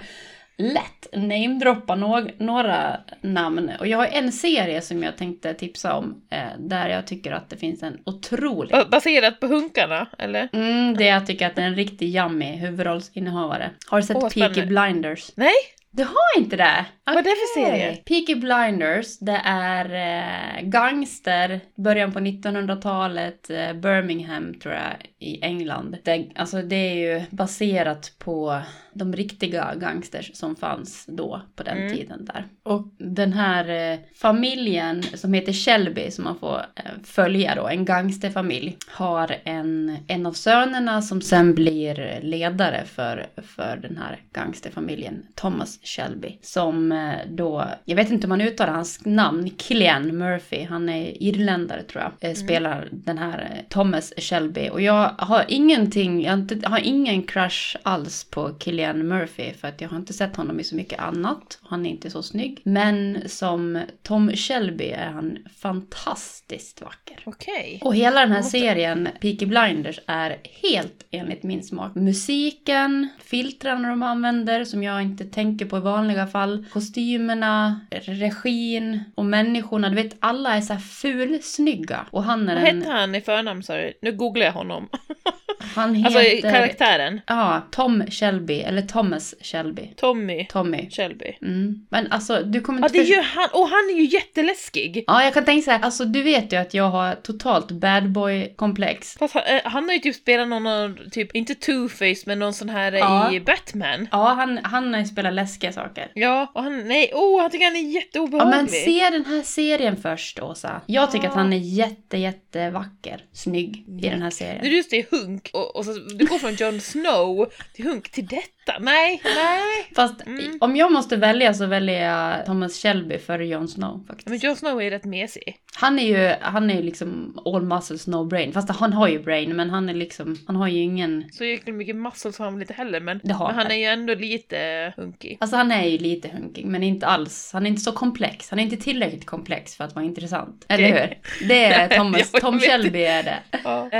lätt 0.57 1.07
namedroppa 1.13 1.95
nå- 1.95 2.27
några 2.37 2.97
namn. 3.21 3.71
Och 3.79 3.87
jag 3.87 3.97
har 3.97 4.05
en 4.05 4.31
serie 4.31 4.81
som 4.81 5.03
jag 5.03 5.17
tänkte 5.17 5.53
tipsa 5.53 5.93
om 5.93 6.21
eh, 6.31 6.39
där 6.59 6.89
jag 6.89 7.07
tycker 7.07 7.31
att 7.31 7.49
det 7.49 7.57
finns 7.57 7.83
en 7.83 7.97
otrolig... 8.05 8.71
Ba- 8.71 8.85
Baserat 8.91 9.39
på 9.39 9.47
hunkarna, 9.47 10.07
eller? 10.17 10.49
Mm, 10.53 10.97
det 10.97 11.05
jag 11.05 11.27
tycker 11.27 11.47
att 11.47 11.55
det 11.55 11.61
är 11.61 11.65
en 11.67 11.75
riktig 11.75 12.15
yummy 12.15 12.55
huvudrollsinnehavare. 12.55 13.69
Har 13.87 13.97
du 14.01 14.07
sett 14.07 14.17
Åh, 14.17 14.29
Peaky. 14.29 14.65
Blinders? 14.65 15.31
Nej? 15.35 15.53
Du 15.91 16.03
har 16.03 16.37
inte 16.41 16.55
det? 16.57 16.85
Vad 17.07 17.17
är 17.17 17.21
det 17.23 17.29
för 17.29 17.61
serie? 17.61 17.95
Peaky 17.95 18.35
Blinders, 18.35 19.19
det 19.19 19.41
är 19.45 19.85
eh, 19.85 20.61
gangster, 20.63 21.59
början 21.75 22.11
på 22.11 22.19
1900-talet, 22.19 23.49
eh, 23.49 23.73
Birmingham 23.73 24.53
tror 24.53 24.73
jag, 24.73 24.93
i 25.19 25.41
England. 25.43 25.97
Det, 26.03 26.25
alltså 26.35 26.61
det 26.61 26.75
är 26.75 26.95
ju 26.95 27.21
baserat 27.29 28.11
på 28.19 28.61
de 28.93 29.13
riktiga 29.15 29.75
gangsters 29.75 30.31
som 30.35 30.55
fanns 30.55 31.05
då 31.07 31.41
på 31.55 31.63
den 31.63 31.77
Mm. 31.77 31.97
tiden 31.97 32.25
där. 32.25 32.45
Och 32.63 32.87
den 32.97 33.33
här 33.33 33.91
eh, 33.93 33.99
familjen 34.15 35.03
som 35.03 35.33
heter 35.33 35.53
Shelby 35.53 36.11
som 36.11 36.23
man 36.23 36.39
får 36.39 36.57
eh, 36.75 36.83
följa 37.03 37.55
då, 37.55 37.67
en 37.67 37.85
gangsterfamilj, 37.85 38.77
har 38.87 39.35
en, 39.43 39.97
en 40.07 40.25
av 40.25 40.33
sönerna 40.33 41.01
som 41.01 41.21
sen 41.21 41.55
blir 41.55 42.19
ledare 42.21 42.83
för, 42.85 43.25
för 43.43 43.79
den 43.81 43.97
här 43.97 44.19
gangsterfamiljen, 44.33 45.25
Thomas 45.35 45.79
Shelby. 45.83 46.37
Som 46.41 46.91
då, 47.29 47.65
jag 47.85 47.95
vet 47.95 48.11
inte 48.11 48.27
om 48.27 48.29
man 48.29 48.41
uttalar 48.41 48.73
hans 48.73 49.05
namn, 49.05 49.49
Killian 49.57 50.17
Murphy, 50.17 50.63
han 50.63 50.89
är 50.89 51.23
irländare 51.23 51.83
tror 51.83 52.03
jag, 52.03 52.29
eh, 52.29 52.35
spelar 52.35 52.87
den 52.91 53.17
här 53.17 53.39
eh, 53.39 53.69
Thomas 53.69 54.13
Shelby. 54.17 54.69
Och 54.69 54.81
jag 54.81 55.09
har 55.17 55.45
ingenting, 55.47 56.23
jag 56.23 56.31
har, 56.31 56.37
inte, 56.37 56.69
har 56.69 56.79
ingen 56.79 57.23
crush 57.23 57.77
alls 57.83 58.23
på 58.23 58.53
Killian 58.53 59.07
Murphy 59.07 59.53
för 59.53 59.67
att 59.67 59.81
jag 59.81 59.89
har 59.89 59.97
inte 59.97 60.13
sett 60.13 60.35
honom 60.35 60.59
i 60.59 60.63
så 60.63 60.75
mycket 60.75 60.99
annat. 60.99 61.59
Han 61.61 61.85
är 61.85 61.89
inte 61.89 62.09
så 62.09 62.23
snygg. 62.23 62.61
Men 62.63 63.21
som 63.25 63.81
Tom 64.03 64.31
Shelby 64.35 64.87
är 64.87 65.09
han 65.09 65.37
fantastiskt 65.55 66.81
vacker. 66.81 67.19
Okej. 67.25 67.81
Och 67.83 67.95
hela 67.95 68.19
den 68.19 68.31
här 68.31 68.41
serien, 68.41 69.09
Peaky 69.21 69.45
Blinders, 69.45 69.99
är 70.07 70.37
helt 70.61 71.05
enligt 71.11 71.43
min 71.43 71.63
smak. 71.63 71.95
Musiken, 71.95 73.07
filtrarna 73.23 73.89
de 73.89 74.03
använder 74.03 74.65
som 74.65 74.83
jag 74.83 75.01
inte 75.01 75.25
tänker 75.25 75.65
på 75.65 75.77
i 75.77 75.81
vanliga 75.81 76.27
fall, 76.27 76.65
kostymerna, 76.87 77.79
regin 77.91 79.03
och 79.15 79.25
människorna. 79.25 79.89
Du 79.89 79.95
vet, 79.95 80.15
alla 80.19 80.55
är 80.55 80.61
så 80.61 80.73
här 80.73 80.79
fulsnygga. 80.79 82.05
Och 82.11 82.23
han 82.23 82.49
är 82.49 82.55
Vad 82.55 82.63
en... 82.63 82.77
hette 82.81 82.91
han 82.91 83.15
i 83.15 83.21
förnamn 83.21 83.63
sa 83.63 83.75
du? 83.75 83.93
Nu 84.01 84.11
googlar 84.11 84.45
jag 84.45 84.53
honom. 84.53 84.89
Han 85.75 86.05
Alltså 86.05 86.19
heter... 86.19 86.51
karaktären. 86.51 87.21
Ja, 87.27 87.61
Tom 87.71 88.03
Shelby, 88.11 88.59
eller 88.59 88.81
Thomas 88.81 89.35
Shelby. 89.41 89.87
Tommy 89.97 90.45
Tommy. 90.45 90.89
Shelby. 90.89 91.37
Mm. 91.41 91.85
Men 91.89 92.11
alltså, 92.11 92.43
du 92.43 92.61
kommer 92.61 92.79
Ja, 92.79 92.85
inte 92.85 92.97
det 92.97 93.03
förstå- 93.05 93.15
gör 93.15 93.23
han. 93.23 93.47
Och 93.53 93.67
han 93.69 93.89
är 93.93 93.97
ju 93.97 94.03
jätteläskig. 94.05 95.03
Ja, 95.07 95.23
jag 95.23 95.33
kan 95.33 95.45
tänka 95.45 95.61
så 95.65 95.71
här, 95.71 95.79
alltså 95.81 96.05
du 96.05 96.23
vet 96.23 96.53
ju 96.53 96.57
att 96.57 96.73
jag 96.73 96.89
har 96.89 97.15
totalt 97.15 97.71
bad 97.71 98.11
boy-komplex. 98.11 99.17
Fast 99.19 99.33
han, 99.33 99.43
eh, 99.43 99.61
han 99.63 99.83
har 99.85 99.93
ju 99.93 99.99
typ 99.99 100.15
spelat 100.15 100.47
någon, 100.47 100.67
av, 100.67 100.97
typ, 101.11 101.35
inte 101.35 101.53
Two-Face, 101.53 102.23
men 102.25 102.39
någon 102.39 102.53
sån 102.53 102.69
här 102.69 102.91
eh, 102.93 102.99
Ja. 102.99 103.33
i 103.33 103.39
Batman. 103.39 104.07
Ja, 104.11 104.33
han, 104.33 104.59
han 104.63 104.93
har 104.93 104.99
ju 105.01 105.05
spelat 105.05 105.33
läskiga 105.33 105.71
saker. 105.71 106.11
Ja, 106.13 106.51
och 106.55 106.63
han, 106.63 106.87
nej, 106.87 107.11
oh, 107.13 107.41
han 107.41 107.51
tycker 107.51 107.65
han 107.65 107.75
är 107.75 107.81
Ja, 107.81 107.99
jätteobehaglig. 108.01 108.57
men 108.57 108.67
se 108.67 109.09
den 109.09 109.25
här 109.25 109.41
serien 109.41 109.97
först, 110.01 110.39
Åsa. 110.39 110.81
Jag 110.85 111.11
tycker 111.11 111.27
att 111.27 111.33
han 111.33 111.53
är 111.53 111.57
jätte, 111.57 112.17
jättevacker. 112.17 113.23
Snygg 113.33 113.85
i 114.03 114.09
den 114.09 114.21
här 114.21 114.29
serien. 114.29 114.59
du 114.63 114.75
just 114.77 114.93
är 114.93 115.05
hunk 115.11 115.49
och, 115.57 115.75
och 115.75 115.85
så, 115.85 115.93
du 115.93 116.25
går 116.25 116.39
från 116.39 116.55
Jon 116.55 116.81
Snow 116.81 117.51
till 117.73 117.85
hunk 117.85 118.11
till 118.11 118.25
detta. 118.67 118.79
Nej, 118.79 119.21
nej. 119.23 119.91
Fast 119.95 120.27
Mm. 120.27 120.57
om 120.61 120.75
jag 120.75 120.91
måste 120.91 121.15
välja 121.15 121.53
så 121.53 121.65
väljer 121.65 122.05
jag 122.05 122.45
Thomas 122.45 122.81
Shelby 122.81 123.17
före 123.17 123.45
Jon 123.45 123.67
Snow 123.67 124.03
faktiskt. 124.07 124.29
Men 124.29 124.37
Jon 124.37 124.55
Snow 124.55 124.81
är 124.81 124.89
rätt 124.91 125.05
mesig. 125.05 125.57
Han 125.75 125.99
är 125.99 126.03
ju, 126.03 126.33
han 126.41 126.69
är 126.69 126.75
ju 126.75 126.81
liksom 126.81 127.39
all 127.45 127.61
muscles 127.61 128.07
no 128.07 128.25
brain. 128.25 128.53
Fast 128.53 128.69
han 128.69 128.93
har 128.93 129.07
ju 129.07 129.19
brain, 129.19 129.55
men 129.55 129.69
han 129.69 129.89
är 129.89 129.93
liksom, 129.93 130.37
han 130.47 130.55
har 130.55 130.67
ju 130.67 130.79
ingen... 130.79 131.25
Så 131.31 131.43
jäkla 131.45 131.73
mycket 131.73 131.95
muscles 131.95 132.37
har 132.37 132.45
han 132.45 132.53
väl 132.53 132.61
inte 132.61 132.73
heller, 132.73 132.99
men, 132.99 133.19
Det 133.23 133.33
har 133.33 133.47
men 133.47 133.55
han 133.55 133.71
är 133.71 133.75
ju 133.75 133.85
ändå 133.85 134.15
lite 134.15 134.93
hunkig. 134.97 135.37
Alltså 135.41 135.57
han 135.57 135.71
är 135.71 135.85
ju 135.85 135.97
lite 135.97 136.29
hunkig, 136.29 136.65
men 136.65 136.83
inte 136.83 137.07
alls. 137.07 137.49
Han 137.53 137.65
är 137.65 137.69
inte 137.69 137.81
så 137.81 137.91
komplex. 137.91 138.49
Han 138.49 138.59
är 138.59 138.63
inte 138.63 138.77
tillräckligt 138.77 139.25
komplex 139.25 139.75
för 139.75 139.83
att 139.83 139.95
vara 139.95 140.05
intressant. 140.05 140.65
Eller 140.69 140.87
hur? 140.87 141.17
Det 141.47 141.65
är 141.65 141.87
Thomas, 141.97 142.31
Tom 142.31 142.59
Shelby 142.59 143.03
är 143.03 143.23
det. 143.23 143.37
Ja, 143.63 143.89
eh, 143.91 143.99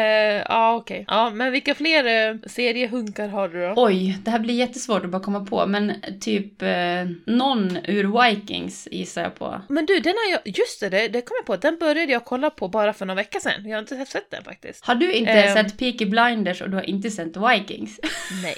ja 0.50 0.76
okej. 0.76 1.06
Ja, 1.08 1.30
men 1.30 1.52
vilka 1.52 1.76
fler 1.76 2.30
eh, 2.30 2.36
seriehunkar 2.48 3.28
har 3.28 3.50
du 3.50 3.62
då? 3.68 3.74
Oj, 3.76 4.18
det 4.24 4.32
här 4.32 4.40
blir 4.40 4.57
jättesvårt 4.58 5.04
att 5.04 5.10
bara 5.10 5.22
komma 5.24 5.46
på, 5.46 5.66
men 5.66 5.94
typ 6.22 6.62
eh, 6.62 6.68
någon 7.26 7.78
ur 7.86 8.24
Vikings 8.30 8.88
gissar 8.92 9.22
jag 9.24 9.36
på. 9.36 9.62
Men 9.70 9.86
du, 9.86 10.00
den 10.00 10.14
har 10.26 10.32
jag, 10.32 10.58
just 10.58 10.80
det, 10.80 10.90
det, 11.08 11.22
kom 11.22 11.36
jag 11.40 11.46
på, 11.46 11.56
den 11.56 11.78
började 11.80 12.12
jag 12.12 12.26
kolla 12.26 12.50
på 12.50 12.68
bara 12.68 12.94
för 12.94 13.06
några 13.06 13.16
veckor 13.16 13.40
sedan. 13.40 13.66
Jag 13.70 13.76
har 13.78 13.80
inte 13.82 14.06
sett 14.06 14.32
den 14.32 14.44
faktiskt. 14.44 14.86
Har 14.86 14.96
du 14.96 15.12
inte 15.14 15.32
Ehm. 15.32 15.54
sett 15.56 15.78
Peaky 15.80 16.06
Blinders 16.06 16.62
och 16.62 16.70
du 16.70 16.76
har 16.76 16.84
inte 16.90 17.12
sett 17.12 17.34
Vikings? 17.38 18.00
Nej. 18.44 18.58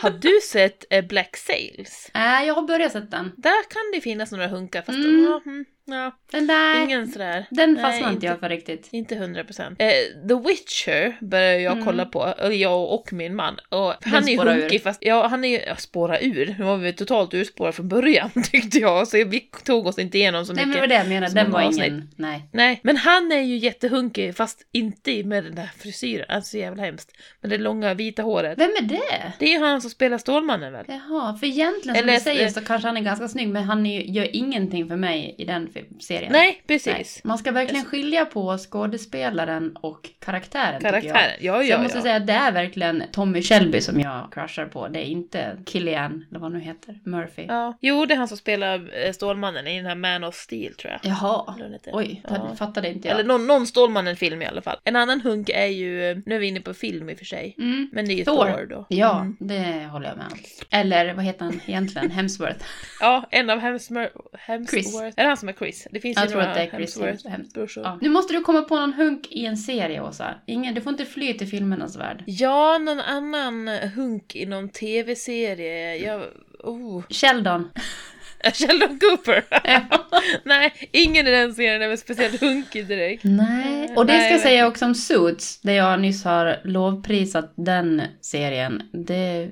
Har 0.00 0.10
du 0.10 0.40
sett 0.50 0.84
eh, 0.90 1.04
Black 1.04 1.36
Sails? 1.36 2.10
Nej, 2.14 2.46
jag 2.46 2.54
har 2.54 2.62
börjat 2.62 2.92
sett 2.92 3.10
den. 3.10 3.32
Där 3.36 3.70
kan 3.70 3.82
det 3.94 4.00
finnas 4.00 4.32
några 4.32 4.46
hunkar, 4.46 4.82
fast 4.82 4.98
Mm. 4.98 5.24
ja, 5.24 5.40
mm, 5.46 5.64
ja, 5.84 6.12
Den 6.30 6.46
där, 6.46 6.84
ingen 6.84 7.08
sådär. 7.08 7.46
den 7.50 7.76
fastnade 7.76 7.98
inte 7.98 8.10
inte- 8.14 8.26
jag 8.26 8.40
för 8.40 8.48
riktigt. 8.48 8.88
Inte 8.92 9.16
hundra 9.16 9.44
procent. 9.44 9.80
Eh, 9.80 9.88
The 10.28 10.34
Witcher 10.48 11.16
började 11.24 11.58
jag 11.60 11.72
Mm. 11.72 11.84
kolla 11.84 12.04
på, 12.04 12.34
jag 12.52 12.92
och 12.92 13.12
min 13.12 13.34
man. 13.36 13.56
Och 13.68 13.94
han 14.04 14.28
är 14.28 14.32
ju 14.32 14.38
hunkig 14.38 14.82
fast, 14.82 14.98
ja 15.04 15.26
han 15.26 15.44
är 15.44 15.48
ju, 15.48 15.60
ja, 15.66 15.76
spåra 15.76 16.20
ur. 16.20 16.54
Nu 16.58 16.64
var 16.64 16.76
vi 16.76 16.92
totalt 16.92 17.34
urspårade 17.34 17.72
från 17.72 17.88
början 17.88 18.30
tyckte 18.52 18.78
jag, 18.78 19.08
så 19.08 19.24
vi 19.24 19.40
tog 19.64 19.86
oss 19.86 19.98
inte 19.98 20.18
igenom 20.18 20.46
så 20.46 20.52
Nej, 20.52 20.62
men 20.66 20.68
mycket. 20.68 20.82
det 20.82 20.88
var 20.88 20.88
det 20.88 21.00
jag 21.04 21.08
menade. 21.08 21.34
Den 21.34 21.50
var 21.50 21.62
avsnitt. 21.62 21.86
ingen... 21.86 22.10
Nej. 22.16 22.48
Nej, 22.52 22.80
men 22.82 22.96
han 22.96 23.32
är 23.32 23.40
ju 23.40 23.56
jättehunkig 23.56 24.36
fast 24.36 24.68
inte 24.72 25.24
med 25.24 25.44
den 25.44 25.54
där 25.54 25.70
frisyren, 25.78 26.26
alltså 26.28 26.56
jävla 26.58 26.82
hemskt. 26.82 27.10
Med 27.40 27.50
det 27.50 27.58
långa 27.58 27.94
vita 27.94 28.22
håret. 28.22 28.58
Vem 28.58 28.70
är 28.78 28.82
det? 28.82 29.32
Det 29.38 29.44
är 29.44 29.52
ju 29.52 29.58
han 29.64 29.80
som 29.80 29.90
spelar 29.90 30.18
Stålmannen 30.18 30.72
väl? 30.72 30.84
Jaha, 30.88 31.36
för 31.40 31.46
egentligen 31.46 31.96
som 31.96 32.04
Eller- 32.04 32.12
du 32.14 32.20
säger 32.20 32.48
så 32.48 32.60
kanske 32.60 32.88
han 32.88 32.96
är 32.96 33.00
ganska 33.00 33.28
snygg, 33.28 33.48
men 33.48 33.62
han 33.64 33.86
är 33.86 34.00
ju, 34.00 34.12
gör 34.12 34.36
ingenting 34.36 34.88
för 34.88 34.96
mig 34.96 35.34
i 35.38 35.44
den 35.44 35.66
filmen. 35.72 35.79
Serien. 36.00 36.32
Nej, 36.32 36.62
precis. 36.66 36.86
Nej. 36.94 37.04
Man 37.24 37.38
ska 37.38 37.52
verkligen 37.52 37.84
skilja 37.84 38.24
på 38.26 38.58
skådespelaren 38.58 39.76
och 39.76 40.10
karaktären. 40.18 40.80
Karaktären, 40.80 41.30
ja, 41.40 41.54
Så 41.56 41.62
ja, 41.62 41.62
jag 41.62 41.82
måste 41.82 41.98
ja. 41.98 42.02
säga 42.02 42.16
att 42.16 42.26
det 42.26 42.32
är 42.32 42.52
verkligen 42.52 43.02
Tommy 43.12 43.42
Shelby 43.42 43.80
som 43.80 44.00
jag 44.00 44.28
crushar 44.32 44.66
på. 44.66 44.88
Det 44.88 44.98
är 44.98 45.04
inte 45.04 45.56
Killian, 45.66 46.26
eller 46.30 46.40
vad 46.40 46.52
nu 46.52 46.60
heter, 46.60 46.98
Murphy. 47.04 47.44
ja. 47.48 47.78
Jo, 47.80 48.06
det 48.06 48.14
är 48.14 48.18
han 48.18 48.28
som 48.28 48.36
spelar 48.36 49.04
eh, 49.06 49.12
Stålmannen 49.12 49.66
i 49.66 49.76
den 49.76 49.86
här 49.86 49.94
Man 49.94 50.24
of 50.24 50.34
Steel 50.34 50.74
tror 50.74 50.92
jag. 50.92 51.00
Jaha, 51.10 51.54
oj, 51.92 52.22
Ja. 52.28 52.48
det 52.50 52.56
fattade 52.56 52.88
inte 52.88 53.08
jag. 53.08 53.14
Eller 53.14 53.28
någon, 53.28 53.46
någon 53.46 53.66
Stålmannen-film 53.66 54.42
i 54.42 54.46
alla 54.46 54.62
fall. 54.62 54.76
En 54.84 54.96
annan 54.96 55.20
hunk 55.20 55.48
är 55.48 55.66
ju, 55.66 56.22
nu 56.26 56.34
är 56.34 56.38
vi 56.38 56.46
inne 56.46 56.60
på 56.60 56.74
film 56.74 57.10
i 57.10 57.14
och 57.14 57.18
för 57.18 57.24
sig, 57.24 57.54
Mm. 57.58 57.88
men 57.92 58.06
det 58.06 58.12
är 58.12 58.16
ju 58.16 58.24
Thor. 58.24 58.50
Thor, 58.50 58.66
då. 58.70 58.86
Ja, 58.88 59.20
Mm. 59.20 59.36
det 59.40 59.84
håller 59.86 60.08
jag 60.08 60.16
med 60.16 60.26
om. 60.32 60.38
Eller 60.70 61.14
vad 61.14 61.24
heter 61.24 61.44
han 61.44 61.60
egentligen? 61.66 62.10
Hemsworth. 62.20 62.64
Ja, 63.00 63.24
en 63.30 63.50
av 63.50 63.58
Hemsworth. 63.58 64.16
Hemsworth. 64.38 64.70
Chris. 64.70 64.94
Är 65.16 65.22
det 65.22 65.28
han 65.28 65.36
som 65.36 65.48
är 65.48 65.52
Chris? 65.60 65.88
Det 65.90 66.00
finns 66.00 66.16
Jag 66.16 66.24
ju 66.24 66.30
tror 66.30 66.40
några 66.40 66.50
att 66.50 66.56
det 66.56 66.62
är 66.62 66.70
Chris 66.70 66.96
Hemsworth 66.96 67.28
Hemsworth. 67.28 67.54
brorsor. 67.54 67.84
Ja. 67.84 67.98
Nu 68.00 68.08
måste 68.08 68.32
du 68.32 68.40
komma 68.40 68.62
på 68.62 68.76
någon 68.76 68.92
hunk 68.92 69.26
i 69.30 69.46
en 69.46 69.56
serie, 69.56 70.02
Åsa. 70.02 70.34
Ingen, 70.46 70.74
du 70.74 70.80
får 70.80 70.90
inte 70.90 71.04
fly 71.04 71.34
till 71.34 71.48
filmernas 71.48 71.96
värld. 71.96 72.24
Ja, 72.26 72.78
någon 72.78 73.00
annan 73.00 73.68
hunk 73.68 74.36
i 74.36 74.46
någon 74.46 74.68
tv-serie. 74.68 75.96
Jag... 75.96 76.22
Oh. 76.58 77.02
Sheldon. 77.10 77.70
Sheldon 78.54 78.98
Cooper! 78.98 79.44
Nej, 80.48 80.72
ingen 80.92 81.26
i 81.26 81.30
den 81.30 81.54
serien 81.54 81.82
är 81.82 81.88
väl 81.88 81.98
speciellt 81.98 82.40
hunkig 82.40 82.86
direkt. 82.86 83.24
Nej, 83.24 83.94
och 83.96 84.06
det 84.06 84.12
ska 84.12 84.34
jag 84.34 84.40
jag 84.40 84.40
säga 84.40 84.66
också 84.66 84.84
om 84.84 84.94
Suits, 84.94 85.60
där 85.60 85.72
jag 85.72 86.00
nyss 86.00 86.24
har 86.24 86.60
lovprisat 86.64 87.52
den 87.56 88.02
serien. 88.20 88.82
Det, 88.92 89.50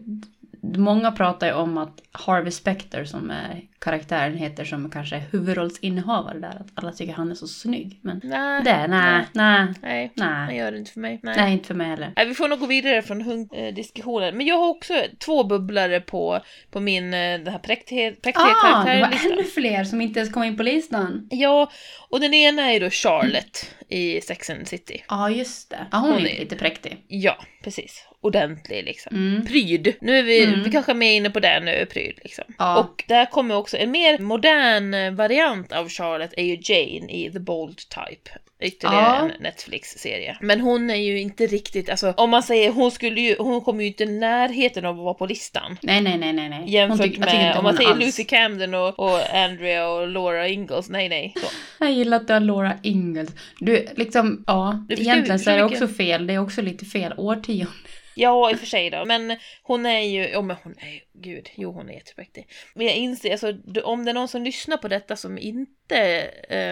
många 0.76 1.12
pratar 1.12 1.46
ju 1.46 1.52
om 1.52 1.78
att 1.78 2.00
Harvey 2.12 2.50
Specter, 2.50 3.04
som 3.04 3.30
är 3.30 3.62
karaktären 3.80 4.36
heter, 4.36 4.64
som 4.64 4.90
kanske 4.90 5.16
är 5.16 5.22
huvudrollsinnehavare 5.32 6.38
där, 6.38 6.48
att 6.48 6.66
alla 6.74 6.92
tycker 6.92 7.12
han 7.12 7.30
är 7.30 7.34
så 7.34 7.46
snygg. 7.46 7.98
Men 8.02 8.20
Nej. 8.24 8.62
det, 8.64 8.86
nej, 8.86 9.24
nej, 9.32 9.66
Nej, 9.82 10.12
nej, 10.14 10.56
gör 10.56 10.72
det 10.72 10.78
inte 10.78 10.90
för 10.92 11.00
mig. 11.00 11.20
Nej. 11.22 11.34
nej, 11.36 11.52
inte 11.52 11.66
för 11.66 11.74
mig 11.74 11.86
heller. 11.88 12.12
Nej, 12.16 12.26
vi 12.26 12.34
får 12.34 12.48
nog 12.48 12.58
gå 12.60 12.66
vidare 12.66 13.02
från 13.02 13.20
hunk-diskussionen. 13.22 14.36
Men 14.36 14.46
jag 14.46 14.58
har 14.58 14.68
också 14.68 14.94
två 15.18 15.44
bubblare 15.44 16.00
på, 16.00 16.40
på 16.70 16.80
min 16.80 17.14
eh, 17.14 17.38
den 17.38 17.48
här 17.48 17.58
präktighet, 17.58 18.22
präktiga 18.22 18.44
Ah, 18.64 18.84
det 18.84 19.00
var 19.00 19.32
ännu 19.32 19.44
fler 19.44 19.84
som 19.84 20.00
inte 20.00 20.20
ens 20.20 20.32
kom 20.32 20.42
in 20.44 20.56
på 20.56 20.62
listan. 20.62 21.28
Ja, 21.30 21.70
och 22.08 22.20
den 22.20 22.34
ena 22.34 22.72
är 22.72 22.80
då 22.80 22.90
Charlotte 22.90 23.74
i 23.88 24.20
Sex 24.20 24.50
and 24.50 24.68
City. 24.68 25.04
Ja, 25.08 25.30
just 25.30 25.70
det. 25.70 25.86
Ja, 25.92 25.98
hon, 25.98 26.10
Hon 26.12 26.26
är 26.26 26.26
är- 26.34 26.40
lite 26.40 26.56
präktig. 26.56 27.04
Ja, 27.08 27.36
precis. 27.64 28.04
Ordentlig 28.20 28.84
liksom. 28.84 29.16
Mm. 29.16 29.46
Pryd. 29.46 29.94
Nu 30.00 30.18
är 30.18 30.22
vi, 30.22 30.44
Mm. 30.44 30.62
vi 30.62 30.70
kanske 30.70 30.92
är 30.92 30.96
mer 30.96 31.12
inne 31.12 31.30
på 31.30 31.40
det 31.40 31.60
nu, 31.60 31.86
pryd 31.92 32.18
liksom. 32.22 32.44
Ja. 32.58 32.78
Och 32.78 33.04
där 33.08 33.26
kommer 33.26 33.54
också 33.56 33.67
en 33.76 33.90
mer 33.90 34.18
modern 34.18 34.94
eh, 34.94 35.12
variant 35.12 35.72
av 35.72 35.88
Charlotte 35.88 36.34
är 36.36 36.44
ju 36.44 36.58
Jane 36.62 37.12
i 37.12 37.30
The 37.32 37.38
Bold 37.40 37.76
Type. 37.76 38.30
Ytterligare 38.62 39.02
Ja. 39.04 39.30
en 39.36 39.42
Netflix-serie. 39.42 40.36
Men 40.40 40.60
hon 40.60 40.90
är 40.90 40.94
ju 40.94 41.20
inte 41.20 41.46
riktigt, 41.46 41.90
alltså 41.90 42.12
om 42.16 42.30
man 42.30 42.42
säger, 42.42 42.70
hon 42.70 42.90
skulle 42.90 43.20
ju, 43.20 43.36
hon 43.38 43.60
kommer 43.60 43.80
ju 43.82 43.86
inte 43.88 44.02
i 44.04 44.06
närheten 44.18 44.84
av 44.84 44.98
att 44.98 45.04
vara 45.04 45.14
på 45.14 45.26
listan. 45.26 45.76
Nej, 45.82 46.00
nej, 46.00 46.18
nej, 46.18 46.32
nej. 46.32 46.48
nej. 46.48 46.62
Jämfört 46.66 47.06
tyck- 47.06 47.18
med, 47.24 47.56
om 47.56 47.64
man 47.64 47.76
säger 47.76 47.90
alls- 47.90 48.04
Lucy 48.06 48.24
Camden 48.24 48.74
och, 48.74 48.98
och 48.98 49.34
Andrea 49.34 49.88
och 49.88 50.08
Laura 50.08 50.48
Ingalls, 50.48 50.88
nej 50.88 51.08
nej. 51.08 51.32
Så. 51.36 51.46
Jag 51.80 51.92
gillar 51.92 52.16
att 52.16 52.26
du 52.26 52.32
har 52.32 52.40
Laura 52.40 52.72
Ingalls. 52.82 53.30
Du, 53.60 53.86
liksom, 53.96 54.44
ja, 54.46 54.84
Du 54.88 54.94
egentligen 54.94 55.38
så 55.38 55.50
är 55.50 55.56
det 55.56 55.64
också 55.64 55.88
fel. 55.88 56.26
Det 56.26 56.34
är 56.34 56.38
också 56.38 56.62
lite 56.62 56.84
fel 56.84 57.12
årtionde. 57.16 57.66
Ja, 58.14 58.50
i 58.50 58.54
och 58.54 58.58
för 58.58 58.66
sig 58.66 58.90
då. 58.90 59.04
Men 59.04 59.36
hon 59.62 59.86
är 59.86 60.00
ju, 60.00 60.28
ja 60.28 60.42
men 60.42 60.56
hon 60.62 60.74
är 60.78 60.88
ju, 60.90 61.00
gud, 61.20 61.48
jo 61.54 61.72
hon 61.72 61.88
är 61.88 61.92
jättepräktig. 61.94 62.46
Men 62.74 62.86
jag 62.86 62.94
inser, 62.96 63.30
alltså 63.32 63.52
om 63.84 64.04
det 64.04 64.10
är 64.10 64.14
någon 64.14 64.28
som 64.28 64.42
lyssnar 64.42 64.76
på 64.76 64.88
detta 64.88 65.16
som 65.16 65.38
inte 65.38 66.24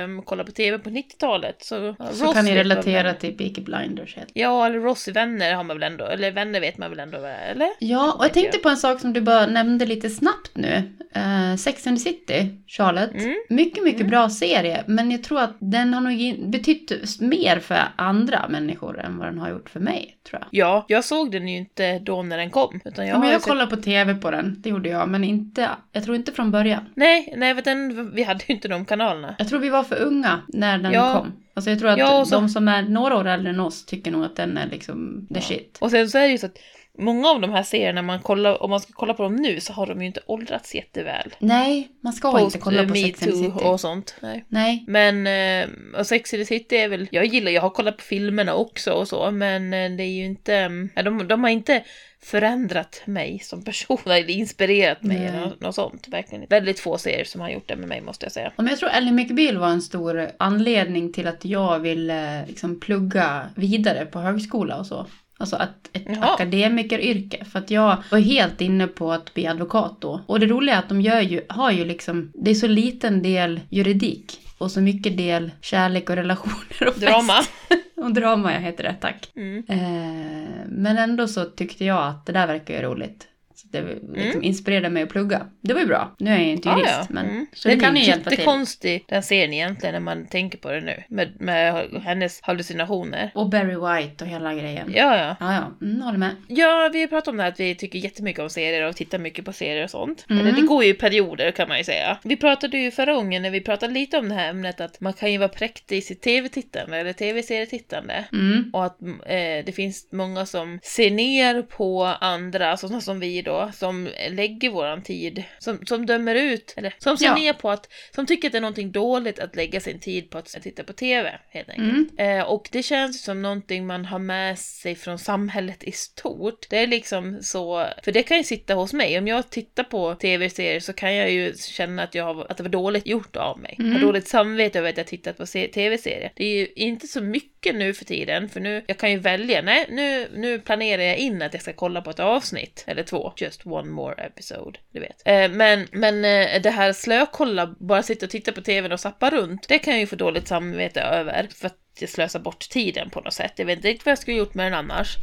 um, 0.05 0.23
kollar 0.23 0.45
på 0.45 0.53
tv 0.53 0.79
på 0.79 0.91
90-talet 0.91 1.57
så... 1.65 1.95
Så 2.13 2.25
Ross 2.25 2.35
kan 2.35 2.45
ni 2.45 2.55
relatera 2.55 3.15
till 3.15 3.37
Peaky 3.37 3.61
Blinders. 3.61 4.17
helt. 4.17 4.31
Ja, 4.35 4.67
eller 4.67 4.79
Ross 4.79 5.09
Vänner 5.09 5.55
har 5.55 5.65
man 5.65 5.77
väl 5.81 5.93
ändå, 5.93 6.05
eller 6.07 6.31
Vänner 6.33 6.61
vet 6.61 6.79
man 6.79 6.91
väl 6.91 7.01
ändå, 7.01 7.19
eller? 7.25 7.69
Ja, 7.79 8.13
och 8.19 8.25
jag 8.25 8.33
tänkte 8.35 8.59
på 8.59 8.69
en 8.69 8.77
sak 8.77 9.01
som 9.01 9.13
du 9.13 9.21
bara 9.21 9.47
nämnde 9.47 9.87
lite 9.87 10.11
snabbt 10.11 10.51
nu. 10.55 10.83
Uh, 11.17 11.57
Sex 11.57 11.87
and 11.87 11.99
the 11.99 12.03
City, 12.05 12.49
Charlotte. 12.67 13.15
Mm. 13.15 13.35
Mycket, 13.49 13.85
mycket 13.85 14.01
Mm. 14.01 14.11
bra 14.11 14.31
serie. 14.31 14.85
Men 14.87 15.11
jag 15.11 15.25
tror 15.25 15.41
att 15.41 15.57
den 15.61 15.95
har 15.95 16.01
nog 16.01 16.51
betytt 16.51 17.21
mer 17.21 17.59
för 17.61 17.79
andra 17.97 18.49
människor 18.49 19.01
än 19.01 19.19
vad 19.19 19.29
den 19.29 19.39
har 19.39 19.51
gjort 19.51 19.71
för 19.71 19.81
mig, 19.81 20.17
tror 20.29 20.41
jag. 20.41 20.49
Ja, 20.51 20.85
jag 20.89 21.05
såg 21.05 21.33
den 21.33 21.49
ju 21.49 21.57
inte 21.57 21.99
då 21.99 22.23
när 22.23 22.39
den 22.39 22.51
kom. 22.51 22.81
Utan 22.85 23.07
jag 23.07 23.15
Ja, 23.15 23.21
men 23.21 23.29
jag 23.31 23.41
sett... 23.41 23.49
kollade 23.51 23.77
på 23.77 23.83
tv 23.83 24.15
på 24.15 24.31
den, 24.31 24.36
det 24.43 24.69
gjorde 24.71 24.89
jag. 24.89 25.09
Men 25.09 25.25
inte, 25.25 25.71
jag 25.93 26.05
tror 26.05 26.17
inte 26.17 26.33
från 26.33 26.51
början. 26.51 26.85
Nej, 26.95 27.35
nej, 27.37 27.55
för 27.55 27.63
den, 27.63 28.11
vi 28.15 28.23
hade 28.23 28.45
ju 28.49 28.55
inte 28.55 28.69
de 28.69 28.85
kanalerna. 28.85 29.35
Jag 29.39 29.49
tror 29.49 29.59
vi 29.59 29.69
var 29.69 29.83
för 29.85 30.03
unga 30.03 30.41
när 30.49 30.79
den 30.79 30.93
Ja. 30.93 31.15
kom. 31.19 31.33
Alltså 31.55 31.71
jag 31.71 31.79
tror 31.79 31.89
att 31.91 31.99
Ja, 31.99 32.25
så- 32.25 32.35
de 32.35 32.49
som 32.49 32.69
är 32.69 32.83
några 32.83 33.17
år 33.17 33.27
äldre 33.27 33.51
än 33.51 33.61
oss 33.61 33.87
tycker 33.87 34.11
nog 34.11 34.25
att 34.25 34.37
den 34.37 34.57
är 34.59 34.67
liksom 34.71 35.27
the 35.35 35.41
shit. 35.41 35.79
Och 35.81 35.91
sen 35.91 36.09
så 36.11 36.19
är 36.19 36.23
det 36.23 36.29
ju 36.29 36.39
så 36.39 36.47
att 36.47 36.59
många 36.99 37.29
av 37.29 37.41
de 37.41 37.51
här 37.51 37.63
serierna, 37.63 38.03
man 38.03 38.23
kollar, 38.23 38.63
om 38.63 38.71
man 38.71 38.81
ska 38.81 38.93
kolla 38.93 39.15
på 39.15 39.23
dem 39.23 39.37
nu 39.37 39.61
så 39.61 39.73
har 39.73 39.87
de 39.87 40.01
ju 40.01 40.07
inte 40.07 40.21
åldrats 40.27 40.75
jätteväl. 40.75 41.35
Nej, 41.39 41.89
man 42.01 42.13
ska 42.13 42.41
inte 42.41 42.59
kolla 42.59 42.83
på 42.83 42.93
Me 42.93 43.03
Sex 43.03 43.23
and 43.23 43.33
the 43.33 43.39
City. 43.39 43.65
och 43.65 43.81
sånt. 43.81 44.17
Nej. 44.21 44.45
Nej. 44.49 44.85
Men, 44.87 45.27
eh, 45.27 45.99
och 45.99 46.07
Sex 46.07 46.35
and 46.35 46.41
the 46.41 46.47
City 46.47 46.77
är 46.77 46.89
väl, 46.89 47.09
jag 47.11 47.27
gillar, 47.27 47.51
jag 47.51 47.63
har 47.63 47.71
kollat 47.71 47.97
på 47.97 48.03
filmerna 48.03 48.55
också 48.55 48.93
och 48.93 49.09
så, 49.09 49.31
men 49.31 49.75
eh, 49.75 49.91
det 49.91 50.03
är 50.03 50.13
ju 50.13 50.25
inte, 50.25 50.55
eh, 50.95 51.05
de, 51.05 51.29
de 51.29 51.45
har 51.45 51.51
inte 51.51 51.83
förändrat 52.23 53.03
mig 53.05 53.39
som 53.39 53.65
person 53.65 53.99
eller 54.05 54.31
inspirerat 54.31 55.03
mig 55.03 55.19
Nej. 55.19 55.27
eller 55.27 55.53
något, 55.61 55.75
sånt. 55.75 56.09
Verkligen. 56.09 56.47
Väldigt 56.49 56.81
få 56.81 56.99
serier 56.99 57.25
som 57.25 57.41
har 57.41 57.51
gjort 57.51 57.69
det 57.69 57.77
med 57.77 57.89
mig 57.89 58.01
måste 58.01 58.25
jag 58.25 58.33
säga. 58.33 58.53
Men 58.57 58.67
jag 58.67 58.79
tror 58.79 58.91
Ellie 58.91 59.13
McBeal 59.13 59.57
var 59.57 59.69
en 59.69 59.83
stor 59.83 60.31
anledning 60.39 61.13
till 61.13 61.27
att 61.27 61.45
jag 61.45 61.79
ville 61.79 62.47
liksom 62.47 62.81
plugga 62.81 63.51
vidare 63.55 64.07
på 64.07 64.19
högskola 64.19 64.77
och 64.77 64.87
så. 64.87 65.07
Alltså 65.39 65.57
att 65.57 65.91
ett 65.93 66.03
Jaha. 66.07 66.35
akademikeryrke. 66.35 67.45
För 67.45 67.59
att 67.59 67.71
jag 67.71 67.97
var 68.11 68.19
helt 68.19 68.61
inne 68.61 68.87
på 68.87 69.13
att 69.13 69.35
bli 69.35 69.47
advokat 69.47 69.97
då. 70.01 70.21
Och 70.27 70.41
det 70.41 70.47
roliga 70.47 70.75
är 70.75 70.79
att 70.79 70.89
de 70.89 71.01
gör 71.01 71.21
ju, 71.21 71.41
har 71.49 71.71
ju 71.71 71.85
liksom, 71.85 72.33
det 72.35 72.51
är 72.51 72.55
så 72.55 72.67
liten 72.67 73.23
del 73.23 73.61
juridik. 73.69 74.41
Och 74.59 74.71
så 74.71 74.81
mycket 74.81 75.17
del 75.17 75.51
kärlek 75.61 76.11
och 76.11 76.17
relationer 76.17 76.89
och 76.89 77.01
Drama. 77.01 77.33
fest. 77.33 77.51
Och 77.97 78.13
drama, 78.15 78.53
jag 78.53 78.61
heter 78.61 78.85
det, 78.85 78.95
tack. 79.01 79.29
Mm. 79.37 79.65
Eh, 79.69 80.65
men 80.69 80.99
ändå 80.99 81.29
så 81.29 81.45
tyckte 81.45 81.85
jag 81.85 82.09
att 82.09 82.27
det 82.27 82.33
där 82.33 82.47
verkar 82.47 82.75
ju 82.75 82.81
roligt. 82.83 83.27
Så 83.57 83.69
det 83.71 83.99
liksom 84.15 84.43
inspirerade 84.43 84.91
mig 84.91 85.03
att 85.03 85.09
plugga. 85.09 85.47
Det 85.61 85.73
var 85.75 85.81
ju 85.81 85.87
bra. 85.87 86.15
Nu 86.19 86.31
är 86.31 86.35
jag 86.35 86.45
ju 86.45 86.51
inte 86.51 86.69
jurist, 86.69 86.87
ja. 86.89 87.07
men 87.11 87.27
Mm. 87.27 87.47
så 87.53 87.69
det 87.69 87.77
kan 87.77 87.97
ju 87.97 88.03
är 88.03 88.07
hjälpa 88.07 88.31
till. 88.31 88.39
jättekonstig 88.39 89.05
den 89.09 89.23
serien 89.23 89.53
egentligen 89.53 89.93
när 89.93 90.01
man 90.01 90.27
tänker 90.27 90.59
på 90.59 90.71
det 90.71 90.81
nu. 90.81 91.03
Med, 91.09 91.41
med 91.41 91.89
hennes 92.05 92.41
hallucinationer. 92.43 93.31
Och 93.35 93.51
Barry 93.51 93.75
White 93.75 94.25
och 94.25 94.31
hela 94.31 94.55
grejen. 94.55 94.93
Ja, 94.95 95.17
ja. 95.19 95.37
Ja, 95.41 95.55
ja. 95.81 95.87
Mm, 95.87 96.03
håller 96.03 96.19
med. 96.19 96.31
Ja, 96.49 96.91
vi 96.93 97.01
har 97.01 97.07
pratat 97.07 97.29
om 97.29 97.37
det 97.37 97.43
här 97.43 97.51
att 97.53 97.61
vi 97.61 97.75
tycker 97.75 97.99
jättemycket 97.99 98.43
om 98.43 98.51
serier 98.51 98.89
och 98.89 98.97
tittar 98.97 99.19
mycket 99.19 99.45
på 99.45 99.53
serier 99.53 99.85
och 99.85 99.91
sånt. 99.91 100.27
Mm. 100.31 100.41
Eller 100.47 100.57
det 100.57 100.63
går 100.67 100.85
ju 100.85 100.91
i 100.91 100.95
perioder 100.95 101.51
kan 101.51 101.69
man 101.69 101.79
ju 101.79 101.85
säga. 101.85 102.19
Vi 102.25 102.37
pratade 102.37 102.79
ju 102.79 102.91
förra 102.91 103.15
gången 103.15 103.43
när 103.43 103.51
vi 103.51 103.61
pratade 103.61 103.93
lite 103.93 104.19
om 104.19 104.29
det 104.29 104.35
här 104.35 104.51
ämnet 104.51 104.81
att 104.81 105.01
man 105.01 105.13
kan 105.13 105.33
ju 105.33 105.39
vara 105.39 105.49
präktig 105.49 105.97
i 105.97 106.01
sitt 106.01 106.23
tv-tittande 106.23 106.97
eller 106.99 107.13
tv-serietittande. 107.13 108.25
Mm. 108.33 108.71
Och 108.73 108.85
att 108.85 109.03
eh, 109.03 109.65
det 109.67 109.75
finns 109.75 110.09
många 110.13 110.47
som 110.47 110.79
ser 110.83 111.11
ner 111.11 111.63
på 111.63 112.05
andra, 112.05 112.77
sådana 112.77 113.01
som 113.01 113.21
vi 113.21 113.43
då, 113.47 113.71
som 113.75 114.09
lägger 114.31 114.71
våran 114.71 115.03
tid, 115.03 115.43
som, 115.59 115.87
som 115.87 116.07
dömer 116.07 116.35
ut, 116.35 116.75
eller 116.77 116.95
som 116.99 117.17
ser 117.17 117.27
Ja. 117.27 117.35
ner 117.35 117.53
på 117.53 117.71
att, 117.71 117.89
som 118.15 118.27
tycker 118.27 118.49
att 118.49 118.53
det 118.53 118.59
är 118.59 118.61
någonting 118.61 118.93
dåligt 118.93 119.39
att 119.39 119.57
lägga 119.57 119.81
sin 119.81 120.01
tid 120.01 120.31
på 120.31 120.39
att 120.39 120.47
titta 120.63 120.85
på 120.85 120.93
TV, 120.93 121.39
helt 121.51 121.69
enkelt. 121.69 122.11
Mm. 122.19 122.39
Eh, 122.39 122.45
och 122.45 122.69
det 122.73 122.83
känns 122.83 123.23
som 123.23 123.43
någonting 123.43 123.87
man 123.87 124.05
har 124.05 124.19
med 124.19 124.59
sig 124.59 124.95
från 124.95 125.19
samhället 125.19 125.85
i 125.85 125.93
stort. 125.93 126.67
Det 126.71 126.79
är 126.79 126.87
liksom 126.87 127.39
så, 127.43 127.87
för 128.03 128.13
det 128.13 128.23
kan 128.23 128.37
ju 128.37 128.43
sitta 128.45 128.75
hos 128.75 128.93
mig. 128.93 129.19
Om 129.19 129.29
jag 129.29 129.51
tittar 129.51 129.85
på 129.85 130.15
tv-serier 130.15 130.81
så 130.81 130.93
kan 130.93 131.15
jag 131.15 131.31
ju 131.31 131.55
känna 131.57 132.03
att, 132.03 132.15
jag 132.15 132.25
har, 132.25 132.47
att 132.51 132.57
det 132.57 132.63
var 132.63 132.71
dåligt 132.71 133.07
gjort 133.07 133.37
av 133.37 133.59
mig. 133.61 133.77
Mm. 133.79 133.93
Har 133.93 134.01
dåligt 134.01 134.29
samvete 134.29 134.79
över 134.79 134.89
att 134.91 134.97
jag 134.97 135.07
tittat 135.07 135.37
på 135.37 135.47
se- 135.47 135.69
tv-serier. 135.69 136.33
Det 136.37 136.45
är 136.45 136.57
ju 136.57 136.69
inte 136.77 137.07
så 137.07 137.21
mycket 137.21 137.75
nu 137.75 137.95
för 137.95 138.05
tiden, 138.05 138.49
för 138.49 138.61
nu, 138.61 138.85
jag 138.87 138.99
kan 138.99 139.11
ju 139.11 139.19
välja, 139.19 139.63
nej, 139.63 139.87
nu, 139.91 140.29
nu 140.35 140.59
planerar 140.61 141.03
jag 141.03 141.17
in 141.17 141.43
att 141.43 141.53
jag 141.53 141.63
ska 141.63 141.73
kolla 141.73 142.03
på 142.03 142.11
ett 142.11 142.21
avsnitt, 142.21 142.85
eller 142.87 143.03
två, 143.03 143.33
just 143.37 143.67
one 143.67 143.91
more 143.91 144.15
episode, 144.25 144.79
du 144.93 145.01
vet. 145.01 145.23
Eh, 145.25 145.51
men, 145.51 145.89
men 145.93 146.25
eh, 146.25 146.63
det 146.63 146.71
här 146.71 146.93
slökolla, 146.93 147.75
bara 147.81 148.03
sitta 148.03 148.27
och 148.27 148.31
titta 148.31 148.53
på 148.53 148.61
tvn 148.61 148.93
och 148.93 149.01
sappa 149.01 149.31
runt, 149.31 149.69
det 149.69 149.79
kan 149.79 149.93
jag 149.93 150.01
ju 150.01 150.07
få 150.07 150.17
dåligt 150.17 150.49
samvete 150.49 151.01
över, 151.01 151.49
för 151.55 151.67
att 151.67 151.79
jag 152.01 152.09
slösar 152.11 152.41
bort 152.41 152.69
tiden 152.69 153.11
på 153.11 153.21
något 153.21 153.33
sätt. 153.35 153.53
Jag 153.57 153.67
vet 153.67 153.77
inte 153.77 153.89
riktigt 153.89 154.07
vad 154.07 154.11
jag 154.13 154.19
skulle 154.19 154.37
gjort 154.37 154.55
med 154.55 154.67
den 154.67 154.75
annars. 154.75 155.17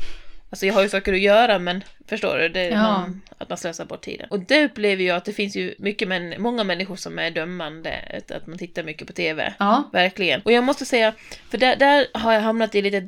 Alltså 0.50 0.66
jag 0.66 0.74
har 0.74 0.82
ju 0.84 0.90
saker 0.90 1.14
att 1.14 1.20
göra 1.20 1.60
men 1.60 1.84
förstår 2.08 2.38
du? 2.38 2.50
Det 2.50 2.60
är 2.60 2.72
Ja. 2.72 2.82
man, 2.82 3.22
att 3.38 3.50
man 3.50 3.58
slösar 3.58 3.86
bort 3.86 4.02
tiden. 4.02 4.28
Och 4.30 4.40
det 4.40 4.66
upplever 4.66 5.04
jag 5.04 5.18
att 5.18 5.26
det 5.26 5.34
finns 5.34 5.56
ju 5.56 5.76
mycket 5.80 6.08
män, 6.08 6.36
många 6.38 6.64
människor 6.64 6.96
som 6.96 7.20
är 7.20 7.32
dömande, 7.32 8.00
att- 8.18 8.32
att 8.32 8.48
man 8.48 8.58
tittar 8.58 8.84
mycket 8.84 9.08
på 9.08 9.14
TV. 9.14 9.54
Ja. 9.60 9.90
Verkligen. 9.94 10.42
Och 10.42 10.52
jag 10.52 10.64
måste 10.64 10.86
säga, 10.86 11.14
för 11.50 11.58
där, 11.58 11.76
där 11.76 12.08
har 12.14 12.34
jag 12.34 12.42
hamnat 12.42 12.76
i 12.76 12.82
lite, 12.82 13.08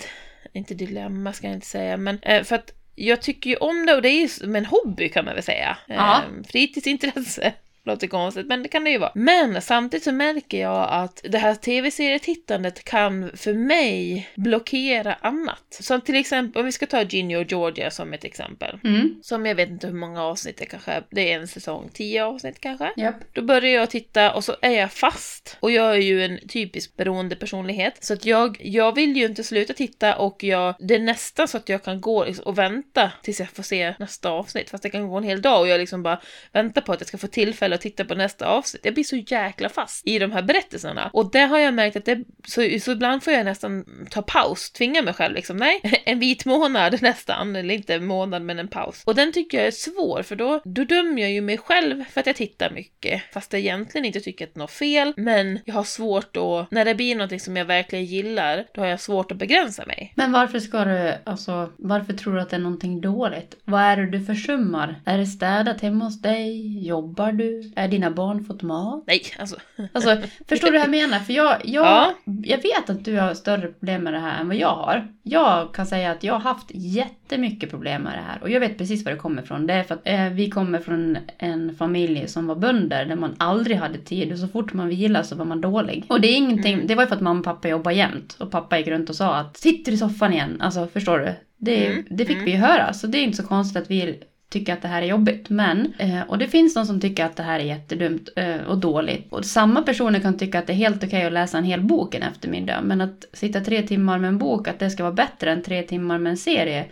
inte 0.54 0.74
dilemma 0.74 1.34
ska 1.34 1.48
jag 1.48 1.54
inte 1.56 1.68
säga, 1.68 1.98
men 1.98 2.20
eh, 2.22 2.44
för 2.44 2.56
att 2.56 2.72
jag 2.96 3.22
tycker 3.22 3.50
ju 3.50 3.56
om 3.56 3.86
det 3.86 3.94
och 3.94 4.02
det 4.02 4.10
är 4.10 4.22
ju 4.22 4.28
som 4.28 4.56
en 4.56 4.66
hobby 4.66 5.10
kan 5.10 5.26
man 5.26 5.34
väl 5.34 5.44
säga. 5.44 5.78
Ja. 5.88 6.16
Eh, 6.16 6.44
fritidsintresse. 6.52 7.54
Låter 7.86 8.08
konstigt, 8.08 8.48
men 8.48 8.64
det 8.64 8.70
kan 8.70 8.84
det 8.84 8.90
ju 8.90 8.98
vara. 8.98 9.12
Men 9.16 9.62
samtidigt 9.62 10.04
så 10.04 10.12
märker 10.12 10.62
jag 10.62 10.88
att 10.92 11.22
det 11.24 11.38
här 11.38 11.56
tv-serietittandet 11.56 12.84
kan 12.84 13.32
för 13.36 13.54
mig 13.54 14.30
blockera 14.36 15.14
annat. 15.14 15.64
Som 15.70 16.02
till 16.02 16.16
exempel, 16.16 16.60
om 16.60 16.66
vi 16.66 16.72
ska 16.72 16.86
ta 16.86 17.02
Ginny 17.02 17.36
och 17.36 17.52
Georgia 17.52 17.92
som 17.92 18.14
ett 18.14 18.24
exempel. 18.24 18.80
Mm. 18.84 19.20
Som 19.22 19.46
jag 19.46 19.56
vet 19.56 19.70
inte 19.70 19.88
hur 19.88 19.94
många 19.94 20.24
avsnitt 20.24 20.58
det 20.58 20.66
kanske 20.66 20.92
är. 20.92 21.04
Det 21.12 21.32
är 21.32 21.40
en 21.40 21.48
säsong, 21.48 21.90
tio 21.94 22.26
avsnitt 22.26 22.60
kanske. 22.60 22.92
Japp. 22.98 23.16
Då 23.34 23.42
börjar 23.42 23.72
jag 23.72 23.90
titta 23.90 24.34
och 24.34 24.44
så 24.44 24.56
är 24.62 24.80
jag 24.80 24.92
fast. 24.92 25.58
Och 25.60 25.72
jag 25.72 25.96
är 25.96 26.02
ju 26.02 26.26
en 26.26 26.48
typisk 26.48 26.98
beroende 26.98 27.36
personlighet. 27.36 28.04
Så 28.04 28.14
att 28.14 28.26
jag, 28.26 28.58
jag 28.60 28.96
vill 28.96 29.18
ju 29.18 29.26
inte 29.26 29.44
sluta 29.44 29.74
titta 29.74 30.16
och 30.16 30.44
jag, 30.44 30.76
det 30.80 30.96
är 30.96 31.00
nästan 31.00 31.48
så 31.48 31.58
att 31.58 31.70
jag 31.70 31.84
kan 31.84 32.02
gå 32.02 32.26
liksom 32.26 32.46
och 32.46 32.58
vänta 32.58 33.12
tills 33.24 33.40
jag 33.40 33.50
får 33.50 33.64
se 33.64 33.94
nästa 34.00 34.30
avsnitt. 34.30 34.70
Fast 34.70 34.84
det 34.84 34.90
kan 34.90 35.08
gå 35.08 35.18
en 35.18 35.24
hel 35.24 35.42
dag 35.42 35.62
och 35.62 35.68
jag 35.68 35.80
liksom 35.80 36.04
bara 36.04 36.22
väntar 36.52 36.82
på 36.82 36.94
att 36.94 37.00
jag 37.00 37.08
ska 37.08 37.18
få 37.18 37.28
tillfälle 37.28 37.75
att 37.76 37.82
titta 37.82 38.06
på 38.06 38.16
nästa 38.16 38.48
avsnitt. 38.48 38.86
Jag 38.86 38.94
blir 38.94 39.04
så 39.04 39.16
jäkla 39.16 39.70
fast 39.70 40.08
i 40.08 40.20
de 40.20 40.32
här 40.32 40.42
berättelserna. 40.42 41.10
Och 41.14 41.32
det 41.32 41.40
har 41.40 41.60
jag 41.60 41.74
märkt 41.74 41.96
att 41.96 42.06
det, 42.06 42.24
så, 42.48 42.80
så 42.82 42.92
ibland 42.92 43.24
får 43.24 43.34
jag 43.34 43.46
nästan 43.46 43.86
ta 44.10 44.22
paus, 44.22 44.72
tvinga 44.72 45.02
mig 45.02 45.14
själv 45.14 45.36
liksom. 45.36 45.58
Nej, 45.58 45.82
en 46.06 46.20
vit 46.20 46.46
månad 46.46 46.98
nästan, 47.02 47.56
eller 47.56 47.74
inte 47.74 47.96
en 47.96 48.06
månad 48.06 48.42
men 48.42 48.60
en 48.60 48.68
paus. 48.68 49.04
Och 49.06 49.16
den 49.16 49.32
tycker 49.32 49.58
jag 49.58 49.68
är 49.68 49.72
svår 49.72 50.24
för 50.24 50.36
då, 50.36 50.62
då 50.66 50.84
dömer 50.84 51.22
jag 51.22 51.32
ju 51.32 51.42
mig 51.42 51.58
själv 51.58 52.04
för 52.10 52.20
att 52.20 52.28
jag 52.28 52.36
tittar 52.36 52.72
mycket. 52.72 53.22
Fast 53.34 53.54
jag 53.54 53.60
egentligen 53.60 54.06
inte 54.06 54.20
tycker 54.20 54.46
att 54.46 54.54
det 54.54 54.58
är 54.58 54.60
något 54.60 54.72
fel, 54.72 55.14
men 55.18 55.60
jag 55.66 55.76
har 55.76 55.84
svårt 55.84 56.38
att, 56.38 56.72
när 56.72 56.86
det 56.86 56.96
blir 56.96 57.16
någonting 57.16 57.40
som 57.40 57.58
jag 57.58 57.66
verkligen 57.66 58.06
gillar, 58.06 58.66
då 58.74 58.82
har 58.82 58.88
jag 58.88 59.00
svårt 59.00 59.32
att 59.32 59.38
begränsa 59.38 59.86
mig. 59.86 60.14
Men 60.16 60.32
varför 60.32 60.60
ska 60.60 60.86
du, 60.86 61.14
alltså, 61.24 61.70
varför 61.78 62.14
tror 62.14 62.34
du 62.36 62.42
att 62.42 62.50
det 62.50 62.56
är 62.56 62.60
någonting 62.60 63.02
dåligt? 63.02 63.58
Vad 63.64 63.82
är 63.82 63.98
det 63.98 64.06
du 64.06 64.26
försummar? 64.26 65.02
Är 65.06 65.18
det 65.18 65.26
städat 65.26 65.82
hemma 65.82 66.06
hos 66.06 66.22
dig? 66.22 66.80
Jobbar 66.88 67.32
du? 67.32 67.65
Är 67.76 67.88
dina 67.88 68.12
barn 68.12 68.46
fått 68.46 68.62
mat? 68.62 69.04
Nej, 69.08 69.22
alltså. 69.40 69.56
Alltså, 69.94 70.18
förstår 70.50 70.68
du 70.68 70.74
vad 70.74 70.82
jag 70.82 70.90
menar? 70.90 71.20
För 71.20 71.34
jag, 71.34 71.56
jag, 71.64 71.86
Ja. 71.86 72.14
jag 72.44 72.58
vet 72.58 72.90
att 72.90 73.06
du 73.06 73.20
har 73.20 73.34
större 73.34 73.68
problem 73.68 74.04
med 74.04 74.14
det 74.14 74.20
här 74.20 74.42
än 74.42 74.48
vad 74.48 74.58
jag 74.58 74.76
har. 74.76 75.08
Jag 75.24 75.74
kan 75.74 75.86
säga 75.86 76.12
att 76.12 76.24
jag 76.24 76.34
har 76.34 76.40
haft 76.40 76.68
jättemycket 76.74 77.70
problem 77.70 78.02
med 78.02 78.14
det 78.14 78.24
här. 78.28 78.42
Och 78.42 78.50
jag 78.50 78.60
vet 78.60 78.78
precis 78.78 79.06
var 79.06 79.12
det 79.12 79.18
kommer 79.18 79.42
ifrån. 79.44 79.68
Det 79.68 79.74
är 79.74 79.84
för 79.84 79.96
att 79.96 80.02
eh, 80.04 80.30
vi 80.30 80.50
kommer 80.50 80.80
från 80.80 81.18
en 81.38 81.76
familj 81.76 82.28
som 82.28 82.48
var 82.48 82.56
bönder 82.56 83.06
där 83.06 83.16
man 83.16 83.36
aldrig 83.38 83.78
hade 83.78 83.98
tid. 83.98 84.32
Och 84.32 84.40
så 84.40 84.48
fort 84.48 84.74
man 84.74 84.88
vilade 84.90 85.26
så 85.26 85.36
var 85.36 85.46
man 85.46 85.62
dålig. 85.62 86.06
Och 86.08 86.22
det 86.22 86.28
är 86.28 86.36
ingenting, 86.38 86.74
Mm. 86.74 86.88
det 86.88 86.96
var 86.96 87.04
ju 87.04 87.08
för 87.08 87.16
att 87.16 87.22
mamma 87.22 87.40
och 87.40 87.46
pappa 87.46 87.68
jobbade 87.68 87.96
jämt. 87.96 88.38
Och 88.40 88.52
pappa 88.52 88.78
gick 88.78 88.88
runt 88.88 89.10
och 89.10 89.16
sa 89.16 89.36
att 89.36 89.58
sitter 89.58 89.92
i 89.92 89.98
soffan 89.98 90.34
igen. 90.34 90.62
Alltså, 90.62 90.88
förstår 90.88 91.20
du? 91.20 91.34
Det, 91.58 91.88
Mm, 91.88 92.06
det 92.10 92.26
fick 92.26 92.36
mm. 92.36 92.46
vi 92.46 92.52
ju 92.52 92.58
höra. 92.58 92.94
Så 92.94 93.08
det 93.08 93.18
är 93.18 93.24
inte 93.24 93.38
så 93.38 93.48
konstigt 93.48 93.84
att 93.84 93.92
vi 93.92 94.24
tycka 94.50 94.74
att 94.74 94.82
det 94.82 94.88
här 94.88 95.02
är 95.02 95.06
jobbigt. 95.06 95.50
Men, 95.50 95.94
eh, 95.98 96.22
och 96.28 96.38
det 96.38 96.48
finns 96.48 96.74
de 96.74 96.86
som 96.86 97.02
tycker 97.02 97.26
att 97.26 97.36
det 97.36 97.44
här 97.44 97.60
är 97.60 97.64
jättedumt 97.64 98.30
eh, 98.36 98.62
och 98.68 98.78
dåligt. 98.78 99.34
Och 99.34 99.46
samma 99.46 99.82
personer 99.82 100.20
kan 100.20 100.38
tycka 100.38 100.60
att 100.60 100.68
det 100.68 100.74
är 100.74 100.78
helt 100.78 101.04
okej 101.04 101.26
att 101.26 101.34
läsa 101.34 101.58
en 101.58 101.64
hel 101.64 101.82
bok 101.82 102.16
en 102.16 102.24
eftermiddag. 102.24 102.82
Men 102.82 103.02
att 103.02 103.26
sitta 103.34 103.62
tre 103.62 103.82
timmar 103.82 104.20
med 104.20 104.28
en 104.28 104.38
bok, 104.38 104.68
att 104.68 104.80
det 104.80 104.90
ska 104.90 105.04
vara 105.04 105.14
bättre 105.14 105.52
än 105.52 105.64
tre 105.64 105.84
timmar 105.84 106.18
med 106.18 106.30
en 106.30 106.38
serie. 106.38 106.86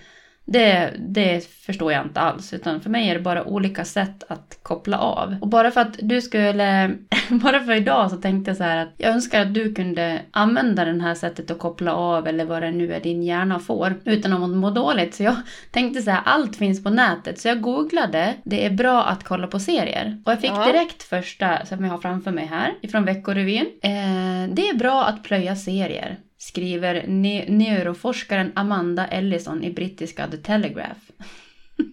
Det, 0.46 0.94
det 1.00 1.48
förstår 1.48 1.92
jag 1.92 2.06
inte 2.06 2.20
alls. 2.20 2.54
Utan 2.54 2.82
för 2.82 2.90
mig 2.90 3.10
är 3.10 3.14
det 3.14 3.22
bara 3.22 3.44
olika 3.44 3.86
sätt 3.86 4.24
att 4.28 4.60
koppla 4.64 4.98
av. 4.98 5.36
Och 5.42 5.48
bara 5.48 5.72
för 5.72 5.82
att 5.82 5.96
du 6.02 6.22
skulle... 6.22 6.92
Bara 7.30 7.60
för 7.64 7.72
idag 7.74 8.12
så 8.12 8.18
tänkte 8.18 8.50
jag 8.52 8.58
så 8.58 8.64
att 8.64 8.94
jag 8.98 9.12
önskar 9.14 9.42
att 9.42 9.54
du 9.54 9.74
kunde 9.74 10.22
använda 10.32 10.86
det 10.86 11.02
här 11.02 11.16
sättet 11.16 11.52
att 11.52 11.60
koppla 11.60 11.94
av 11.94 12.28
eller 12.28 12.46
vad 12.46 12.62
det 12.62 12.72
nu 12.72 12.94
är 12.94 13.00
din 13.00 13.24
hjärna 13.24 13.60
får 13.60 13.96
utan 14.06 14.34
att 14.34 14.50
må 14.50 14.70
dåligt. 14.70 15.16
Så 15.16 15.24
jag 15.24 15.36
tänkte 15.72 16.02
så 16.02 16.12
här, 16.12 16.22
allt 16.26 16.56
finns 16.56 16.84
på 16.84 16.90
nätet. 16.90 17.40
Så 17.40 17.48
jag 17.48 17.62
googlade, 17.62 18.34
det 18.44 18.66
är 18.66 18.70
bra 18.70 19.04
att 19.04 19.24
kolla 19.24 19.48
på 19.48 19.60
serier. 19.60 20.22
Och 20.26 20.32
jag 20.32 20.42
fick 20.42 20.52
Ja. 20.52 20.66
direkt 20.66 21.04
första 21.04 21.66
som 21.66 21.84
jag 21.84 21.92
har 21.92 21.98
framför 21.98 22.32
mig 22.32 22.46
här, 22.46 22.74
ifrån 22.82 23.06
Veckorevyn. 23.06 23.66
Eh, 23.84 24.54
det 24.54 24.70
är 24.70 24.78
bra 24.78 25.06
att 25.06 25.24
plöja 25.24 25.56
serier. 25.56 26.18
Skriver 26.48 27.04
ne- 27.08 27.46
neuroforskaren 27.50 28.52
Amanda 28.56 29.08
Ellison 29.08 29.64
i 29.64 29.72
brittiska 29.72 30.28
The 30.28 30.38
Telegraph. 30.38 31.00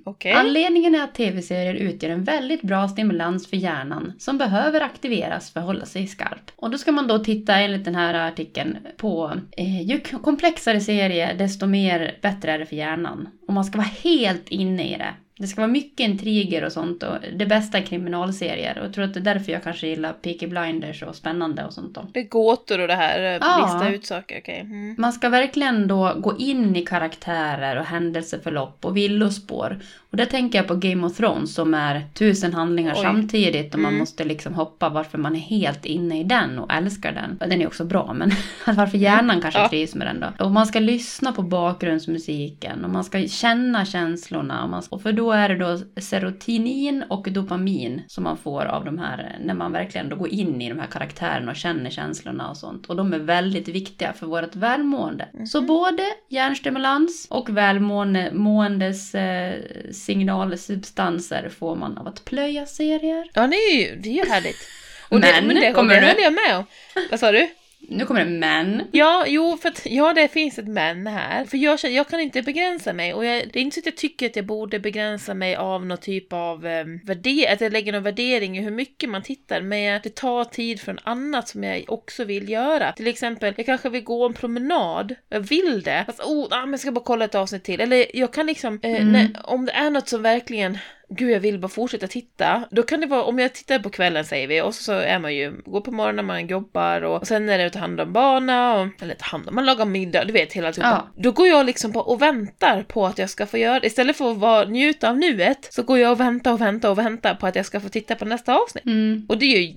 Okej. 0.05 0.33
Anledningen 0.33 0.95
är 0.95 1.05
att 1.05 1.15
tv-serier 1.15 1.75
utgör 1.75 2.11
en 2.11 2.25
väldigt 2.25 2.63
bra 2.63 2.89
stimulans 2.89 3.47
för 3.47 3.57
hjärnan 3.57 4.13
som 4.19 4.39
behöver 4.39 4.81
aktiveras 4.81 5.51
för 5.51 5.61
att 5.61 5.67
hålla 5.67 5.87
sig 5.87 6.07
skarp. 6.07 6.51
Och 6.57 6.71
då 6.71 6.79
ska 6.79 6.93
man 6.93 7.07
då 7.07 7.19
titta 7.19 7.55
enligt 7.55 7.85
den 7.85 7.95
här 7.95 8.15
artikeln 8.15 8.79
på 8.97 9.33
eh, 9.57 9.83
ju 9.83 10.01
komplexare 10.01 10.81
serier 10.81 11.35
desto 11.35 11.67
mer 11.67 12.19
bättre 12.23 12.53
är 12.53 12.59
det 12.59 12.67
för 12.67 12.77
hjärnan. 12.77 13.29
Och 13.47 13.55
man 13.55 13.65
ska 13.65 13.79
vara 13.79 13.89
helt 14.03 14.49
inne 14.49 14.95
i 14.95 14.99
det. 14.99 15.15
Det 15.41 15.47
ska 15.47 15.61
vara 15.61 15.73
mycket 15.73 16.01
intriger 16.01 16.65
och 16.65 16.73
sånt 16.73 17.03
och 17.03 17.17
det 17.37 17.47
bästa 17.47 17.79
är 17.79 17.83
kriminalserier. 17.83 18.79
Och 18.79 18.85
jag 18.85 18.95
tror 18.95 19.05
att 19.05 19.15
det 19.15 19.21
är 19.21 19.25
därför 19.35 19.53
jag 19.53 19.63
kanske 19.63 19.87
gillar 19.87 20.13
Peaky 20.13 20.47
Blinders 20.47 21.03
och 21.03 21.17
spännande 21.17 21.65
och 21.65 21.73
sånt 21.73 21.95
då. 21.95 22.07
Det 22.13 22.21
är 22.21 22.29
gåtor 22.29 22.81
och 22.81 22.89
det 22.89 22.95
här, 22.95 23.19
eh, 23.21 23.39
Ja. 23.41 23.63
lista 23.65 23.95
ut 23.95 24.07
saker, 24.07 24.39
okej. 24.41 24.61
Mm. 24.61 24.95
Man 24.99 25.13
ska 25.13 25.29
verkligen 25.29 25.89
då 25.89 26.15
gå 26.17 26.39
in 26.39 26.77
i 26.77 26.83
karaktärer 26.87 27.77
och 27.77 27.85
händelseförlopp 27.85 28.85
och 28.85 28.97
villospår. 28.97 29.79
Och 30.11 30.17
där 30.17 30.25
tänker 30.25 30.59
jag 30.59 30.69
på 30.69 30.75
Game 30.75 31.07
of 31.07 31.17
Thrones 31.17 31.55
som 31.55 31.75
är 31.75 32.03
tusen 32.15 32.53
handlingar 32.55 32.93
Oj. 32.95 33.03
samtidigt 33.03 33.75
och 33.75 33.81
man 33.81 33.89
Mm. 33.89 33.99
måste 34.01 34.25
liksom 34.25 34.55
hoppa 34.55 34.89
varför 34.89 35.19
man 35.19 35.35
är 35.37 35.41
helt 35.41 35.85
inne 35.85 36.21
i 36.21 36.25
den 36.25 36.59
och 36.59 36.73
älskar 36.73 37.13
den. 37.13 37.49
Den 37.51 37.61
är 37.63 37.67
också 37.67 37.85
bra 37.85 38.13
men 38.15 38.31
varför 38.77 38.99
hjärnan 38.99 39.41
kanske 39.41 39.61
Ja. 39.61 39.69
trivs 39.69 39.95
med 39.95 40.07
den 40.07 40.21
då. 40.21 40.45
Och 40.45 40.51
man 40.51 40.67
ska 40.67 40.79
lyssna 40.81 41.33
på 41.33 41.43
bakgrundsmusiken 41.43 42.85
och 42.85 42.91
man 42.91 43.05
ska 43.05 43.27
känna 43.29 43.85
känslorna. 43.85 44.63
Och, 44.65 44.71
man, 44.71 44.83
och 44.91 45.03
för 45.03 45.13
då 45.13 45.33
är 45.33 45.49
det 45.49 45.57
då 45.57 45.79
serotonin 46.01 47.05
och 47.09 47.29
dopamin 47.33 48.03
som 48.07 48.25
man 48.25 48.37
får 48.37 48.65
av 48.65 48.85
de 48.85 48.99
här 48.99 49.37
när 49.45 49.55
man 49.55 49.73
verkligen 49.73 50.09
då 50.09 50.17
går 50.17 50.29
in 50.29 50.63
i 50.63 50.69
de 50.69 50.79
här 50.79 50.87
karaktärerna 50.87 51.51
och 51.51 51.57
känner 51.57 51.91
känslorna 51.91 52.51
och 52.51 52.57
sånt. 52.57 52.87
Och 52.87 52.97
de 52.97 53.13
är 53.13 53.19
väldigt 53.19 53.69
viktiga 53.69 54.13
för 54.13 54.27
vårt 54.27 54.57
välmående. 54.57 55.29
Så 55.47 55.61
både 55.63 56.03
hjärnstimulans 56.29 57.27
och 57.31 57.51
välmåendes 57.51 59.15
eh, 59.15 59.55
signalsubstanser 60.01 61.49
får 61.59 61.77
man 61.77 61.99
av 61.99 62.07
att 62.09 62.25
plöja 62.25 62.67
serier. 62.67 63.29
Ja, 63.35 63.47
det 63.47 63.57
är 63.57 63.77
ju, 63.77 63.97
det 63.97 64.09
är 64.09 64.25
ju 64.25 64.31
härligt. 64.31 64.57
Och 65.09 65.21
det, 65.21 65.33
Men, 65.33 65.47
men 65.47 65.57
det, 65.57 65.73
kommer 65.73 65.95
det 65.95 66.01
du? 66.01 66.07
håller 66.07 66.23
jag 66.23 66.33
med 66.33 66.57
om. 66.57 66.65
Vad 67.11 67.21
sa 67.21 67.33
du? 67.33 67.49
Nu 67.93 68.05
kommer 68.07 68.25
det 68.25 68.31
men. 68.31 68.83
Ja, 68.93 69.25
jo, 69.29 69.57
för 69.63 69.69
att, 69.69 69.87
ja, 69.87 70.13
det 70.13 70.29
finns 70.29 70.59
ett 70.59 70.69
men 70.69 71.07
här. 71.07 71.45
För 71.45 71.57
jag, 71.59 71.81
känner- 71.81 71.97
jag 71.97 72.09
kan 72.09 72.21
inte 72.21 72.43
begränsa 72.43 72.93
mig. 72.93 73.15
Och 73.15 73.25
jag, 73.25 73.51
det 73.53 73.59
är 73.59 73.63
inte 73.63 73.75
så 73.75 73.81
att 73.81 73.87
jag 73.87 73.97
tycker 73.97 74.27
att 74.27 74.37
jag 74.37 74.47
borde 74.47 74.79
begränsa 74.81 75.35
mig 75.35 75.57
av 75.57 75.87
någon 75.87 75.99
typ 75.99 76.33
av 76.33 76.67
um, 76.67 77.01
värdering, 77.05 77.53
att 77.53 77.61
jag 77.61 77.73
lägger 77.73 77.93
någon 77.93 78.03
värdering 78.03 78.59
i 78.59 78.61
hur 78.61 78.71
mycket 78.71 79.09
man 79.11 79.23
tittar. 79.23 79.61
Men 79.61 80.01
det 80.03 80.15
tar 80.15 80.45
tid 80.45 80.81
från 80.81 80.99
annat 81.03 81.49
som 81.49 81.65
jag 81.65 81.85
också 81.89 82.25
vill 82.25 82.49
göra. 82.49 82.93
Till 82.93 83.07
exempel, 83.07 83.55
jag 83.57 83.67
kanske 83.67 83.89
vill 83.89 84.05
gå 84.05 84.27
en 84.27 84.35
promenad. 84.35 85.15
Jag 85.29 85.41
vill 85.41 85.83
det. 85.85 86.03
Fast, 86.07 86.21
oh, 86.21 86.47
ah, 86.51 86.61
men 86.61 86.71
jag 86.71 86.81
ska 86.81 86.93
bara 86.93 87.05
kolla 87.05 87.25
ett 87.25 87.35
avsnitt 87.35 87.65
till. 87.65 87.81
Eller 87.81 88.17
jag 88.17 88.33
kan 88.33 88.47
liksom, 88.47 88.81
eh, 88.83 88.91
Mm. 88.91 89.13
när, 89.13 89.29
om 89.45 89.67
det 89.67 89.73
är 89.73 89.91
något 89.91 90.09
som 90.09 90.23
verkligen 90.23 90.79
Gud, 91.13 91.31
jag 91.31 91.41
vill 91.41 91.59
bara 91.59 91.69
fortsätta 91.69 92.07
titta. 92.07 92.65
Då 92.71 92.83
kan 92.83 93.01
det 93.01 93.07
vara, 93.07 93.23
om 93.23 93.39
jag 93.39 93.55
tittar 93.55 93.79
på 93.79 93.91
kvällen 93.91 94.25
säger 94.25 94.47
vi, 94.47 94.61
och 94.61 94.75
så 94.75 94.93
är 94.93 95.19
man 95.19 95.35
ju, 95.35 95.53
går 95.65 95.81
på 95.81 95.91
morgonen, 95.91 96.27
man 96.27 96.47
jobbar 96.47 97.03
och, 97.03 97.21
och 97.21 97.27
sen 97.27 97.49
är 97.49 97.59
det 97.59 97.67
att 97.67 97.73
ta 97.73 97.79
hand 97.79 98.01
om 98.01 98.13
barnen 98.13 98.77
och, 98.77 99.03
eller 99.03 99.15
ta 99.15 99.25
hand 99.25 99.49
om, 99.49 99.55
man 99.55 99.67
lagar 99.67 99.85
middag, 99.85 100.25
du 100.25 100.33
vet 100.33 100.53
hela 100.53 100.73
tiden. 100.73 100.91
Ja. 100.91 101.09
Då 101.17 101.33
går 101.33 101.49
jag 101.49 101.67
liksom 101.67 101.93
på 101.93 102.01
och 102.01 102.23
väntar 102.23 102.83
på 102.83 103.07
att 103.07 103.19
jag 103.19 103.31
ska 103.31 103.47
få 103.47 103.59
göra. 103.59 103.85
Istället 103.85 104.17
för 104.17 104.31
att 104.31 104.39
vara, 104.39 104.65
njuta 104.65 105.11
av 105.11 105.19
nuet, 105.19 105.69
så 105.71 105.83
går 105.83 105.99
jag 105.99 106.13
och 106.13 106.21
väntar 106.21 106.53
och 106.53 106.61
väntar 106.61 106.91
och 106.91 106.99
väntar 106.99 107.35
på 107.35 107.47
att 107.47 107.57
jag 107.57 107.67
ska 107.67 107.81
få 107.81 107.89
titta 107.89 108.15
på 108.15 108.25
nästa 108.25 108.55
avsnitt. 108.55 108.87
Mm. 108.87 109.27
Och 109.29 109.39
det 109.39 109.47
är 109.47 109.61
ju, 109.61 109.77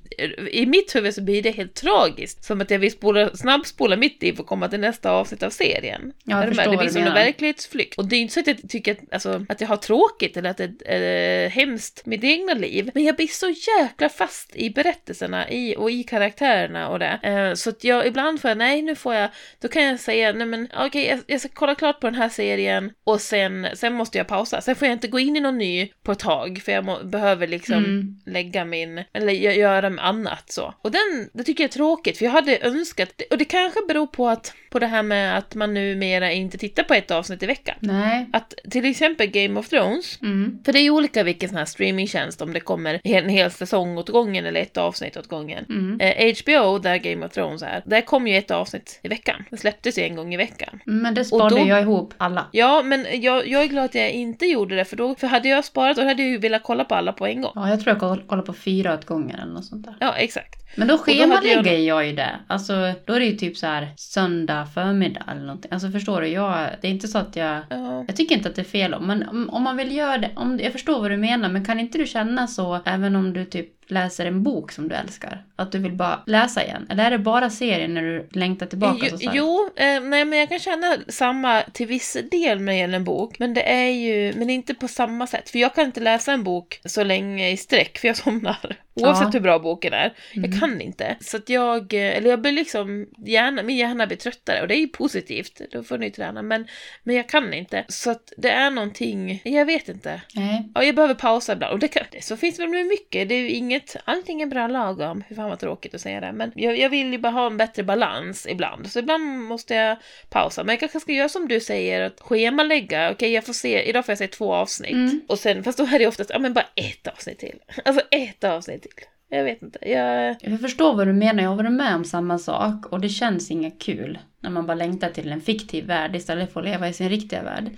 i 0.52 0.66
mitt 0.66 0.96
huvud 0.96 1.14
så 1.14 1.22
blir 1.22 1.44
det 1.44 1.52
helt 1.52 1.76
tragiskt. 1.76 2.44
Som 2.44 2.62
att 2.62 2.72
jag 2.72 2.80
vill 2.80 2.92
spola, 2.92 3.36
snabbspola 3.36 3.96
mitt 3.96 4.22
liv 4.22 4.40
och 4.40 4.48
komma 4.48 4.70
till 4.70 4.80
nästa 4.80 5.12
avsnitt 5.12 5.44
av 5.44 5.50
serien. 5.50 6.14
Ja, 6.24 6.38
jag 6.38 6.40
med? 6.40 6.56
förstår 6.56 6.72
det 6.72 6.78
blir 6.78 6.90
som 6.90 7.02
en 7.02 7.14
verklighetsflykt. 7.14 7.98
Och 7.98 8.06
det 8.06 8.16
är 8.16 8.20
inte 8.22 8.34
så 8.34 8.40
att 8.40 8.48
jag 8.48 8.70
tycker 8.70 8.92
att, 8.92 9.14
alltså, 9.14 9.46
att 9.50 9.62
jag 9.62 9.68
har 9.68 9.78
tråkigt 9.78 10.38
eller 10.38 10.50
att 10.50 10.58
det 10.58 11.23
är 11.24 11.50
hemskt 11.50 12.06
mitt 12.06 12.24
egna 12.24 12.54
liv. 12.54 12.92
Men 12.94 13.04
jag 13.04 13.16
blir 13.16 13.28
så 13.28 13.50
jäkla 13.50 14.10
fast 14.10 14.56
i 14.56 14.70
berättelserna 14.70 15.50
i, 15.50 15.76
och 15.78 15.92
i 15.92 16.04
karaktärerna 16.04 16.90
och 16.90 17.00
det. 17.00 17.20
Eh, 17.24 17.54
så 17.54 17.70
att 17.70 17.84
jag 17.84 18.08
ibland 18.08 18.42
får 18.42 18.50
jag, 18.50 18.58
nej 18.58 18.82
nu 18.82 18.96
får 18.96 19.14
jag, 19.16 19.30
då 19.62 19.68
kan 19.68 19.84
jag 19.84 20.00
säga, 20.00 20.34
nej 20.34 20.48
men 20.48 20.68
okej 20.78 21.06
jag, 21.08 21.20
jag 21.28 21.40
ska 21.40 21.50
kolla 21.54 21.76
klart 21.76 22.00
på 22.00 22.08
den 22.08 22.16
här 22.16 22.30
serien 22.30 22.92
och 23.04 23.22
sen, 23.22 23.68
sen 23.74 23.94
måste 23.94 24.18
jag 24.18 24.28
pausa. 24.28 24.62
Sen 24.62 24.76
får 24.76 24.88
jag 24.88 24.96
inte 24.96 25.08
gå 25.08 25.20
in 25.20 25.36
i 25.36 25.40
någon 25.40 25.58
ny 25.58 25.90
på 26.04 26.12
ett 26.12 26.20
tag 26.20 26.62
för 26.66 26.72
jag 26.72 26.86
må, 26.86 27.00
behöver 27.04 27.48
liksom 27.48 27.74
Mm. 27.74 28.20
lägga 28.26 28.66
min, 28.66 29.04
eller 29.14 29.34
gö- 29.34 29.52
göra 29.58 29.90
med 29.90 30.06
annat 30.08 30.52
så. 30.52 30.74
Och 30.82 30.92
den, 30.92 31.30
det 31.34 31.44
tycker 31.44 31.64
jag 31.64 31.70
är 31.70 31.74
tråkigt 31.74 32.18
för 32.18 32.26
jag 32.26 32.32
hade 32.32 32.58
önskat, 32.62 33.22
och 33.32 33.38
det 33.38 33.46
kanske 33.46 33.80
beror 33.88 34.08
på 34.08 34.30
att, 34.30 34.54
på 34.70 34.80
det 34.80 34.88
här 34.88 35.04
med 35.04 35.38
att 35.38 35.56
man 35.56 35.74
numera 35.74 36.32
inte 36.32 36.58
tittar 36.58 36.84
på 36.84 36.94
ett 36.94 37.12
avsnitt 37.12 37.44
i 37.44 37.46
veckan. 37.46 37.76
Nej. 37.80 38.26
Att 38.34 38.54
till 38.72 38.86
exempel 38.86 39.28
Game 39.28 39.60
of 39.60 39.70
Thrones, 39.70 40.20
Mm. 40.22 40.60
för 40.66 40.74
det 40.74 40.80
är 40.80 40.84
ju 40.84 40.90
olika 40.90 41.13
olika 41.14 41.24
vilken 41.24 41.50
sån 41.50 41.58
här 41.58 41.66
streamingtjänst, 41.66 42.42
om 42.42 42.54
det 42.54 42.60
kommer 42.60 43.00
en 43.04 43.30
hel 43.30 43.52
säsong 43.52 43.98
åt 43.98 44.10
gången 44.10 44.46
eller 44.46 44.62
ett 44.62 44.78
avsnitt 44.78 45.18
åt 45.18 45.28
gången. 45.28 45.66
Mm. 45.70 46.00
Eh, 46.00 46.34
HBO, 46.44 46.80
där 46.80 46.98
Game 46.98 47.26
of 47.26 47.32
Thrones 47.32 47.62
är, 47.62 47.82
där 47.86 48.02
kom 48.02 48.28
ju 48.28 48.38
ett 48.38 48.52
avsnitt 48.52 49.00
i 49.04 49.08
veckan. 49.08 49.46
Det 49.50 49.58
släpptes 49.58 49.98
ju 49.98 50.04
en 50.04 50.16
gång 50.16 50.34
i 50.34 50.38
veckan. 50.38 50.80
Men 50.86 51.14
det 51.14 51.26
sparade 51.26 51.56
då- 51.56 51.68
jag 51.68 51.82
ihop 51.82 52.14
alla. 52.18 52.46
Ja, 52.52 52.82
men 52.84 53.06
jag, 53.22 53.48
jag 53.48 53.64
är 53.64 53.68
glad 53.68 53.86
att 53.86 53.96
jag 53.96 54.12
inte 54.12 54.46
gjorde 54.46 54.76
det, 54.76 54.86
för 54.86 54.96
då 54.96 55.16
för 55.16 55.28
hade 55.28 55.50
jag 55.50 55.66
sparat 55.66 55.98
då 55.98 56.04
hade 56.04 56.24
jag 56.24 56.32
ju 56.32 56.38
velat 56.38 56.64
kolla 56.64 56.84
på 56.84 56.96
alla 56.96 57.14
på 57.14 57.26
en 57.28 57.42
gång. 57.42 57.52
Ja, 57.56 57.70
jag 57.70 57.80
tror 57.82 57.92
jag 57.92 58.00
koll- 58.00 58.24
kollar 58.28 58.44
på 58.44 58.54
fyra 58.54 58.94
åt 58.94 59.06
gången 59.06 59.40
eller 59.40 59.54
något 59.54 59.66
sånt 59.66 59.86
där. 59.86 59.96
Ja, 60.00 60.14
exakt. 60.18 60.60
Men 60.76 60.88
då 60.88 60.98
hade 60.98 61.12
jag 61.12 61.30
schemalägger 61.30 61.78
jag 61.80 62.06
ju 62.08 62.14
det. 62.14 62.32
Alltså, 62.48 62.74
då 63.06 63.14
är 63.14 63.20
det 63.20 63.26
ju 63.26 63.38
typ 63.38 63.58
så 63.58 63.68
här 63.68 63.88
söndag 63.98 64.68
förmiddag 64.74 65.24
eller 65.32 65.42
någonting. 65.42 65.72
Alltså 65.72 65.90
förstår 65.92 66.22
du? 66.22 66.28
Jag, 66.28 66.68
det 66.82 66.88
är 66.88 66.92
inte 66.92 67.08
så 67.08 67.18
att 67.18 67.36
jag... 67.36 67.60
Ja. 67.70 68.04
Jag 68.08 68.16
tycker 68.16 68.36
inte 68.36 68.50
att 68.50 68.56
det 68.56 68.62
är 68.62 68.66
fel 68.66 68.94
om, 68.94 69.08
men 69.08 69.30
om, 69.30 69.50
om 69.50 69.64
man 69.64 69.78
vill 69.78 69.96
göra 69.96 70.18
det, 70.18 70.32
om, 70.36 70.60
jag 70.64 70.72
förstår 70.72 71.03
vad 71.04 71.12
du 71.12 71.18
menar, 71.18 71.50
men 71.50 71.66
kan 71.66 71.80
inte 71.80 71.98
du 71.98 72.08
känna 72.08 72.48
så 72.48 72.80
även 72.86 73.16
om 73.16 73.34
du 73.34 73.46
typ 73.46 73.83
läser 73.88 74.26
en 74.26 74.44
bok 74.44 74.72
som 74.72 74.88
du 74.90 74.96
älskar? 74.96 75.44
Att 75.56 75.72
du 75.72 75.80
vill 75.80 75.92
bara 75.94 76.24
läsa 76.28 76.64
igen? 76.64 76.88
Eller 76.90 77.06
är 77.06 77.12
det 77.12 77.18
bara 77.18 77.50
serien 77.50 77.94
när 77.94 78.02
du 78.02 78.28
längtar 78.32 78.66
tillbaka 78.66 79.00
så 79.00 79.06
Jo, 79.12 79.18
starkt? 79.18 79.36
jo 79.38 79.70
eh, 79.76 80.02
nej 80.02 80.26
men 80.26 80.40
jag 80.40 80.50
kan 80.50 80.60
känna 80.60 80.98
samma 81.08 81.62
till 81.62 81.88
viss 81.88 82.18
del 82.32 82.62
när 82.62 82.74
det 82.74 82.80
gäller 82.80 82.96
en 82.96 83.04
bok, 83.04 83.40
men 83.40 83.54
det 83.54 83.72
är 83.74 83.90
ju, 83.90 84.34
men 84.36 84.50
inte 84.50 84.74
på 84.74 84.88
samma 84.88 85.28
sätt. 85.28 85.50
För 85.50 85.60
jag 85.60 85.76
kan 85.76 85.86
inte 85.86 86.00
läsa 86.00 86.32
en 86.34 86.44
bok 86.44 86.80
så 86.86 87.04
länge 87.04 87.50
i 87.50 87.58
sträck, 87.58 87.98
för 87.98 88.08
jag 88.08 88.18
somnar. 88.24 88.76
Oavsett 88.96 89.24
Ja. 89.26 89.30
hur 89.34 89.40
bra 89.40 89.60
boken 89.60 89.94
är. 89.94 90.14
Mm. 90.34 90.52
Jag 90.52 90.60
kan 90.60 90.82
inte. 90.82 91.16
Så 91.22 91.38
att 91.38 91.50
jag, 91.50 91.94
eh, 91.94 92.18
eller 92.18 92.30
jag 92.30 92.42
blir 92.42 92.52
liksom, 92.52 93.08
hjärna, 93.26 93.64
min 93.64 93.78
hjärna 93.78 94.08
blir 94.08 94.18
tröttare 94.18 94.62
och 94.62 94.68
det 94.68 94.76
är 94.76 94.80
ju 94.80 94.88
positivt, 94.88 95.62
då 95.72 95.84
får 95.84 95.98
ni 95.98 96.12
träna, 96.12 96.42
men, 96.42 96.68
men 97.04 97.16
jag 97.16 97.30
kan 97.30 97.54
inte. 97.54 97.86
Så 97.88 98.12
att 98.12 98.34
det 98.38 98.50
är 98.50 98.70
någonting, 98.72 99.42
jag 99.44 99.66
vet 99.66 99.90
inte. 99.90 100.22
Nej. 100.36 100.70
Ja, 100.76 100.84
jag 100.84 100.96
behöver 100.96 101.14
pausa 101.14 101.54
ibland. 101.54 101.74
Och 101.74 101.80
det, 101.80 101.88
kan, 101.88 102.04
det 102.12 102.24
så 102.24 102.38
finns 102.38 102.60
väl 102.60 102.70
med 102.70 102.86
mycket. 102.86 103.30
Det 103.30 103.36
är 103.36 103.40
ju 103.40 103.50
inget, 103.50 103.73
allting 104.06 104.42
är 104.42 104.46
bra 104.46 104.68
lagom. 104.68 105.24
Hur 105.28 105.36
fan 105.36 105.50
vad 105.50 105.60
tråkigt 105.60 105.96
att 105.96 106.02
säga 106.02 106.22
det. 106.22 106.32
Men 106.32 106.52
jag, 106.56 106.78
jag 106.78 106.90
vill 106.90 107.12
ju 107.12 107.18
bara 107.18 107.32
ha 107.32 107.48
en 107.48 107.58
bättre 107.58 107.84
balans 107.84 108.48
ibland. 108.50 108.92
Så 108.92 109.00
ibland 109.00 109.24
måste 109.40 109.74
jag 109.76 109.98
pausa. 110.30 110.64
Men 110.64 110.74
jag 110.74 110.80
kanske 110.80 111.00
ska 111.00 111.12
göra 111.12 111.30
som 111.30 111.48
du 111.48 111.60
säger, 111.60 112.02
att 112.02 112.22
schemalägga. 112.22 113.12
Okej, 113.12 113.32
jag 113.32 113.46
får 113.46 113.54
se, 113.54 113.82
idag 113.82 114.06
får 114.06 114.12
jag 114.12 114.18
se 114.18 114.28
två 114.28 114.54
avsnitt. 114.54 114.92
Mm. 114.92 115.22
Och 115.28 115.40
sen, 115.40 115.64
fast 115.64 115.78
då 115.78 115.84
är 115.84 116.00
det 116.00 116.08
oftast, 116.08 116.30
ja 116.30 116.40
men 116.40 116.54
bara 116.54 116.68
ett 116.76 117.08
avsnitt 117.08 117.40
till. 117.40 117.60
Alltså 117.86 118.04
ett 118.12 118.44
avsnitt 118.44 118.82
till. 118.82 118.92
Jag 119.30 119.44
vet 119.44 119.62
inte. 119.62 119.90
Jag... 119.90 120.36
Jag 120.42 120.62
förstår 120.62 120.96
vad 120.96 121.08
du 121.08 121.14
menar, 121.14 121.44
jag 121.44 121.50
har 121.50 121.58
varit 121.58 121.72
med 121.72 121.96
om 121.96 122.06
samma 122.06 122.40
sak 122.40 122.86
och 122.86 123.00
det 123.00 123.10
känns 123.10 123.52
inget 123.52 123.82
kul 123.82 124.20
när 124.40 124.50
man 124.50 124.66
bara 124.66 124.76
längtar 124.76 125.10
till 125.10 125.32
en 125.32 125.42
fiktiv 125.42 125.86
värld 125.86 126.16
istället 126.16 126.54
för 126.54 126.60
att 126.60 126.66
leva 126.66 126.90
i 126.90 126.94
sin 126.94 127.10
riktiga 127.10 127.44
värld. 127.44 127.70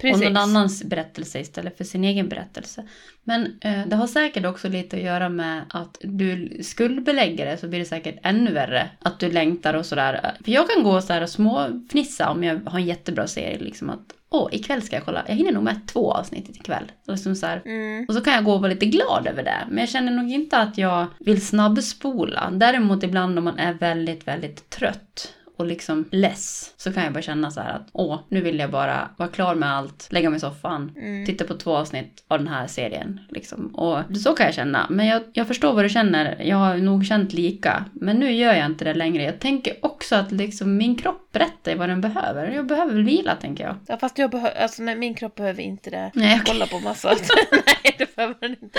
Precis. 0.00 0.26
Och 0.26 0.32
någon 0.32 0.42
annans 0.42 0.84
berättelse 0.84 1.40
istället 1.40 1.76
för 1.76 1.84
sin 1.84 2.04
egen 2.04 2.28
berättelse. 2.28 2.84
Men 3.24 3.58
eh, 3.60 3.86
det 3.86 3.96
har 3.96 4.06
säkert 4.06 4.46
också 4.46 4.68
lite 4.68 4.96
att 4.96 5.02
göra 5.02 5.28
med 5.28 5.62
att 5.70 5.98
du 6.00 6.58
skuldbelägger 6.62 7.46
det 7.46 7.56
så 7.56 7.68
blir 7.68 7.78
det 7.78 7.84
säkert 7.84 8.18
ännu 8.22 8.52
värre. 8.52 8.90
Att 8.98 9.20
du 9.20 9.30
längtar 9.30 9.74
och 9.74 9.86
sådär. 9.86 10.34
För 10.44 10.52
jag 10.52 10.70
kan 10.70 10.82
gå 10.82 11.00
så 11.00 11.12
här 11.12 11.22
och 11.22 11.28
småfnissa 11.28 12.30
om 12.30 12.44
jag 12.44 12.60
har 12.64 12.78
en 12.78 12.86
jättebra 12.86 13.26
serie 13.26 13.58
liksom 13.58 13.90
att 13.90 14.14
Åh, 14.32 14.48
ikväll 14.52 14.82
ska 14.82 14.96
jag 14.96 15.04
kolla. 15.04 15.24
Jag 15.28 15.34
hinner 15.34 15.52
nog 15.52 15.62
med 15.62 15.80
två 15.86 16.12
avsnitt 16.12 16.48
ikväll. 16.48 16.92
Liksom 17.06 17.36
så. 17.36 17.46
Mm. 17.46 18.04
och 18.08 18.14
så 18.14 18.20
kan 18.20 18.34
jag 18.34 18.44
gå 18.44 18.52
och 18.52 18.60
vara 18.60 18.72
lite 18.72 18.86
glad 18.86 19.26
över 19.26 19.42
det. 19.42 19.58
Men 19.68 19.78
jag 19.78 19.88
känner 19.88 20.12
nog 20.12 20.30
inte 20.30 20.58
att 20.58 20.78
jag 20.78 21.06
vill 21.18 21.46
snabbspola. 21.46 22.50
Däremot 22.52 23.02
ibland 23.02 23.38
om 23.38 23.44
man 23.44 23.58
är 23.58 23.72
väldigt, 23.72 24.28
väldigt 24.28 24.70
trött 24.70 25.34
och 25.60 25.66
liksom 25.66 26.04
less 26.10 26.74
så 26.76 26.92
kan 26.92 27.04
jag 27.04 27.12
bara 27.12 27.22
känna 27.22 27.50
så 27.50 27.60
här 27.60 27.70
att 27.74 27.88
åh, 27.92 28.20
nu 28.28 28.40
vill 28.40 28.58
jag 28.58 28.70
bara 28.70 29.08
vara 29.16 29.28
klar 29.28 29.54
med 29.54 29.72
allt, 29.76 30.08
lägga 30.10 30.30
mig 30.30 30.36
i 30.36 30.40
soffan, 30.40 30.92
Mm. 30.96 31.26
titta 31.26 31.44
på 31.44 31.54
två 31.54 31.76
avsnitt 31.76 32.24
av 32.28 32.38
den 32.38 32.48
här 32.48 32.66
serien. 32.66 33.20
Liksom. 33.28 33.66
Och 33.74 34.16
så 34.16 34.32
kan 34.32 34.46
jag 34.46 34.54
känna. 34.54 34.86
Men 34.90 35.06
jag, 35.06 35.22
jag 35.32 35.46
förstår 35.46 35.72
vad 35.72 35.84
du 35.84 35.88
känner. 35.88 36.36
Jag 36.42 36.56
har 36.56 36.76
nog 36.76 37.06
känt 37.06 37.32
lika. 37.32 37.84
Men 37.92 38.16
nu 38.16 38.32
gör 38.32 38.54
jag 38.54 38.66
inte 38.66 38.84
det 38.84 38.94
längre. 38.94 39.22
Jag 39.22 39.38
tänker 39.38 39.74
också 39.82 40.16
att 40.16 40.32
liksom 40.32 40.76
min 40.76 40.96
kropp 40.96 41.32
berättar 41.32 41.74
vad 41.74 41.88
den 41.88 42.00
behöver. 42.00 42.50
Jag 42.50 42.66
behöver 42.66 43.02
vila, 43.02 43.36
tänker 43.36 43.64
jag. 43.64 43.76
Ja, 43.86 43.96
fast 43.98 44.18
jag 44.18 44.30
behöver, 44.30 44.62
alltså 44.62 44.82
nej, 44.82 44.96
min 44.96 45.14
kropp 45.14 45.34
behöver 45.34 45.62
inte 45.62 45.90
det. 45.90 46.10
Nej, 46.14 46.40
okej. 46.42 46.52
Kolla 46.54 46.66
på 46.66 46.78
massa. 46.78 47.08
nej, 47.52 47.94
det 47.98 48.16
behöver 48.16 48.34
den 48.40 48.50
inte. 48.62 48.78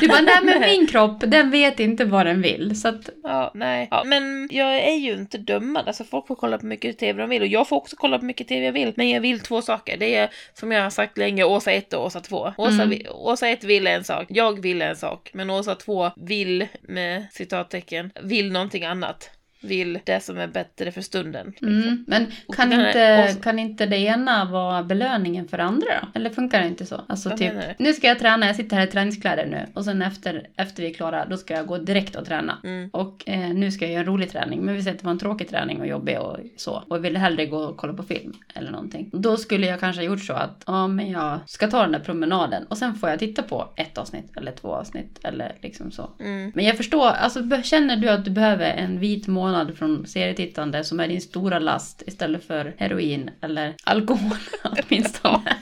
Du 0.00 0.08
bara, 0.08 0.20
nej 0.20 0.38
men 0.44 0.60
min 0.78 0.86
kropp, 0.86 1.20
den 1.26 1.50
vet 1.50 1.80
inte 1.80 2.04
vad 2.04 2.26
den 2.26 2.42
vill. 2.42 2.80
Så 2.80 2.88
att, 2.88 3.08
Ja, 3.22 3.50
nej. 3.54 3.88
Ja, 3.90 4.02
men 4.06 4.48
jag 4.52 4.74
är 4.76 4.96
ju 4.96 5.12
inte 5.12 5.38
dömad. 5.38 5.88
Alltså 5.88 6.04
folk 6.12 6.26
får 6.26 6.34
kolla 6.34 6.58
på 6.58 6.66
mycket 6.66 6.98
tv 6.98 7.20
de 7.22 7.30
vill 7.30 7.42
och 7.42 7.48
jag 7.48 7.68
får 7.68 7.76
också 7.76 7.96
kolla 7.96 8.18
på 8.18 8.24
mycket 8.24 8.48
tv 8.48 8.66
jag 8.66 8.72
vill. 8.72 8.92
Men 8.96 9.10
jag 9.10 9.20
vill 9.20 9.40
två 9.40 9.62
saker. 9.62 9.96
Det 9.96 10.14
är 10.14 10.30
som 10.54 10.72
jag 10.72 10.82
har 10.82 10.90
sagt 10.90 11.18
länge, 11.18 11.44
Åsa 11.44 11.72
1 11.72 11.92
och 11.92 12.04
Åsa 12.04 12.20
2. 12.20 12.52
Åsa, 12.56 12.82
Mm. 12.82 13.02
Åsa 13.10 13.48
1 13.48 13.64
vill 13.64 13.86
en 13.86 14.04
sak, 14.04 14.26
jag 14.28 14.60
vill 14.60 14.82
en 14.82 14.96
sak. 14.96 15.30
Men 15.34 15.50
Åsa 15.50 15.74
2 15.74 16.10
vill, 16.16 16.66
med 16.82 17.26
citattecken, 17.32 18.10
vill 18.22 18.52
någonting 18.52 18.84
annat. 18.84 19.30
Vill 19.62 19.98
det 20.04 20.20
som 20.20 20.38
är 20.38 20.46
bättre 20.46 20.92
för 20.92 21.00
stunden. 21.00 21.52
Mm. 21.62 22.04
Men 22.06 22.26
kan 22.56 22.72
inte, 22.72 23.36
kan 23.42 23.58
inte 23.58 23.86
det 23.86 23.98
ena 23.98 24.44
vara 24.44 24.82
belöningen 24.82 25.48
för 25.48 25.58
andra 25.58 25.86
då? 26.02 26.08
Eller 26.14 26.30
funkar 26.30 26.60
det 26.60 26.68
inte 26.68 26.86
så? 26.86 27.00
Alltså 27.08 27.28
Vad 27.28 27.38
typ, 27.38 27.52
nu 27.78 27.92
ska 27.92 28.06
jag 28.06 28.18
träna, 28.18 28.46
jag 28.46 28.56
sitter 28.56 28.76
här 28.76 28.86
i 28.86 28.90
träningskläder 28.90 29.46
nu. 29.46 29.66
Och 29.74 29.84
sen 29.84 30.02
efter, 30.02 30.46
efter 30.56 30.82
vi 30.82 30.90
är 30.90 30.94
klara, 30.94 31.26
då 31.26 31.36
ska 31.36 31.54
jag 31.54 31.66
gå 31.66 31.78
direkt 31.78 32.16
och 32.16 32.26
träna. 32.26 32.58
Mm. 32.64 32.90
Och 32.92 33.28
eh, 33.28 33.48
nu 33.54 33.70
ska 33.70 33.84
jag 33.84 33.92
göra 33.92 34.00
en 34.00 34.06
rolig 34.06 34.30
träning. 34.30 34.60
Men 34.60 34.74
vi 34.74 34.82
säger 34.82 34.94
att 34.94 35.00
det 35.00 35.04
var 35.04 35.12
en 35.12 35.18
tråkig 35.18 35.48
träning 35.48 35.80
och 35.80 35.86
jobbig 35.86 36.20
och 36.20 36.36
så. 36.56 36.82
Och 36.88 36.96
jag 36.96 37.00
vill 37.00 37.16
hellre 37.16 37.46
gå 37.46 37.58
och 37.58 37.76
kolla 37.76 37.92
på 37.92 38.02
film 38.02 38.32
eller 38.54 38.70
någonting. 38.70 39.10
Då 39.12 39.36
skulle 39.36 39.66
jag 39.66 39.80
kanske 39.80 40.02
ha 40.02 40.06
gjort 40.06 40.24
så 40.24 40.32
att, 40.32 40.62
ja 40.66 40.86
men 40.86 41.10
jag 41.10 41.40
ska 41.46 41.70
ta 41.70 41.82
den 41.82 41.92
där 41.92 42.00
promenaden. 42.00 42.66
Och 42.66 42.78
sen 42.78 42.94
får 42.94 43.10
jag 43.10 43.18
titta 43.18 43.42
på 43.42 43.68
ett 43.76 43.98
avsnitt 43.98 44.36
eller 44.36 44.52
två 44.52 44.74
avsnitt 44.74 45.20
eller 45.24 45.52
liksom 45.60 45.90
så. 45.90 46.10
Mm. 46.20 46.52
Men 46.54 46.64
jag 46.64 46.76
förstår, 46.76 47.06
alltså 47.06 47.62
känner 47.62 47.96
du 47.96 48.08
att 48.08 48.24
du 48.24 48.30
behöver 48.30 48.70
en 48.70 48.98
vit 48.98 49.26
månad 49.26 49.51
från 49.74 50.06
serietittande 50.06 50.84
som 50.84 51.00
är 51.00 51.08
din 51.08 51.20
stora 51.20 51.58
last 51.58 52.02
istället 52.06 52.44
för 52.44 52.74
heroin 52.78 53.30
eller 53.40 53.74
alkohol 53.84 54.36
åtminstone. 54.64 55.56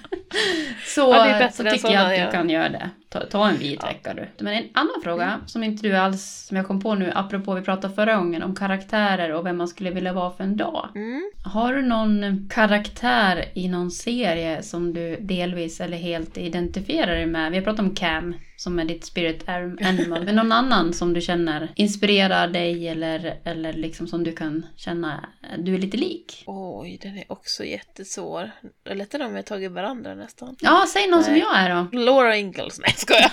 Så, 0.84 1.00
Ja, 1.00 1.48
så 1.52 1.64
tycker 1.64 1.92
jag 1.92 2.02
att 2.02 2.10
du 2.10 2.16
ja. 2.16 2.30
kan 2.30 2.50
göra 2.50 2.68
det. 2.68 2.90
Ta, 3.08 3.20
ta 3.20 3.48
en 3.48 3.56
vit 3.56 3.84
vecka 3.84 4.14
du. 4.14 4.44
Men 4.44 4.54
en 4.54 4.68
annan 4.74 5.00
fråga 5.04 5.40
som 5.46 5.62
inte 5.64 5.88
du 5.88 5.96
alls, 5.96 6.46
som 6.48 6.56
jag 6.56 6.66
kom 6.66 6.80
på 6.80 6.94
nu 6.94 7.12
apropå 7.14 7.54
vi 7.54 7.62
pratade 7.62 7.94
förra 7.94 8.16
gången 8.16 8.42
om 8.42 8.56
karaktärer 8.56 9.32
och 9.32 9.46
vem 9.46 9.56
man 9.56 9.68
skulle 9.68 9.90
vilja 9.90 10.12
vara 10.12 10.30
för 10.30 10.44
en 10.44 10.56
dag. 10.56 10.88
Mm. 10.94 11.30
Har 11.44 11.74
du 11.74 11.82
någon 11.82 12.48
karaktär 12.50 13.44
i 13.54 13.68
någon 13.68 13.90
serie 13.90 14.62
som 14.62 14.92
du 14.92 15.16
delvis 15.16 15.80
eller 15.80 15.96
helt 15.96 16.38
identifierar 16.38 17.14
dig 17.14 17.26
med? 17.26 17.50
Vi 17.50 17.58
har 17.58 17.64
pratat 17.64 17.80
om 17.80 17.94
Cam 17.94 18.34
som 18.60 18.78
är 18.78 18.84
ditt 18.84 19.04
spirit 19.04 19.48
animal. 19.48 20.24
Men 20.24 20.34
någon 20.34 20.52
annan 20.52 20.92
som 20.92 21.14
du 21.14 21.20
känner 21.20 21.72
inspirerar 21.76 22.48
dig 22.48 22.88
eller, 22.88 23.40
eller 23.44 23.72
liksom 23.72 24.06
som 24.06 24.24
du 24.24 24.32
kan 24.32 24.66
känna 24.76 25.28
du 25.58 25.74
är 25.74 25.78
lite 25.78 25.96
lik? 25.96 26.44
Oj, 26.46 26.98
den 27.02 27.18
är 27.18 27.32
också 27.32 27.64
jättesvår. 27.64 28.50
Det 28.82 28.90
är 28.90 28.94
lättare 28.94 29.24
om 29.24 29.30
vi 29.30 29.36
har 29.36 29.42
tagit 29.42 29.72
varandra 29.72 30.14
nästan. 30.14 30.56
Ja, 30.60 30.84
säg 30.88 31.08
någon 31.10 31.24
som 31.24 31.32
Nej. 31.32 31.42
jag 31.42 31.58
är 31.58 31.74
då. 31.74 31.98
Laura 31.98 32.36
Ingalls, 32.36 32.78
nej 32.78 32.94
skojar. 32.96 33.32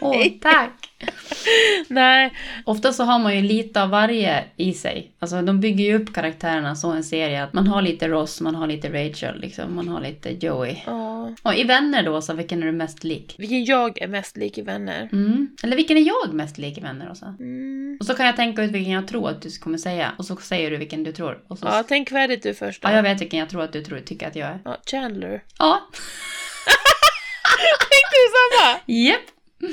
Åh, 0.00 0.26
tack! 0.40 0.90
Nej, 1.88 2.32
Ofta 2.64 2.92
så 2.92 3.04
har 3.04 3.18
man 3.18 3.36
ju 3.36 3.42
lite 3.42 3.82
av 3.82 3.88
varje 3.90 4.44
i 4.56 4.72
sig. 4.72 5.12
Alltså 5.18 5.42
de 5.42 5.60
bygger 5.60 5.84
ju 5.84 5.94
upp 6.02 6.14
karaktärerna 6.14 6.74
så 6.74 6.90
en 6.90 7.04
serie 7.04 7.44
att 7.44 7.52
man 7.52 7.66
har 7.66 7.82
lite 7.82 8.08
Ross, 8.08 8.40
man 8.40 8.54
har 8.54 8.66
lite 8.66 8.88
Rachel, 8.88 9.40
liksom, 9.40 9.74
man 9.74 9.88
har 9.88 10.00
lite 10.00 10.46
Joey. 10.46 10.76
ja. 10.86 11.34
Och 11.42 11.54
i 11.54 11.64
Vänner 11.64 12.02
då, 12.02 12.22
så 12.22 12.32
vilken 12.32 12.62
är 12.62 12.66
du 12.66 12.72
mest 12.72 13.04
lik? 13.04 13.34
Vilken 13.38 13.64
jag 13.64 14.02
är 14.02 14.08
mest 14.08 14.36
lik 14.36 14.58
i 14.58 14.62
vänner. 14.62 15.08
Mm. 15.12 15.48
Eller 15.62 15.76
vilken 15.76 15.96
är 15.96 16.06
jag 16.06 16.34
mest 16.34 16.58
lik 16.58 16.78
i 16.78 16.80
Vänner 16.80 17.10
också? 17.10 17.24
Mm. 17.24 17.96
Och 18.00 18.06
så 18.06 18.14
kan 18.14 18.26
jag 18.26 18.36
tänka 18.36 18.62
ut 18.62 18.70
vilken 18.70 18.92
jag 18.92 19.08
tror 19.08 19.30
att 19.30 19.42
du 19.42 19.50
kommer 19.50 19.78
säga. 19.78 20.12
Och 20.18 20.24
så 20.24 20.36
säger 20.36 20.70
du 20.70 20.76
vilken 20.76 21.04
du 21.04 21.12
tror. 21.12 21.38
Och 21.48 21.58
så... 21.58 21.66
Ja, 21.66 21.84
tänk 21.88 22.08
färdigt 22.10 22.42
du 22.42 22.54
först 22.54 22.82
då. 22.82 22.88
ja, 22.88 22.94
jag 22.94 23.02
vet 23.02 23.20
vilken 23.20 23.38
jag 23.38 23.48
tror 23.48 23.62
att 23.62 23.72
du 23.72 23.84
tror, 23.84 24.00
tycker 24.00 24.28
att 24.28 24.36
jag 24.36 24.48
är. 24.48 24.58
Ja, 24.64 24.76
Chandler. 24.86 25.42
Ja, 25.58 25.88
Tänkte 27.78 28.16
du 28.16 28.28
samma? 28.34 28.78
japp. 28.86 29.20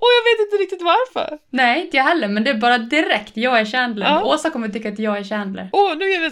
Och 0.00 0.08
jag 0.16 0.24
vet 0.38 0.46
inte 0.46 0.62
riktigt 0.62 0.82
varför. 0.82 1.38
Nej, 1.50 1.80
inte 1.82 1.96
jag 1.96 2.04
heller, 2.04 2.28
men 2.28 2.44
det 2.44 2.50
är 2.50 2.54
bara 2.54 2.78
direkt. 2.78 3.36
Jag 3.36 3.60
är 3.60 3.64
Chandler. 3.64 4.06
Ja. 4.06 4.24
Åsa 4.24 4.50
kommer 4.50 4.68
tycka 4.68 4.88
att 4.88 4.98
jag 4.98 5.18
är 5.18 5.24
Chandler. 5.24 5.68
Åh, 5.72 5.96
nu 5.96 6.04
är 6.04 6.20
vi... 6.20 6.30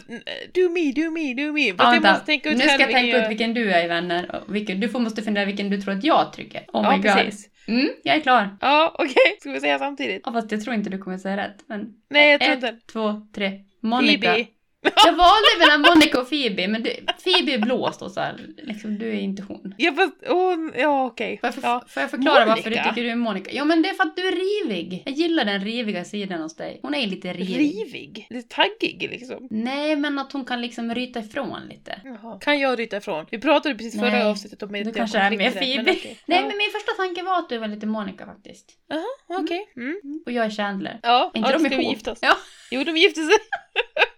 Do 0.55 0.69
me, 0.71 0.93
do 1.05 1.11
me, 1.11 1.35
do 1.47 1.53
me. 1.53 1.71
Fast 1.75 1.79
Ja, 1.79 1.95
jag 1.95 2.13
måste 2.13 2.27
tänka 2.27 2.51
ut 2.51 2.57
nu 2.59 2.63
ska 2.69 2.81
jag 2.83 2.91
tänka 2.91 3.25
ut 3.25 3.31
vilken 3.31 3.55
du 3.55 3.73
är 3.73 3.85
i 3.85 3.89
Vänner. 3.89 4.43
Vilken, 4.49 4.81
du 4.81 4.89
får 4.89 5.01
måste 5.01 5.23
fundera 5.23 5.45
vilken 5.45 5.71
du 5.71 5.81
tror 5.83 5.95
att 5.95 6.05
jag 6.05 6.33
tycker. 6.33 6.61
Oh 6.61 6.67
Ja, 6.85 6.91
my 6.91 6.97
god. 7.03 7.13
precis. 7.13 7.49
Mm, 7.69 7.89
jag 8.03 8.17
är 8.17 8.21
klar. 8.21 8.57
Ja, 8.61 8.95
okej. 8.99 9.37
Ska 9.41 9.51
vi 9.51 9.61
säga 9.61 9.79
samtidigt? 9.79 10.23
Ja, 10.25 10.33
fast 10.33 10.53
jag 10.53 10.65
tror 10.65 10.75
inte 10.75 10.91
du 10.91 10.99
kommer 10.99 11.19
säga 11.19 11.37
rätt. 11.37 11.57
Men 11.67 11.95
Nej, 12.11 12.31
jag 12.31 12.41
tror 12.41 12.53
ett, 12.53 12.57
inte. 12.57 12.77
två, 12.93 13.27
tre. 13.35 13.53
Monica. 13.83 14.33
Phoebe. 14.33 14.47
Jag 15.07 15.13
valde 15.17 15.49
mellan 15.59 15.81
Monica 15.81 16.21
och 16.21 16.29
Phoebe, 16.29 16.69
men 16.69 16.83
du, 16.83 16.91
Phoebe 17.25 17.53
är 17.55 17.59
blåst 17.59 18.03
och 18.03 18.11
så 18.11 18.21
här, 18.21 18.47
liksom, 18.63 18.99
du 18.99 19.09
är 19.09 19.21
inte 19.21 19.43
hon. 19.43 19.75
Ja, 19.79 19.93
fast, 19.93 20.13
oh, 20.29 20.71
ja 20.77 21.05
okej. 21.07 21.39
För, 21.43 21.53
Ja. 21.63 21.85
får 21.89 22.01
jag 22.01 22.11
förklara 22.11 22.45
varför 22.47 22.63
du 22.71 22.77
Monica? 22.77 22.89
tycker 22.89 23.03
du 23.03 23.11
är 23.11 23.17
Monica? 23.17 23.51
Ja 23.53 23.65
men 23.65 23.83
det 23.83 23.89
är 23.89 23.95
för 23.95 24.03
att 24.05 24.17
du 24.17 24.23
är 24.29 24.33
rivig. 24.65 25.03
Jag 25.07 25.15
gillar 25.15 25.45
den 25.45 25.65
riviga 25.65 26.05
sidan 26.05 26.43
hos 26.43 26.57
dig. 26.57 26.79
Hon 26.83 26.95
är 26.95 27.07
lite 27.07 27.33
rivig. 27.33 27.59
Rivig? 27.59 28.27
Lite 28.31 28.55
taggig 28.55 29.09
liksom. 29.11 29.47
Nej 29.51 29.97
men 29.97 30.19
att 30.19 30.33
hon 30.33 30.45
kan 30.45 30.61
liksom 30.61 30.95
ryta 30.95 31.21
ifrån 31.21 31.61
lite. 31.71 32.01
Jaha. 32.05 32.39
Kan 32.41 32.59
jag 32.61 32.79
ryta 32.79 32.97
ifrån? 32.97 33.27
Vi 33.31 33.39
pratade 33.39 33.75
precis 33.75 33.95
Nej, 33.95 34.11
förra 34.11 34.27
avsnittet 34.29 34.63
om 34.63 34.73
Du 34.73 34.79
inte 34.79 34.93
kanske 34.93 35.19
är 35.19 35.31
med 35.31 35.39
konflikter, 35.53 35.77
men 35.77 35.85
Phoebe. 35.85 35.99
okej. 36.01 36.19
Nej 36.27 36.41
men 36.41 36.59
min 36.59 36.71
första 36.73 36.93
tanke 37.03 37.23
var 37.23 37.39
att 37.39 37.49
du 37.49 37.59
var 37.59 37.69
lite 37.69 37.87
Monica 37.87 38.27
faktiskt. 38.27 38.67
Jaha, 38.89 39.41
okej. 39.43 39.67
Mm. 39.77 40.01
Och 40.27 40.33
jag 40.33 40.47
är 40.47 40.51
Chandler. 40.51 41.01
Ja, 41.03 41.31
Är 41.35 41.39
inte 41.39 41.51
ja, 41.51 41.59
de 41.59 41.65
ska 41.65 41.75
ihop? 41.75 41.93
gifta 41.95 42.13
oss. 42.13 42.19
Ja. 42.23 42.37
Jo, 42.71 42.85
de 42.85 42.97
gifte 42.97 43.21
sig. 43.21 43.35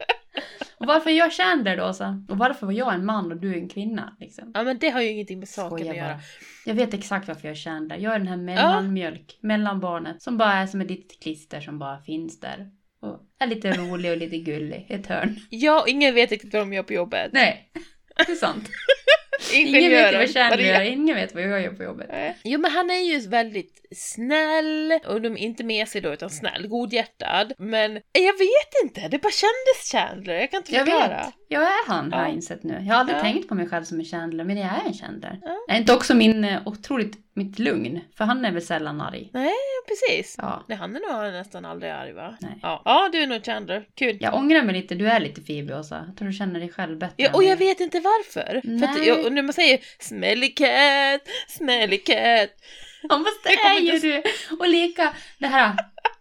Och 0.81 0.87
varför 0.87 1.11
är 1.11 1.15
jag 1.15 1.33
Chandler 1.33 1.77
då 1.77 1.93
så? 1.93 2.25
Och 2.29 2.39
varför 2.39 2.67
var 2.67 2.73
jag 2.73 2.95
en 2.95 3.05
man 3.05 3.33
och 3.33 3.41
du 3.41 3.55
en 3.55 3.69
kvinna 3.69 4.17
liksom? 4.21 4.51
Ja, 4.55 4.63
men 4.63 4.79
det 4.79 4.91
har 4.91 5.01
ju 5.01 5.09
ingenting 5.09 5.39
med 5.39 5.49
saken 5.49 5.79
Skojar 5.79 5.91
att 5.93 5.97
göra. 5.97 6.09
bara. 6.09 6.21
Jag 6.67 6.75
vet 6.75 6.95
exakt 6.95 7.29
varför 7.29 7.49
jag 7.49 7.57
Chandler. 7.57 7.97
Jag 7.97 8.15
är 8.15 8.19
den 8.19 8.29
här 8.29 8.37
mellanmjölk, 8.37 9.39
mellanbarnet 9.41 10.23
som 10.23 10.39
bara 10.39 10.53
är 10.53 10.67
som 10.67 10.81
ett 10.81 10.91
litet 10.91 11.23
klister 11.23 11.61
som 11.61 11.79
bara 11.79 11.99
finns 11.99 12.41
där. 12.41 12.71
Och 13.03 13.21
är 13.39 13.47
lite 13.47 13.73
rolig 13.73 14.11
och 14.11 14.17
lite 14.17 14.39
gullig 14.39 14.87
ett 14.89 15.07
hörn. 15.07 15.37
Ja, 15.51 15.85
ingen 15.89 16.15
vet 16.15 16.31
riktigt 16.31 16.53
vad 16.53 16.63
de 16.63 16.73
gör 16.73 16.83
på 16.83 16.93
jobbet. 16.93 17.31
Nej, 17.33 17.71
det 18.27 18.33
är 18.33 18.37
sant. 18.37 18.69
Ingen 19.55 19.91
vet 19.91 20.15
vad 20.15 20.29
Chandler 20.35 20.65
gör, 20.65 20.81
ingen 20.81 21.17
vet 21.17 21.35
vad 21.35 21.43
jag 21.43 21.63
gör 21.63 21.71
på 21.73 21.83
jobbet. 21.83 22.07
Nej. 22.11 22.37
Jo 22.45 22.61
men 22.61 22.71
han 22.71 22.91
är 22.91 22.95
ju 23.13 23.29
väldigt 23.29 23.87
snäll 23.97 25.01
och 25.07 25.21
de 25.21 25.33
är 25.33 25.37
inte 25.39 25.65
med 25.65 25.89
sig 25.89 26.01
då 26.01 26.13
utan 26.13 26.31
snäll, 26.31 26.67
godhjärtad. 26.69 27.53
Men 27.59 27.93
jag 28.13 28.33
vet 28.39 28.83
inte, 28.85 29.09
det 29.09 29.19
bara 29.19 29.33
kändes 29.33 29.93
Chandler, 29.93 30.35
jag 30.35 30.51
kan 30.51 30.59
inte 30.61 30.73
Jag 30.75 30.87
förklara. 30.87 31.09
vet, 31.25 31.35
jag 31.49 31.63
är 31.63 31.87
han 31.89 32.13
har 32.13 32.21
Ja. 32.21 32.27
jag 32.27 32.35
insett 32.35 32.63
nu. 32.63 32.75
Jag 32.81 32.95
har 32.95 33.01
aldrig 33.01 33.19
Ja. 33.19 33.23
tänkt 33.23 33.49
på 33.49 33.55
mig 33.55 33.69
själv 33.69 33.85
som 33.85 33.99
en 33.99 34.05
Chandler, 34.05 34.45
men 34.45 34.57
jag 34.57 34.67
är 34.67 34.87
en 34.87 34.95
Chandler. 34.95 35.39
Ja. 35.43 35.75
Är 35.75 35.79
inte 35.79 35.93
också 35.95 36.15
min 36.15 36.45
eh, 36.45 36.59
otroligt, 36.67 37.17
mitt 37.45 37.59
lugn? 37.59 38.01
För 38.17 38.25
han 38.25 38.45
är 38.45 38.53
väl 38.53 38.63
sällan 38.63 39.01
arg? 39.01 39.31
Ja, 39.33 39.51
precis. 39.89 40.35
Ja. 40.39 40.65
Nej, 40.69 40.79
han 40.79 40.97
är 40.97 41.01
nog 41.01 41.33
nästan 41.33 41.65
aldrig 41.65 41.93
arg 41.93 42.13
va? 42.13 42.37
Nej. 42.41 42.59
Ja. 42.63 42.83
ja, 42.85 43.09
du 43.13 43.19
är 43.19 43.27
nog 43.27 43.45
Chandler. 43.45 43.85
Kul. 43.95 44.19
Jag 44.21 44.35
ångrar 44.35 44.63
mig 44.63 44.75
lite, 44.75 44.95
du 44.95 45.09
är 45.09 45.21
lite 45.21 45.41
Phoebe 45.41 45.79
Åsa. 45.79 46.05
Jag 46.07 46.17
tror 46.17 46.29
du 46.29 46.35
känner 46.35 46.61
dig 46.61 46.69
själv 46.69 46.99
bättre. 46.99 47.15
Ja, 47.17 47.31
och 47.33 47.45
jag 47.45 47.57
vet 47.57 47.81
inte 47.81 48.01
varför. 48.01 48.61
För 48.79 48.85
att 48.87 48.97
Nej. 48.97 49.09
jag, 49.09 49.33
när 49.33 49.43
man 49.43 49.53
säger 49.53 49.81
smelly 49.99 50.49
cat, 50.49 51.29
smelly 51.49 51.99
cat. 51.99 52.51
Ja, 53.03 53.25
fast 53.25 53.45
det 53.45 53.51
är 53.51 53.81
ju 53.81 53.99
du! 53.99 54.23
Och 54.59 54.69
leka 54.69 55.15
det 55.39 55.47
här, 55.47 55.77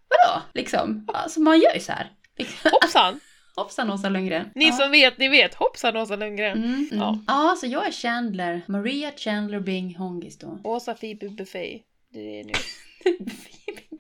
vadå? 0.09 0.41
Liksom, 0.53 1.07
alltså 1.13 1.39
man 1.39 1.59
gör 1.59 1.74
ju 1.74 1.80
så 1.80 1.91
här. 1.91 2.09
Liksom. 2.38 2.72
Hoppsan! 2.72 3.20
Hoppsan 3.60 3.91
Åsa 3.91 4.10
Lundgren. 4.10 4.49
Ni 4.55 4.66
ja. 4.66 4.72
som 4.72 4.91
vet, 4.91 5.18
ni 5.18 5.28
vet. 5.28 5.55
Hoppsan 5.55 5.97
Åsa 5.97 6.16
Lundgren. 6.16 6.57
Mm, 6.57 6.74
mm. 6.74 6.88
Ja. 6.91 7.20
Ja. 7.28 7.55
så 7.60 7.68
jag 7.68 7.88
är 7.88 7.91
Chandler. 7.91 8.62
Maria 8.68 9.12
Chandler 9.18 9.60
Bing 9.60 9.95
Hongis 9.95 10.38
då. 10.38 10.60
Åsa 10.64 10.93
Phoebe 10.93 11.30
Buffet. 11.30 11.82
Det 12.14 12.39
är 12.39 12.43
nu. 12.43 12.53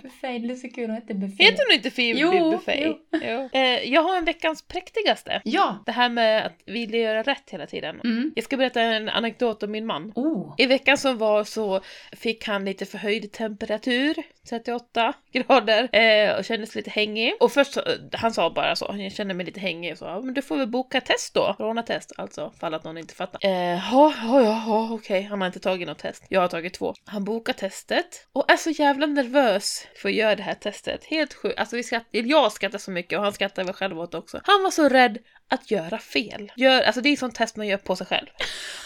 Buffet, 0.03 0.47
det 0.47 0.53
är 0.53 0.55
så 0.55 0.69
kul, 0.69 0.85
hon 0.89 0.95
heter 0.95 1.13
Buffet. 1.13 1.39
Heter 1.39 1.63
hon 1.67 1.75
inte 1.75 1.91
Phoebe 1.91 2.19
Jo, 2.19 2.51
Buffet? 2.51 2.79
jo. 2.81 2.97
Jo. 3.11 3.49
Eh, 3.53 3.83
jag 3.93 4.01
har 4.03 4.17
en 4.17 4.25
veckans 4.25 4.61
präktigaste. 4.61 5.41
Ja! 5.43 5.83
Det 5.85 5.91
här 5.91 6.09
med 6.09 6.45
att 6.45 6.53
vilja 6.65 6.99
göra 6.99 7.23
rätt 7.23 7.49
hela 7.49 7.65
tiden. 7.67 8.01
Mm. 8.03 8.31
Jag 8.35 8.43
ska 8.45 8.57
berätta 8.57 8.81
en 8.81 9.09
anekdot 9.09 9.63
om 9.63 9.71
min 9.71 9.85
man. 9.85 10.11
Oh! 10.15 10.55
I 10.57 10.65
veckan 10.65 10.97
som 10.97 11.17
var 11.17 11.43
så 11.43 11.81
fick 12.11 12.47
han 12.47 12.65
lite 12.65 12.85
förhöjd 12.85 13.31
temperatur, 13.31 14.15
38 14.49 15.13
grader, 15.31 15.89
eh, 15.95 16.37
och 16.37 16.45
kändes 16.45 16.75
lite 16.75 16.89
hängig. 16.89 17.33
Och 17.39 17.51
först 17.51 17.73
så, 17.73 17.81
han 18.13 18.33
sa 18.33 18.49
bara 18.49 18.75
så, 18.75 18.95
jag 18.99 19.11
känner 19.11 19.33
mig 19.33 19.45
lite 19.45 19.59
hängig, 19.59 19.97
så 19.97 20.05
ja, 20.05 20.21
men 20.21 20.33
du 20.33 20.41
får 20.41 20.57
väl 20.57 20.67
boka 20.67 21.01
test 21.01 21.33
då, 21.33 21.53
coronatest 21.57 22.11
alltså, 22.17 22.53
fall 22.59 22.73
att 22.73 22.83
någon 22.83 22.97
inte 22.97 23.13
fattar. 23.15 23.39
Eh, 23.43 23.51
ja, 23.51 24.13
ja, 24.23 24.41
ja, 24.41 24.63
ja, 24.67 24.89
okej, 24.91 25.21
han 25.21 25.41
har 25.41 25.47
inte 25.47 25.59
tagit 25.59 25.87
något 25.87 25.99
test. 25.99 26.23
Jag 26.29 26.41
har 26.41 26.47
tagit 26.47 26.73
två. 26.73 26.93
Han 27.05 27.23
bokar 27.23 27.53
testet 27.53 28.27
och 28.33 28.51
är 28.51 28.57
så 28.57 28.69
jävla 28.69 28.88
jävla 28.89 29.05
nervös 29.05 29.87
för 29.95 30.09
att 30.09 30.15
göra 30.15 30.35
det 30.35 30.43
här 30.43 30.53
testet. 30.53 31.05
Helt 31.05 31.33
sjukt, 31.33 31.59
alltså 31.59 31.75
vi 31.75 31.83
skratt, 31.83 32.07
jag 32.11 32.51
skrattade 32.51 32.83
så 32.83 32.91
mycket 32.91 33.17
och 33.17 33.23
han 33.23 33.33
skrattade 33.33 33.65
väl 33.65 33.75
själv 33.75 33.99
åt 33.99 34.11
det 34.11 34.17
också. 34.17 34.41
Han 34.43 34.63
var 34.63 34.71
så 34.71 34.89
rädd 34.89 35.17
att 35.49 35.71
göra 35.71 35.97
fel. 35.99 36.51
Gör, 36.55 36.81
alltså 36.81 37.01
det 37.01 37.09
är 37.09 37.15
sånt 37.17 37.35
test 37.35 37.55
man 37.55 37.67
gör 37.67 37.77
på 37.77 37.95
sig 37.95 38.07
själv. 38.07 38.25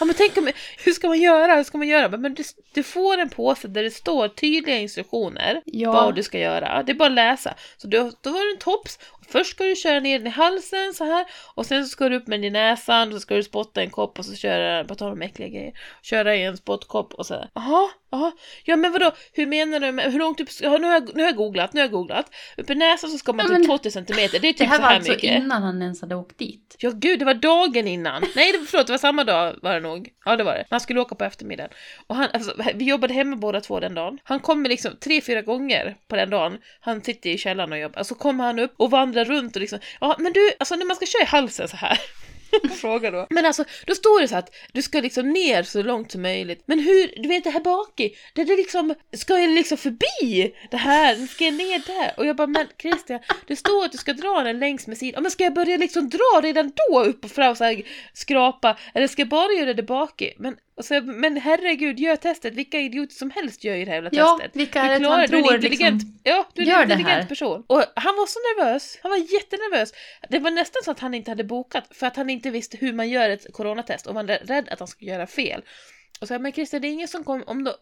Ja 0.00 0.04
men 0.04 0.14
tänk 0.18 0.36
om, 0.36 0.50
hur 0.84 0.92
ska 0.92 1.08
man 1.08 1.20
göra, 1.20 1.54
hur 1.56 1.64
ska 1.64 1.78
man 1.78 1.88
göra? 1.88 2.08
Men 2.08 2.34
du, 2.34 2.42
du 2.74 2.82
får 2.82 3.18
en 3.18 3.28
påse 3.28 3.68
där 3.68 3.82
det 3.82 3.90
står 3.90 4.28
tydliga 4.28 4.76
instruktioner 4.78 5.62
Ja. 5.64 5.92
vad 5.92 6.14
du 6.14 6.22
ska 6.22 6.38
göra. 6.38 6.82
Det 6.82 6.92
är 6.92 6.96
bara 6.96 7.06
att 7.08 7.12
läsa. 7.14 7.54
Så 7.76 7.86
du, 7.86 7.96
då 8.20 8.30
har 8.30 8.44
du 8.46 8.52
en 8.52 8.58
tops. 8.58 8.98
Först 9.28 9.50
ska 9.50 9.64
du 9.64 9.76
köra 9.76 10.00
ner 10.00 10.18
den 10.18 10.26
i 10.26 10.30
halsen 10.30 10.94
så 10.94 11.04
här 11.04 11.26
och 11.54 11.66
sen 11.66 11.84
så 11.84 11.88
ska 11.88 12.08
du 12.08 12.16
upp 12.16 12.26
med 12.26 12.38
den 12.38 12.44
i 12.44 12.50
näsan 12.50 13.08
och 13.08 13.14
så 13.14 13.20
ska 13.20 13.34
du 13.34 13.42
spotta 13.42 13.82
en 13.82 13.90
kopp 13.90 14.18
och 14.18 14.24
så 14.24 14.34
köra, 14.34 14.84
på 14.84 14.94
tal 14.94 15.12
om 15.12 15.22
äckliga 15.22 15.48
grejer, 15.48 15.72
köra 16.02 16.36
i 16.36 16.42
en 16.44 16.56
spottkopp 16.56 17.14
och 17.14 17.26
så 17.26 17.34
här. 17.34 17.48
Jaha, 17.54 17.88
jaha, 18.10 18.32
ja 18.64 18.76
men 18.76 18.92
vadå, 18.92 19.12
hur 19.32 19.46
menar 19.46 19.80
du, 19.80 19.92
med, 19.92 20.12
hur 20.12 20.18
långt 20.18 20.40
upp, 20.40 20.50
ska- 20.50 20.78
nu 20.78 20.86
har, 20.86 20.94
jag, 20.94 21.10
nu 21.14 21.22
har 21.22 21.28
jag 21.28 21.36
googlat, 21.36 21.72
nu 21.72 21.80
har 21.80 21.84
jag 21.84 21.92
googlat. 21.92 22.26
Upp 22.56 22.70
i 22.70 22.74
näsan 22.74 23.10
så 23.10 23.18
ska 23.18 23.32
man 23.32 23.46
Ja, 23.50 23.56
typ 23.58 23.66
men- 23.68 23.78
20 23.78 23.90
centimeter, 23.90 24.38
det 24.38 24.48
är 24.48 24.52
typ 24.52 24.58
Det 24.58 24.64
här 24.64 24.76
så 24.76 24.82
var 24.82 24.88
här 24.88 24.96
alltså 24.96 25.12
mycket. 25.12 25.38
innan 25.38 25.62
han 25.62 25.82
ens 25.82 26.00
hade 26.00 26.14
åkt 26.14 26.38
dit. 26.38 26.53
Ja 26.78 26.90
gud, 26.94 27.18
det 27.18 27.24
var 27.24 27.34
dagen 27.34 27.88
innan. 27.88 28.24
Nej, 28.36 28.52
det 28.52 28.66
förlåt, 28.66 28.86
det 28.86 28.92
var 28.92 28.98
samma 28.98 29.24
dag 29.24 29.56
var 29.62 29.74
det 29.74 29.80
nog. 29.80 30.08
Ja, 30.24 30.36
det 30.36 30.44
var 30.44 30.54
det. 30.54 30.64
Han 30.70 30.80
skulle 30.80 31.00
åka 31.00 31.14
på 31.14 31.24
eftermiddagen. 31.24 31.70
Och 32.06 32.16
han, 32.16 32.28
alltså, 32.32 32.54
vi 32.74 32.84
jobbade 32.84 33.14
hemma 33.14 33.36
båda 33.36 33.60
två 33.60 33.80
den 33.80 33.94
dagen. 33.94 34.18
Han 34.24 34.40
kommer 34.40 34.68
liksom 34.68 34.92
tre, 35.00 35.20
fyra 35.20 35.42
gånger 35.42 35.96
på 36.08 36.16
den 36.16 36.30
dagen. 36.30 36.58
Han 36.80 37.02
sitter 37.02 37.30
i 37.30 37.38
källaren 37.38 37.72
och 37.72 37.78
jobbar. 37.78 38.02
Så 38.02 38.14
kommer 38.14 38.44
han 38.44 38.58
upp 38.58 38.74
och 38.76 38.90
vandrar 38.90 39.24
runt 39.24 39.56
och 39.56 39.60
liksom, 39.60 39.78
ja 40.00 40.16
men 40.18 40.32
du, 40.32 40.50
alltså 40.58 40.76
när 40.76 40.86
man 40.86 40.96
ska 40.96 41.06
köra 41.06 41.22
i 41.22 41.26
halsen 41.26 41.68
så 41.68 41.76
här. 41.76 41.98
Fråga 42.80 43.10
då. 43.10 43.26
Men 43.30 43.46
alltså, 43.46 43.64
då 43.86 43.94
står 43.94 44.20
det 44.20 44.28
så 44.28 44.36
att 44.36 44.54
du 44.72 44.82
ska 44.82 45.00
liksom 45.00 45.30
ner 45.30 45.62
så 45.62 45.82
långt 45.82 46.12
som 46.12 46.22
möjligt. 46.22 46.62
Men 46.66 46.78
hur, 46.78 47.22
du 47.22 47.28
vet 47.28 47.44
det 47.44 47.50
här 47.50 47.60
bak 47.60 48.00
i, 48.00 48.16
det 48.34 48.42
är 48.42 48.56
liksom, 48.56 48.94
ska 49.12 49.38
jag 49.38 49.50
liksom 49.50 49.78
förbi 49.78 50.54
det 50.70 50.76
här? 50.76 51.26
Ska 51.26 51.44
jag 51.44 51.54
ner 51.54 51.82
där? 51.86 52.14
Och 52.16 52.26
jag 52.26 52.36
bara, 52.36 52.46
men 52.46 52.66
Christian, 52.82 53.20
det 53.46 53.56
står 53.56 53.84
att 53.84 53.92
du 53.92 53.98
ska 53.98 54.12
dra 54.12 54.42
den 54.42 54.58
längs 54.58 54.86
med 54.86 54.98
sidan. 54.98 55.22
Men 55.22 55.32
ska 55.32 55.44
jag 55.44 55.54
börja 55.54 55.76
liksom 55.76 56.08
dra 56.08 56.40
redan 56.42 56.72
då 56.88 57.04
upp 57.04 57.24
och 57.24 57.30
fram 57.30 57.56
så 57.56 57.64
här, 57.64 57.82
skrapa? 58.12 58.78
Eller 58.94 59.06
ska 59.06 59.22
jag 59.22 59.28
bara 59.28 59.52
göra 59.52 59.74
det 59.74 59.82
bak 59.82 60.22
i? 60.22 60.34
Men, 60.38 60.56
och 60.76 60.84
så, 60.84 61.00
men 61.00 61.36
herregud, 61.36 62.00
gör 62.00 62.16
testet. 62.16 62.54
Vilka 62.54 62.80
idioter 62.80 63.14
som 63.14 63.30
helst 63.30 63.64
gör 63.64 63.74
ju 63.74 63.84
det 63.84 63.90
här 63.90 63.96
jävla 63.96 64.10
Ja, 64.12 64.38
testet. 64.40 64.56
vilka 64.56 64.82
Du 64.82 64.88
är 64.88 64.92
det 64.92 64.98
klarar 65.04 65.20
det, 65.20 65.26
du 65.26 65.36
är 65.36 65.38
en 65.38 65.44
tror 65.44 65.54
intelligent, 65.54 66.02
liksom 66.02 66.20
ja, 66.22 66.46
du 66.54 66.62
är 66.62 66.82
en 66.82 66.90
intelligent 66.90 67.28
person. 67.28 67.64
Och 67.66 67.82
han 67.96 68.16
var 68.16 68.26
så 68.26 68.38
nervös, 68.38 68.98
han 69.02 69.10
var 69.10 69.18
jättenervös. 69.18 69.92
Det 70.28 70.38
var 70.38 70.50
nästan 70.50 70.82
så 70.84 70.90
att 70.90 71.00
han 71.00 71.14
inte 71.14 71.30
hade 71.30 71.44
bokat 71.44 71.84
för 71.90 72.06
att 72.06 72.16
han 72.16 72.30
inte 72.30 72.50
visste 72.50 72.76
hur 72.76 72.92
man 72.92 73.08
gör 73.10 73.30
ett 73.30 73.52
coronatest 73.52 74.06
och 74.06 74.14
man 74.14 74.26
var 74.26 74.34
rädd 74.34 74.68
att 74.68 74.78
han 74.78 74.88
skulle 74.88 75.10
göra 75.10 75.26
fel. 75.26 75.62
Och 76.20 76.28
så 76.28 76.34
här, 76.34 76.38
men 76.38 76.52
Christer, 76.52 76.80
det 76.80 76.88
är 76.88 76.92
ingen 76.92 77.08
som 77.08 77.24
kommer, 77.24 77.48
om 77.50 77.64
du, 77.64 77.72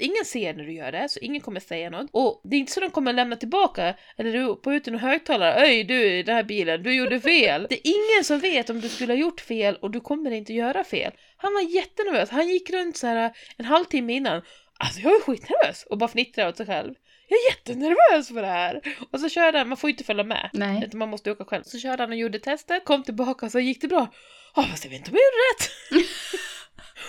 Ingen 0.00 0.24
ser 0.24 0.54
när 0.54 0.64
du 0.64 0.72
gör 0.72 0.92
det, 0.92 1.08
så 1.08 1.20
ingen 1.20 1.40
kommer 1.40 1.60
säga 1.60 1.90
något. 1.90 2.10
Och 2.12 2.40
det 2.44 2.56
är 2.56 2.60
inte 2.60 2.72
så 2.72 2.80
de 2.80 2.90
kommer 2.90 3.12
lämna 3.12 3.36
tillbaka, 3.36 3.94
eller 4.16 4.32
du 4.32 4.56
på 4.56 4.72
ut 4.72 4.88
en 4.88 4.98
högtalare, 4.98 5.60
Öj 5.60 5.84
du 5.84 6.04
i 6.04 6.22
den 6.22 6.34
här 6.34 6.42
bilen, 6.42 6.82
du 6.82 6.94
gjorde 6.94 7.20
fel. 7.20 7.66
Det 7.68 7.74
är 7.74 7.80
ingen 7.84 8.24
som 8.24 8.38
vet 8.38 8.70
om 8.70 8.80
du 8.80 8.88
skulle 8.88 9.12
ha 9.12 9.18
gjort 9.18 9.40
fel 9.40 9.76
och 9.76 9.90
du 9.90 10.00
kommer 10.00 10.30
inte 10.30 10.52
göra 10.52 10.84
fel. 10.84 11.12
Han 11.36 11.54
var 11.54 11.60
jättenervös, 11.60 12.30
han 12.30 12.48
gick 12.48 12.70
runt 12.70 12.96
så 12.96 13.06
här 13.06 13.32
en 13.56 13.64
halvtimme 13.64 14.12
innan. 14.12 14.42
Alltså 14.78 15.00
jag 15.00 15.12
är 15.12 15.20
skitnervös 15.20 15.86
och 15.90 15.98
bara 15.98 16.08
fnittrade 16.08 16.48
åt 16.48 16.56
sig 16.56 16.66
själv. 16.66 16.94
Jag 17.28 17.38
är 17.38 17.50
jättenervös 17.50 18.28
för 18.28 18.40
det 18.40 18.46
här! 18.46 18.80
Och 19.12 19.20
så 19.20 19.28
körde 19.28 19.58
han, 19.58 19.68
man 19.68 19.76
får 19.76 19.90
ju 19.90 19.92
inte 19.92 20.04
följa 20.04 20.24
med. 20.24 20.50
Nej. 20.52 20.84
Utan 20.86 20.98
man 20.98 21.08
måste 21.08 21.30
åka 21.30 21.44
själv. 21.44 21.62
Så 21.62 21.78
körde 21.78 22.02
han 22.02 22.10
och 22.10 22.16
gjorde 22.16 22.38
testet, 22.38 22.84
kom 22.84 23.02
tillbaka 23.02 23.46
och 23.46 23.52
så 23.52 23.60
gick 23.60 23.80
det 23.80 23.88
bra. 23.88 24.08
Ja, 24.56 24.62
fast 24.62 24.84
jag 24.84 24.90
vet 24.90 24.98
inte 24.98 25.10
om 25.10 25.16
jag 25.16 25.24
gjorde 25.24 25.42
rätt. 25.50 25.70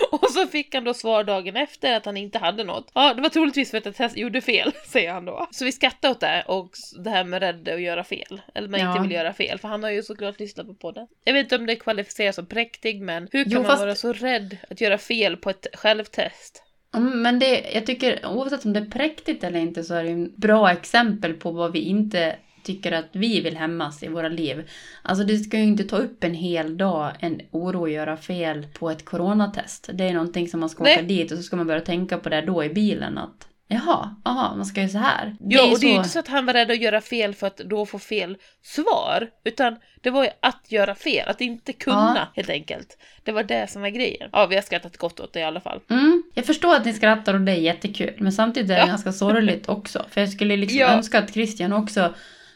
och 0.12 0.30
så 0.32 0.48
fick 0.48 0.76
han 0.76 0.84
då 0.84 0.94
svar 0.94 1.24
dagen 1.24 1.56
efter 1.56 1.96
att 1.98 2.06
han 2.06 2.18
inte 2.18 2.40
hade 2.40 2.64
något. 2.64 2.92
Ja, 2.94 3.14
det 3.14 3.22
var 3.22 3.30
troligtvis 3.30 3.72
för 3.72 3.78
att 3.78 3.86
jag 3.86 3.96
test 3.96 4.18
gjorde 4.18 4.42
fel, 4.42 4.72
säger 4.88 5.12
han 5.14 5.26
då. 5.26 5.48
Så 5.52 5.66
vi 5.66 5.72
skrattar 5.72 6.10
åt 6.10 6.20
det 6.20 6.44
och 6.48 6.70
det 7.00 7.10
här 7.10 7.24
med 7.24 7.42
rädd 7.42 7.70
att 7.70 7.82
göra 7.82 8.04
fel. 8.04 8.42
Eller 8.54 8.68
man 8.70 8.80
Ja. 8.80 8.90
inte 8.92 9.02
vill 9.02 9.12
göra 9.12 9.34
fel, 9.34 9.60
för 9.60 9.68
han 9.68 9.84
har 9.84 9.90
ju 9.90 10.04
såklart 10.04 10.40
lyssnat 10.40 10.68
på 10.68 10.74
podden. 10.74 11.08
Jag 11.24 11.34
vet 11.34 11.44
inte 11.44 11.56
om 11.56 11.66
det 11.66 11.76
kvalificeras 11.76 12.36
som 12.36 12.46
präktig, 12.46 13.02
men 13.02 13.28
hur 13.32 13.44
kan 13.44 13.52
Jo, 13.54 13.60
man 13.60 13.66
fast- 13.70 13.82
vara 13.82 13.96
så 13.96 14.14
rädd 14.14 14.58
att 14.70 14.82
göra 14.82 14.98
fel 14.98 15.38
på 15.38 15.50
ett 15.50 15.68
självtest? 15.74 16.64
Mm, 16.96 17.22
Men 17.22 17.40
det, 17.40 17.72
jag 17.74 17.86
tycker 17.86 18.26
oavsett 18.26 18.66
om 18.66 18.74
det 18.74 18.80
är 18.80 18.86
präktigt 18.86 19.44
eller 19.44 19.60
inte 19.60 19.84
så 19.84 19.94
är 19.94 20.04
det 20.04 20.10
en 20.10 20.34
bra 20.36 20.72
exempel 20.72 21.34
på 21.34 21.52
vad 21.52 21.72
vi 21.72 21.80
inte 21.80 22.36
tycker 22.64 22.92
att 22.92 23.06
vi 23.12 23.42
vill 23.42 23.58
hämmas 23.58 24.04
i 24.04 24.08
våra 24.08 24.30
liv. 24.30 24.70
Alltså 25.02 25.24
det 25.26 25.38
ska 25.38 25.58
ju 25.58 25.64
inte 25.64 25.84
ta 25.84 25.98
upp 25.98 26.24
en 26.24 26.34
hel 26.34 26.78
dag 26.78 27.12
en 27.20 27.42
oro 27.52 27.86
att 27.86 27.92
göra 27.92 28.18
fel 28.18 28.68
på 28.74 28.90
ett 28.90 29.06
coronatest. 29.06 29.90
Det 29.94 30.04
är 30.04 30.14
någonting 30.14 30.48
som 30.48 30.60
man 30.60 30.70
ska 30.70 30.84
Nej. 30.84 30.94
åka 30.94 31.02
dit 31.02 31.32
och 31.32 31.38
så 31.38 31.44
ska 31.44 31.56
man 31.56 31.68
börja 31.68 31.82
tänka 31.82 32.18
på 32.18 32.30
det 32.30 32.42
då 32.42 32.64
i 32.64 32.70
bilen 32.70 33.18
att 33.18 33.48
jaha, 33.68 34.16
aha, 34.26 34.56
man 34.56 34.66
ska 34.66 34.82
ju 34.82 34.90
så 34.90 34.98
här. 34.98 35.36
Ja, 35.40 35.72
och 35.72 35.80
det 35.80 35.86
är 35.88 35.90
ju 35.90 35.96
inte 35.96 36.10
så 36.10 36.20
att 36.20 36.28
han 36.28 36.46
var 36.46 36.54
rädd 36.54 36.72
att 36.72 36.82
göra 36.82 37.02
fel 37.02 37.34
för 37.34 37.48
att 37.48 37.58
då 37.58 37.86
få 37.86 38.00
fel 38.00 38.38
svar, 38.64 39.30
utan 39.44 39.76
det 40.02 40.10
var 40.10 40.24
ju 40.24 40.30
att 40.40 40.66
göra 40.72 40.96
fel, 40.96 41.30
att 41.30 41.42
inte 41.42 41.74
kunna 41.74 42.14
Ja. 42.16 42.28
helt 42.36 42.50
enkelt. 42.50 42.98
Det 43.24 43.32
var 43.32 43.44
det 43.44 43.70
som 43.72 43.82
var 43.82 43.90
grejen. 43.90 44.30
Ja, 44.32 44.46
vi 44.46 44.56
har 44.56 44.62
skrattat 44.62 44.98
gott 44.98 45.20
åt 45.20 45.34
det 45.34 45.40
i 45.40 45.44
alla 45.44 45.62
fall. 45.62 45.80
Mm, 45.90 46.24
jag 46.34 46.46
förstår 46.46 46.76
att 46.76 46.86
ni 46.86 46.94
skrattar 46.94 47.34
och 47.34 47.42
det 47.42 47.52
är 47.52 47.56
jättekul. 47.56 48.14
Men 48.18 48.32
samtidigt 48.32 48.72
är 48.72 48.76
det 48.76 48.80
Ja. 48.82 48.86
ganska 48.88 49.12
sorgligt 49.12 49.70
också. 49.70 50.06
För 50.10 50.22
jag 50.22 50.30
skulle 50.30 50.58
liksom 50.58 50.80
Ja. 50.80 50.88
önska 50.88 51.20
att 51.20 51.34
Christian 51.34 51.74
också 51.74 52.14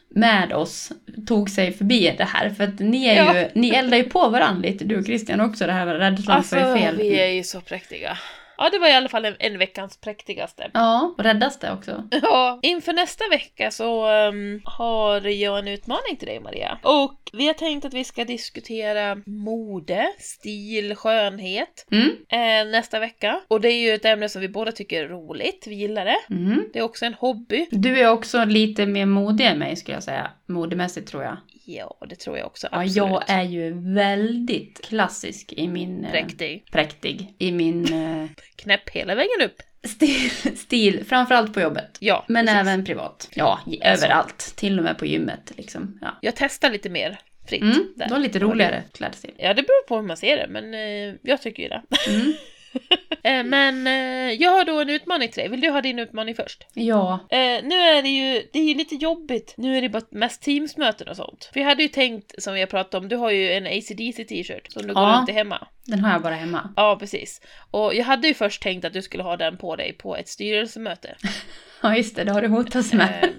med 0.09 0.53
oss 0.53 0.91
tog 1.27 1.49
sig 1.49 1.73
förbi 1.73 2.15
det 2.17 2.23
här. 2.23 2.49
För 2.49 2.63
att 2.63 2.79
ni, 2.79 3.05
är 3.07 3.15
Ja. 3.15 3.37
ju, 3.39 3.47
ni 3.53 3.69
eldar 3.69 3.97
ju 3.97 4.03
på 4.03 4.29
varandra 4.29 4.61
lite, 4.69 4.85
du 4.85 4.97
och 4.99 5.05
Christian 5.05 5.41
också, 5.41 5.65
det 5.65 5.71
här 5.71 5.85
rädslan 5.85 6.37
Alltså, 6.37 6.55
för 6.55 6.77
fel. 6.77 6.97
vi 6.97 7.19
är 7.21 7.27
ju 7.27 7.43
så 7.43 7.61
präktiga. 7.61 8.17
Ja, 8.57 8.69
det 8.69 8.79
var 8.79 8.87
i 8.87 8.93
alla 8.93 9.09
fall 9.09 9.25
en, 9.25 9.35
en 9.39 9.57
veckans 9.57 9.97
präktigaste. 10.01 10.69
Ja, 10.73 11.13
och 11.17 11.23
räddas 11.23 11.59
det 11.59 11.71
också. 11.71 12.03
Ja, 12.21 12.59
inför 12.61 12.93
nästa 12.93 13.23
vecka 13.29 13.71
så 13.71 14.05
ehm, 14.07 14.61
har 14.63 15.27
jag 15.27 15.59
en 15.59 15.67
utmaning 15.67 16.15
till 16.19 16.27
dig 16.27 16.39
Maria. 16.39 16.77
Och 16.83 17.19
vi 17.33 17.47
har 17.47 17.53
tänkt 17.53 17.85
att 17.85 17.93
vi 17.93 18.03
ska 18.03 18.25
diskutera 18.25 19.15
mode, 19.25 20.07
stil, 20.19 20.95
skönhet 20.95 21.87
Mm. 21.91 22.09
eh, 22.29 22.71
nästa 22.71 22.99
vecka. 22.99 23.41
Och 23.47 23.61
det 23.61 23.67
är 23.69 23.79
ju 23.79 23.93
ett 23.93 24.05
ämne 24.05 24.29
som 24.29 24.41
vi 24.41 24.49
båda 24.49 24.71
tycker 24.71 25.03
är 25.03 25.07
roligt, 25.07 25.65
vi 25.67 25.75
gillar 25.75 26.05
det. 26.05 26.17
Mm. 26.29 26.63
Det 26.73 26.79
är 26.79 26.83
också 26.83 27.05
en 27.05 27.13
hobby. 27.13 27.67
Du 27.71 27.99
är 27.99 28.09
också 28.11 28.45
lite 28.45 28.85
mer 28.85 29.05
modig 29.05 29.45
än 29.45 29.59
mig 29.59 29.75
skulle 29.75 29.95
jag 29.95 30.03
säga. 30.03 30.31
Modemässigt 30.47 31.07
tror 31.07 31.23
jag. 31.23 31.37
Ja, 31.67 31.97
det 32.09 32.15
tror 32.15 32.37
jag 32.37 32.47
också. 32.47 32.67
Ja, 32.71 32.77
Absolut. 32.81 32.95
jag 32.97 33.23
är 33.27 33.43
ju 33.43 33.93
väldigt 33.93 34.81
klassisk 34.85 35.53
i 35.53 35.67
min... 35.67 36.05
eh, 36.05 36.11
Präktig. 36.11 36.65
Präktig. 36.71 37.33
I 37.37 37.51
min 37.51 37.93
eh, 37.93 38.29
Knäpp 38.55 38.89
hela 38.89 39.15
vägen 39.15 39.41
upp. 39.41 39.61
stil, 39.87 40.29
stil, 40.57 41.05
framförallt 41.09 41.53
på 41.53 41.61
jobbet. 41.61 41.97
Ja, 41.99 42.25
Men 42.27 42.45
precis. 42.45 42.59
även 42.61 42.85
privat. 42.85 43.29
Ja, 43.33 43.59
Alltså. 43.65 44.05
överallt. 44.05 44.53
Till 44.55 44.77
och 44.77 44.83
med 44.83 44.97
på 44.97 45.05
gymmet 45.05 45.51
liksom. 45.57 45.99
Ja. 46.01 46.17
Jag 46.21 46.33
testar 46.35 46.69
lite 46.69 46.89
mer 46.89 47.19
fritt. 47.47 47.61
Mm, 47.61 47.93
där. 47.95 48.05
det 48.05 48.11
var 48.11 48.19
lite 48.19 48.39
roligare 48.39 48.83
klädstil. 48.93 49.33
Ja, 49.37 49.53
det 49.53 49.61
beror 49.63 49.87
på 49.87 49.95
hur 49.95 50.03
man 50.03 50.17
ser 50.17 50.37
det, 50.37 50.47
men 50.49 50.73
eh, 50.73 51.15
jag 51.21 51.41
tycker 51.41 51.63
ju 51.63 51.69
det. 51.69 51.81
Mm. 52.07 52.33
Eh, 53.23 53.43
men 53.43 53.87
eh, 53.87 54.33
jag 54.41 54.51
har 54.51 54.63
då 54.65 54.79
en 54.81 54.89
utmaning 54.89 55.29
till 55.29 55.39
dig. 55.41 55.49
Vill 55.49 55.61
du 55.61 55.69
ha 55.69 55.81
din 55.81 55.99
utmaning 55.99 56.35
först? 56.35 56.67
Ja. 56.73 57.19
Eh, 57.31 57.37
nu 57.63 57.75
är 57.75 58.01
det 58.01 58.09
ju, 58.09 58.47
det 58.53 58.59
är 58.59 58.63
ju 58.63 58.73
lite 58.75 58.95
jobbigt. 58.95 59.53
Nu 59.57 59.77
är 59.77 59.81
det 59.81 59.89
bara 59.89 60.01
mest 60.11 60.41
Teamsmöten 60.41 61.07
och 61.07 61.15
sånt. 61.15 61.49
För 61.53 61.59
jag 61.59 61.67
hade 61.67 61.83
ju 61.83 61.89
tänkt, 61.89 62.43
som 62.43 62.53
vi 62.53 62.59
har 62.59 62.67
pratat 62.67 62.93
om, 62.93 63.07
du 63.09 63.15
har 63.15 63.31
ju 63.31 63.51
en 63.53 63.65
AC/DC 63.67 64.23
t-shirt 64.25 64.71
som 64.71 64.87
du 64.87 64.93
går 64.93 65.03
Ja. 65.03 65.17
runt 65.19 65.29
i 65.29 65.31
hemma. 65.31 65.67
Den 65.85 65.99
har 65.99 66.11
jag 66.11 66.21
bara 66.21 66.35
hemma. 66.35 66.73
Ja, 66.75 66.97
precis. 66.99 67.41
Och 67.71 67.95
jag 67.95 68.05
hade 68.05 68.27
ju 68.27 68.33
först 68.33 68.61
tänkt 68.61 68.85
att 68.85 68.93
du 68.93 69.01
skulle 69.01 69.23
ha 69.23 69.37
den 69.37 69.57
på 69.57 69.75
dig 69.75 69.93
på 69.93 70.15
ett 70.17 70.27
styrelsemöte. 70.29 71.15
Ja, 71.81 71.95
just 71.97 72.15
det. 72.15 72.23
Det 72.23 72.31
har 72.31 72.41
du 72.41 72.47
hotats 72.47 72.93
med. 72.93 73.29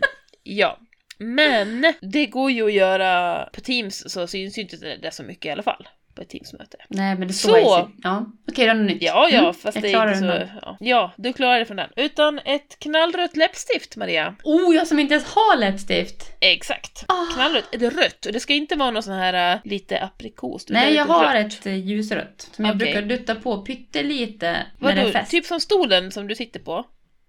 Ja. 0.42 0.78
Men 1.18 1.92
det 2.00 2.26
går 2.26 2.50
ju 2.50 2.66
att 2.66 2.72
göra 2.72 3.44
på 3.52 3.60
Teams 3.60 4.12
så 4.12 4.26
syns 4.26 4.58
ju 4.58 4.62
inte 4.62 4.76
det 4.76 5.10
så 5.14 5.22
mycket 5.22 5.44
i 5.46 5.50
alla 5.50 5.62
fall. 5.62 5.88
På 6.16 6.22
ett 6.22 6.28
Teamsmöte. 6.28 6.76
Nej, 6.88 7.18
men 7.18 7.28
det 7.28 7.34
Så. 7.34 7.48
står 7.48 7.58
i... 7.58 7.62
Ja. 8.02 8.26
Okej, 8.50 8.66
då 8.66 8.70
är 8.72 8.74
det 8.74 8.82
nytt. 8.82 9.02
Ja, 9.02 9.28
ja, 9.32 9.38
Mm, 9.38 9.54
fast 9.54 9.74
jag 9.74 9.82
det 9.82 9.92
är 9.92 10.06
inte 10.14 10.48
så... 10.48 10.58
Ja. 10.62 10.76
ja, 10.80 11.12
du 11.16 11.32
klarar 11.32 11.58
det 11.58 11.64
från 11.64 11.76
den. 11.76 11.90
Utan 11.96 12.38
ett 12.38 12.78
knallrött 12.78 13.36
läppstift, 13.36 13.96
Maria. 13.96 14.34
Oh, 14.44 14.74
jag 14.74 14.86
som 14.86 14.98
inte 14.98 15.14
ens 15.14 15.26
har 15.34 15.56
läppstift! 15.58 16.36
Exakt. 16.40 17.04
Ah. 17.08 17.34
Knallrött. 17.34 17.74
Ett 17.74 17.82
rött. 17.82 18.26
Och 18.26 18.32
det 18.32 18.40
ska 18.40 18.54
inte 18.54 18.76
vara 18.76 18.90
någon 18.90 19.02
sån 19.02 19.14
här 19.14 19.54
äh, 19.54 19.60
lite 19.64 20.00
aprikos. 20.02 20.66
Nej, 20.68 20.94
jag 20.94 21.04
har 21.04 21.34
rött. 21.34 21.52
ett 21.52 21.66
eh, 21.66 21.74
ljusrött. 21.76 22.48
Som 22.52 22.64
jag 22.64 22.76
Okej. 22.76 22.92
brukar 22.92 23.02
dutta 23.08 23.34
på 23.34 23.62
pyttelite 23.62 24.66
när 24.78 24.92
det 24.94 25.00
är 25.00 25.04
Vadå? 25.04 25.12
fest. 25.12 25.30
Typ 25.30 25.44
som 25.44 25.60
stolen 25.60 26.12
som 26.12 26.26
du 26.28 26.34
sitter 26.34 26.60
på. 26.60 26.84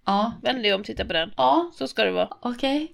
Ja. 0.06 0.34
Vänd 0.44 0.64
dig 0.64 0.74
om, 0.74 0.84
titta 0.84 1.06
på 1.06 1.14
den. 1.14 1.32
Ja, 1.38 1.72
Så 1.76 1.88
ska 1.88 2.04
det 2.04 2.12
vara. 2.12 2.30
okej. 2.42 2.94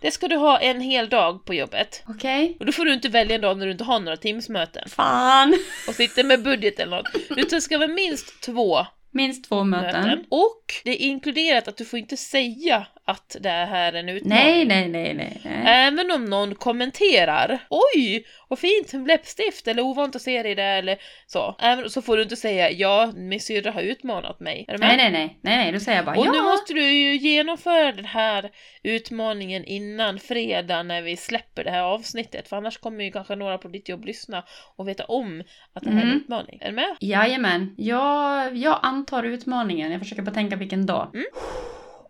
Det 0.00 0.10
ska 0.10 0.28
du 0.28 0.36
ha 0.36 0.58
en 0.58 0.80
hel 0.80 1.08
dag 1.08 1.44
på 1.44 1.54
jobbet. 1.54 2.02
Okej. 2.08 2.56
Och 2.60 2.66
då 2.66 2.72
får 2.72 2.84
du 2.84 2.94
inte 2.94 3.08
välja 3.08 3.34
en 3.34 3.40
dag 3.40 3.58
när 3.58 3.66
du 3.66 3.72
inte 3.72 3.84
har 3.84 4.00
några 4.00 4.16
Teamsmöten. 4.16 4.88
Fan! 4.88 5.54
Och 5.88 5.94
sitter 5.94 6.24
med 6.24 6.42
budget 6.42 6.80
eller 6.80 6.96
något. 6.96 7.08
Utan 7.30 7.44
det 7.50 7.60
ska 7.60 7.78
vara 7.78 7.88
minst 7.88 8.40
två 8.40 8.86
Minst 9.10 9.48
två 9.48 9.64
möten. 9.64 10.02
möten. 10.02 10.24
Och 10.28 10.64
det 10.84 10.90
är 10.90 11.06
inkluderat 11.06 11.68
att 11.68 11.76
du 11.76 11.84
får 11.84 11.98
inte 11.98 12.16
säga 12.16 12.86
att 13.08 13.36
det 13.40 13.48
här 13.48 13.92
är 13.92 13.98
en 13.98 14.08
utmaning. 14.08 14.44
Nej, 14.44 14.64
nej, 14.64 14.88
nej, 14.88 15.14
nej. 15.14 15.40
nej. 15.44 15.62
Även 15.66 16.10
om 16.10 16.24
någon 16.24 16.54
kommenterar 16.54 17.58
Oj, 17.70 18.26
vad 18.48 18.58
fint 18.58 18.92
läppstift 18.92 19.68
eller 19.68 19.82
ovant 19.82 20.16
att 20.16 20.22
se 20.22 20.42
dig 20.42 20.54
där 20.54 20.78
eller 20.78 20.98
så. 21.26 21.56
Även, 21.60 21.90
så 21.90 22.02
får 22.02 22.16
du 22.16 22.22
inte 22.22 22.36
säga 22.36 22.70
ja, 22.70 23.12
min 23.16 23.40
syrra 23.40 23.70
har 23.70 23.82
utmanat 23.82 24.40
mig. 24.40 24.64
Är 24.68 24.72
du 24.72 24.78
med? 24.78 24.88
Nej, 24.88 24.96
nej, 24.96 25.10
nej, 25.12 25.38
nej, 25.42 25.56
nej, 25.56 25.72
då 25.72 25.80
säger 25.80 25.98
jag 25.98 26.04
bara 26.04 26.16
Och 26.18 26.26
ja. 26.26 26.32
nu 26.32 26.42
måste 26.42 26.72
du 26.74 26.82
ju 26.92 27.16
genomföra 27.16 27.92
den 27.92 28.04
här 28.04 28.50
utmaningen 28.82 29.64
innan 29.64 30.18
fredag 30.18 30.82
när 30.82 31.02
vi 31.02 31.16
släpper 31.16 31.64
det 31.64 31.70
här 31.70 31.82
avsnittet. 31.82 32.48
För 32.48 32.56
annars 32.56 32.78
kommer 32.78 33.04
ju 33.04 33.10
kanske 33.10 33.36
några 33.36 33.58
på 33.58 33.68
ditt 33.68 33.88
jobb 33.88 34.04
lyssna 34.04 34.44
och 34.76 34.88
veta 34.88 35.04
om 35.04 35.42
att 35.72 35.82
det 35.82 35.90
här 35.90 35.96
är 35.98 36.02
en 36.02 36.08
Mm. 36.08 36.20
utmaning. 36.20 36.58
Är 36.60 36.66
du 36.68 36.74
med? 36.74 36.96
Jajamän. 37.00 37.74
Jag, 37.78 38.56
jag 38.56 38.78
antar 38.82 39.22
utmaningen. 39.22 39.92
Jag 39.92 40.00
försöker 40.00 40.22
bara 40.22 40.34
tänka 40.34 40.56
vilken 40.56 40.86
dag. 40.86 41.10
Mm. 41.14 41.26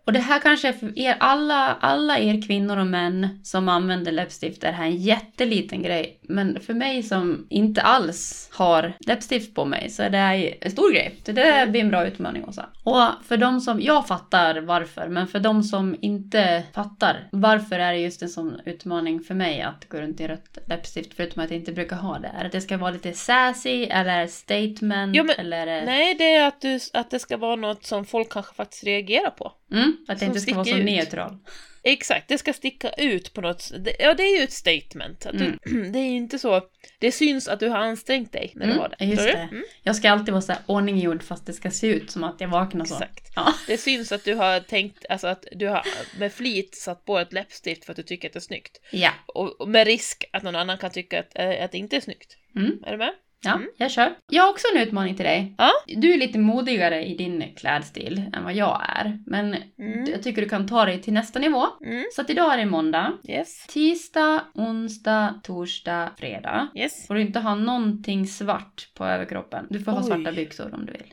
Och 0.09 0.15
det 0.15 0.21
här 0.21 0.41
kanske 0.41 0.69
är 0.69 0.73
för 0.73 0.99
er 0.99 1.17
alla, 1.21 1.77
alla 1.81 2.19
er 2.19 2.43
kvinnor 2.47 2.77
och 2.77 2.87
män 2.87 3.41
som 3.43 3.69
använder 3.69 4.13
läppstift 4.13 4.65
är 4.65 4.73
här 4.73 4.85
en 4.85 4.97
jätteliten 4.97 5.83
grej. 5.83 6.19
Men 6.23 6.61
för 6.61 6.75
mig 6.75 7.03
som 7.03 7.47
inte 7.51 7.83
alls 7.83 8.51
har 8.53 8.93
läppstift 9.01 9.55
på 9.55 9.65
mig 9.65 9.91
så 9.91 10.03
är 10.03 10.11
det 10.11 10.19
en 10.61 10.71
stor 10.71 10.93
grej. 10.93 11.15
Så 11.27 11.33
det 11.33 11.67
blir 11.71 11.81
en 11.81 11.91
bra 11.91 12.07
utmaning 12.07 12.45
också. 12.45 12.65
Och 12.85 13.03
för 13.25 13.37
de 13.37 13.61
som, 13.61 13.81
jag 13.81 14.07
fattar 14.07 14.61
varför, 14.61 15.09
men 15.09 15.27
för 15.27 15.41
de 15.41 15.63
som 15.63 15.97
inte 16.01 16.63
fattar 16.75 17.29
varför 17.33 17.79
är 17.79 17.93
det 17.93 17.99
just 17.99 18.23
en 18.23 18.29
sån 18.29 18.61
utmaning 18.65 19.21
för 19.21 19.35
mig 19.35 19.63
att 19.63 19.89
gå 19.89 19.99
runt 19.99 20.21
i 20.21 20.29
rött 20.29 20.59
läppstift 20.67 21.15
förutom 21.15 21.43
att 21.43 21.51
jag 21.51 21.59
inte 21.59 21.73
brukar 21.73 21.97
ha 21.97 22.19
det. 22.19 22.29
Är 22.29 22.41
det 22.41 22.47
att 22.47 22.53
det 22.53 22.61
ska 22.61 22.77
vara 22.77 22.91
lite 22.91 23.13
sassy 23.13 23.85
eller 23.85 24.27
statement 24.27 25.17
Jo, 25.17 25.25
men- 25.25 25.37
eller. 25.39 25.67
Nej, 25.87 26.15
det 26.15 26.35
är 26.35 26.49
att, 26.49 26.61
du, 26.61 26.79
att 26.93 27.11
det 27.11 27.19
ska 27.19 27.37
vara 27.37 27.57
något 27.57 27.85
som 27.85 28.05
folk 28.05 28.33
kanske 28.33 28.55
faktiskt 28.55 28.85
reagerar 28.85 29.31
på. 29.31 29.53
Mm, 29.73 29.97
att 30.09 30.19
det 30.21 30.27
inte 30.27 30.41
ska 30.41 30.55
vara 30.55 30.65
så 30.65 30.77
ut. 30.77 30.85
neutral. 30.85 31.37
Exakt, 31.83 32.29
det 32.29 32.39
ska 32.39 32.53
sticka 32.53 32.91
ut 32.91 33.33
på 33.35 33.41
något 33.41 33.63
sätt. 33.63 33.89
Ja, 33.99 34.15
det 34.15 34.23
är 34.23 34.39
ju 34.39 34.45
ett 34.45 34.53
statement. 34.53 35.27
Att 35.27 35.39
du, 35.39 35.59
det 35.93 35.99
är 35.99 36.03
ju 36.11 36.17
inte 36.17 36.39
så... 36.39 36.63
Det 36.99 37.13
syns 37.13 37.49
att 37.49 37.61
du 37.61 37.69
har 37.69 37.79
ansträngt 37.79 38.33
dig 38.33 38.53
när 38.55 38.67
du 38.67 38.73
Mm, 38.73 38.83
har 38.83 38.95
det. 38.99 39.05
just 39.05 39.23
det. 39.23 39.33
Mm, 39.33 39.65
Jag 39.83 39.97
ska 39.97 40.11
alltid 40.11 40.33
vara 40.33 40.43
så 40.43 40.53
här 40.53 40.63
ordninggjord 40.67 41.23
fast 41.23 41.47
det 41.47 41.53
ska 41.53 41.71
se 41.71 41.87
ut 41.87 42.11
som 42.11 42.25
att 42.25 42.41
jag 42.41 42.49
vaknar 42.49 42.85
så. 42.85 42.95
exakt. 42.95 43.33
Ja. 43.37 43.55
Det 43.67 43.79
syns 43.79 44.13
att 44.13 44.25
du 44.25 44.35
har 44.35 44.61
tänkt, 44.61 45.07
alltså 45.09 45.27
att 45.27 45.45
du 45.53 45.67
har 45.67 45.83
med 46.19 46.33
flit 46.33 46.75
satt 46.77 47.05
på 47.05 47.19
ett 47.19 47.33
läppstift 47.33 47.85
för 47.85 47.93
att 47.93 47.97
du 47.97 48.03
tycker 48.03 48.29
att 48.29 48.33
det 48.33 48.39
är 48.39 48.41
snyggt. 48.41 48.81
Ja. 48.91 49.11
Och, 49.27 49.61
och 49.61 49.69
med 49.69 49.87
risk 49.87 50.25
att 50.33 50.43
någon 50.43 50.57
annan 50.57 50.79
kan 50.79 50.91
tycka 50.91 51.21
att, 51.21 51.39
äh, 51.39 51.65
att 51.65 51.73
det 51.73 51.79
inte 51.79 51.97
är 51.97 52.01
snyggt. 52.01 52.37
Mm. 52.57 52.83
Är 52.87 52.91
du 52.93 52.97
med? 52.99 53.13
Ja, 53.45 53.55
Mm. 53.55 53.69
jag 53.77 53.91
kör. 53.91 54.15
Jag 54.31 54.43
har 54.43 54.51
också 54.51 54.67
en 54.75 54.83
utmaning 54.83 55.17
till 55.17 55.25
dig. 55.25 55.55
Ja. 55.59 55.71
Du 55.87 56.13
är 56.13 56.19
lite 56.19 56.39
modigare 56.39 57.05
i 57.07 57.17
din 57.17 57.55
klädstil 57.57 58.23
än 58.33 58.45
vad 58.45 58.55
jag 58.55 58.83
är. 58.97 59.19
Men 59.27 59.57
Mm. 59.79 60.05
jag 60.11 60.23
tycker 60.23 60.43
du 60.43 60.49
kan 60.49 60.69
ta 60.69 60.85
dig 60.85 61.03
till 61.03 61.13
nästa 61.13 61.39
nivå. 61.39 61.67
Mm. 61.85 62.05
Så 62.15 62.21
att 62.23 62.31
idag 62.31 62.53
är 62.55 62.59
det 62.59 62.67
måndag. 62.67 63.13
Yes. 63.29 63.67
Tisdag, 63.67 64.41
onsdag, 64.55 65.41
torsdag, 65.43 66.11
fredag. 66.19 66.69
Yes. 66.75 67.07
Får 67.07 67.15
du 67.15 67.21
inte 67.21 67.39
ha 67.41 67.55
någonting 67.55 68.27
svart 68.27 68.89
på 68.95 69.05
överkroppen. 69.05 69.67
Du 69.71 69.81
får 69.81 69.93
ha 69.93 69.99
Oj. 70.01 70.07
svarta 70.07 70.33
byxor 70.33 70.75
om 70.75 70.87
du 70.87 70.93
vill. 70.93 71.13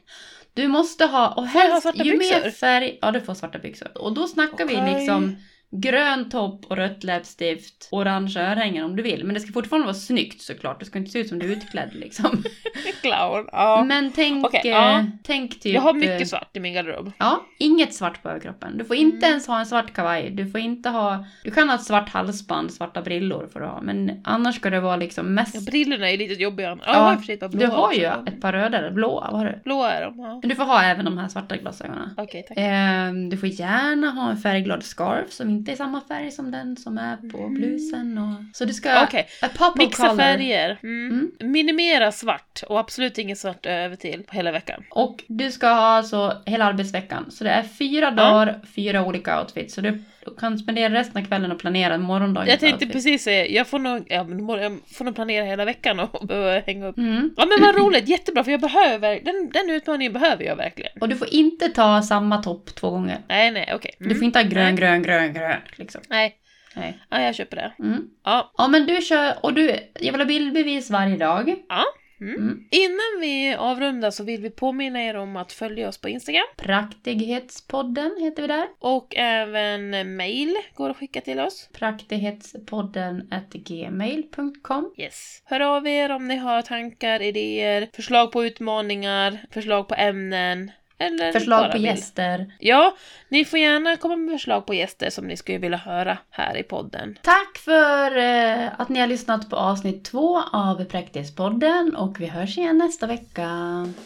Du 0.54 0.68
måste 0.68 1.06
ha, 1.06 1.28
och 1.30 1.52
Får 1.52 1.62
jag 1.62 1.68
ha 1.68 1.72
helst 1.74 1.82
svarta 1.82 2.04
ju 2.04 2.12
byxor? 2.18 2.42
mer 2.44 2.52
färg, 2.52 2.98
ja 3.02 3.12
du 3.12 3.22
får 3.22 3.34
svarta 3.34 3.60
byxor. 3.60 3.98
Och 3.98 4.14
då 4.14 4.28
snackar 4.28 4.66
vi 4.66 4.76
Okej. 4.76 4.94
liksom 5.00 5.36
grön 5.80 6.30
topp 6.30 6.66
och 6.70 6.78
rött 6.78 7.04
läppstift, 7.04 7.88
orange 7.92 8.40
örhängen 8.40 8.86
om 8.86 8.96
du 8.96 9.04
vill. 9.04 9.24
Men 9.24 9.34
det 9.34 9.40
ska 9.40 9.54
fortfarande 9.54 9.86
vara 9.86 9.94
snyggt 9.96 10.42
såklart. 10.42 10.80
Det 10.80 10.86
ska 10.86 11.00
inte 11.00 11.12
se 11.12 11.20
ut 11.20 11.30
som 11.30 11.40
du 11.40 11.52
är 11.52 11.56
utklädd 11.58 11.90
liksom. 11.94 12.44
Clown. 13.02 13.48
Ja. 13.52 13.84
Men 13.88 14.12
tänk, 14.12 14.46
Okej, 14.46 14.62
eh, 14.64 14.70
ja. 14.78 15.06
tänk 15.24 15.60
typ... 15.60 15.74
jag 15.74 15.82
har 15.82 15.90
eh, 15.90 15.96
mycket 15.96 16.28
svart 16.30 16.50
i 16.58 16.60
min 16.60 16.74
garderob. 16.74 17.12
Ja, 17.18 17.42
inget 17.60 17.94
svart 17.94 18.24
på 18.24 18.30
överkroppen. 18.30 18.78
Du 18.78 18.86
får 18.86 18.96
inte 18.96 19.16
Mm. 19.18 19.30
ens 19.30 19.48
ha 19.48 19.60
en 19.60 19.66
svart 19.66 19.94
kavaj. 19.94 20.30
Du 20.30 20.48
får 20.52 20.60
inte 20.60 20.90
ha... 20.90 21.26
Du 21.44 21.52
kan 21.52 21.70
ha 21.70 21.76
ett 21.76 21.84
svart 21.84 22.10
halsband, 22.10 22.74
svarta 22.74 23.02
brillor 23.02 23.48
får 23.54 23.60
du 23.60 23.66
ha. 23.66 23.82
Men 23.82 24.22
annars 24.24 24.56
ska 24.56 24.70
det 24.70 24.80
vara 24.80 24.96
liksom 24.96 25.34
mest... 25.34 25.56
Ja, 25.56 25.62
brillorna 25.72 26.10
är 26.12 26.18
lite 26.18 26.34
jobbiga. 26.42 26.70
Ja, 26.70 26.78
Ja, 26.86 26.94
har 27.00 27.14
ett 27.34 27.40
par 27.40 27.48
du 27.50 27.58
blåa 27.58 27.70
har 27.70 27.88
också. 27.88 28.00
ju 28.00 28.06
ett 28.06 28.42
par 28.42 28.54
rödare, 28.54 28.92
blåa, 28.92 29.32
vad 29.32 29.40
har 29.40 29.46
du? 29.46 29.60
Blåa 29.64 29.92
är 29.92 30.02
de, 30.02 30.20
ja. 30.20 30.40
Men 30.42 30.50
du 30.50 30.56
får 30.56 30.64
ha 30.64 30.84
även 30.84 31.06
de 31.06 31.18
här 31.18 31.28
svarta 31.28 31.58
glasögonen. 31.58 32.10
Okej, 32.18 32.46
tack. 32.48 32.58
Ehm, 32.62 33.30
du 33.30 33.38
får 33.38 33.50
gärna 33.50 34.10
ha 34.12 34.30
en 34.32 34.38
färgglad 34.38 34.84
scarf 34.84 35.32
som 35.32 35.50
inte 35.50 35.65
är 35.72 35.76
samma 35.76 36.02
färg 36.02 36.32
som 36.32 36.52
den 36.52 36.78
som 36.78 36.98
är 36.98 37.18
på 37.18 37.48
blusen. 37.48 38.18
Och... 38.18 38.58
Så 38.58 38.66
du 38.66 38.74
ska... 38.74 39.04
Okej, 39.04 39.28
of 39.42 39.76
mixa 39.76 40.08
color. 40.08 40.18
färger. 40.18 40.80
Mm. 40.84 41.32
Minimera 41.40 42.12
svart 42.12 42.64
och 42.68 42.80
absolut 42.80 43.18
inget 43.18 43.38
svart 43.38 43.66
över 43.66 43.96
till 43.96 44.24
på 44.24 44.36
hela 44.36 44.52
veckan. 44.52 44.84
Och 44.90 45.24
du 45.28 45.52
ska 45.52 45.68
ha 45.68 45.88
alltså 45.88 46.42
hela 46.46 46.66
arbetsveckan. 46.66 47.32
Så 47.32 47.44
det 47.44 47.50
är 47.50 47.64
fyra 47.64 48.12
dagar, 48.12 48.62
fyra 48.76 49.06
olika 49.06 49.42
outfits. 49.42 49.74
Så 49.74 49.82
du 49.82 50.04
kan 50.32 50.58
spendera 50.58 50.94
resten 50.94 51.22
av 51.22 51.28
kvällen 51.28 51.52
och 51.52 51.60
planera 51.60 51.98
morgondagens 51.98 52.50
Jag 52.50 52.60
tänkte 52.60 52.86
precis 52.88 53.24
säga, 53.24 53.48
jag 53.48 53.68
får 53.68 53.80
nog, 53.80 54.06
ja, 54.10 54.26
jag 54.62 54.80
får 54.98 55.06
nog 55.06 55.16
planera 55.16 55.46
hela 55.46 55.66
veckan 55.66 56.00
och, 56.00 56.30
hänga 56.66 56.88
upp. 56.88 56.98
Mm. 56.98 57.34
Ja 57.38 57.46
men 57.46 57.66
vad 57.66 57.76
roligt, 57.76 58.08
jättebra 58.08 58.44
för 58.44 58.52
jag 58.52 58.62
behöver, 58.62 59.20
den, 59.26 59.50
den 59.54 59.70
utmaningen 59.70 60.14
behöver 60.14 60.44
jag 60.44 60.56
verkligen. 60.56 60.92
Och 61.02 61.10
du 61.10 61.16
får 61.16 61.34
inte 61.34 61.70
ta 61.70 62.02
samma 62.02 62.44
topp 62.44 62.76
två 62.76 62.90
gånger. 62.90 63.18
Nej, 63.28 63.52
nej, 63.52 63.72
okej. 63.76 63.92
Du 64.00 64.06
Mm. 64.06 64.18
får 64.18 64.26
inte 64.26 64.40
ha 64.40 64.44
grön, 64.48 64.76
grön, 64.76 65.04
grön, 65.04 65.34
grön. 65.34 65.60
Liksom. 65.76 66.02
Nej, 66.10 66.36
Nej. 66.76 66.98
ja, 67.10 67.22
jag 67.22 67.36
köper 67.36 67.56
det. 67.56 67.72
Mm. 67.80 68.02
Ja, 68.26 68.52
Ja, 68.58 68.68
men 68.68 68.86
du 68.86 69.02
kör... 69.02 69.34
Och 69.42 69.54
du... 69.54 69.76
Jag 70.00 70.12
vill 70.12 70.22
ha 70.22 70.26
bildbevis 70.26 70.90
varje 70.92 71.18
dag. 71.18 71.56
Ja. 71.70 71.84
Mm. 72.22 72.36
Mm. 72.36 72.68
Innan 72.72 73.22
vi 73.22 73.56
avrundar 73.56 74.12
så 74.12 74.24
vill 74.24 74.42
vi 74.42 74.50
påminna 74.50 75.04
er 75.04 75.16
om 75.16 75.36
att 75.36 75.52
följa 75.52 75.88
oss 75.88 75.98
på 75.98 76.10
Instagram. 76.10 76.46
Praktighetspodden 76.58 78.16
heter 78.20 78.42
vi 78.42 78.48
där. 78.48 78.68
Och 78.80 79.16
även 79.16 80.16
mail 80.16 80.56
går 80.76 80.90
att 80.90 80.98
skicka 80.98 81.22
till 81.22 81.40
oss. 81.40 81.70
Praktighetspodden 81.74 83.30
gmail.com. 83.54 84.94
Yes. 84.98 85.42
Hör 85.46 85.60
av 85.60 85.88
er 85.88 86.12
om 86.12 86.28
ni 86.28 86.36
har 86.36 86.62
tankar, 86.62 87.22
idéer, 87.22 87.90
förslag 87.94 88.32
på 88.32 88.46
utmaningar, 88.46 89.46
förslag 89.52 89.88
på 89.88 89.96
ämnen. 89.96 90.72
Eller 90.98 91.32
Förslag 91.32 91.72
på 91.72 91.78
vill. 91.78 91.86
gäster. 91.86 92.54
Ja, 92.60 92.96
ni 93.30 93.46
får 93.46 93.60
gärna 93.60 93.98
komma 93.98 94.16
med 94.16 94.32
förslag 94.32 94.66
på 94.66 94.74
gäster 94.74 95.10
som 95.10 95.28
ni 95.28 95.38
skulle 95.38 95.58
vilja 95.58 95.78
höra 95.78 96.18
här 96.30 96.58
i 96.58 96.64
podden. 96.64 97.18
Tack 97.22 97.58
för 97.58 98.18
eh, 98.18 98.68
att 98.78 98.90
ni 98.90 99.00
har 99.00 99.08
lyssnat 99.08 99.50
på 99.50 99.56
avsnitt 99.56 100.06
två 100.06 100.42
av 100.54 100.86
Praktispodden 100.86 101.96
och 101.96 102.20
vi 102.20 102.26
hörs 102.26 102.58
igen 102.58 102.78
nästa 102.78 103.08
vecka. 103.08 103.48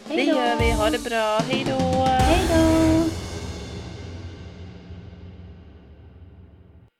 Det 0.08 0.22
gör 0.22 0.56
vi. 0.60 0.72
Ha 0.72 0.90
det 0.90 1.04
bra. 1.04 1.38
Hej 1.48 1.66
då! 1.68 2.04
Hej 2.04 2.40
då! 2.48 3.29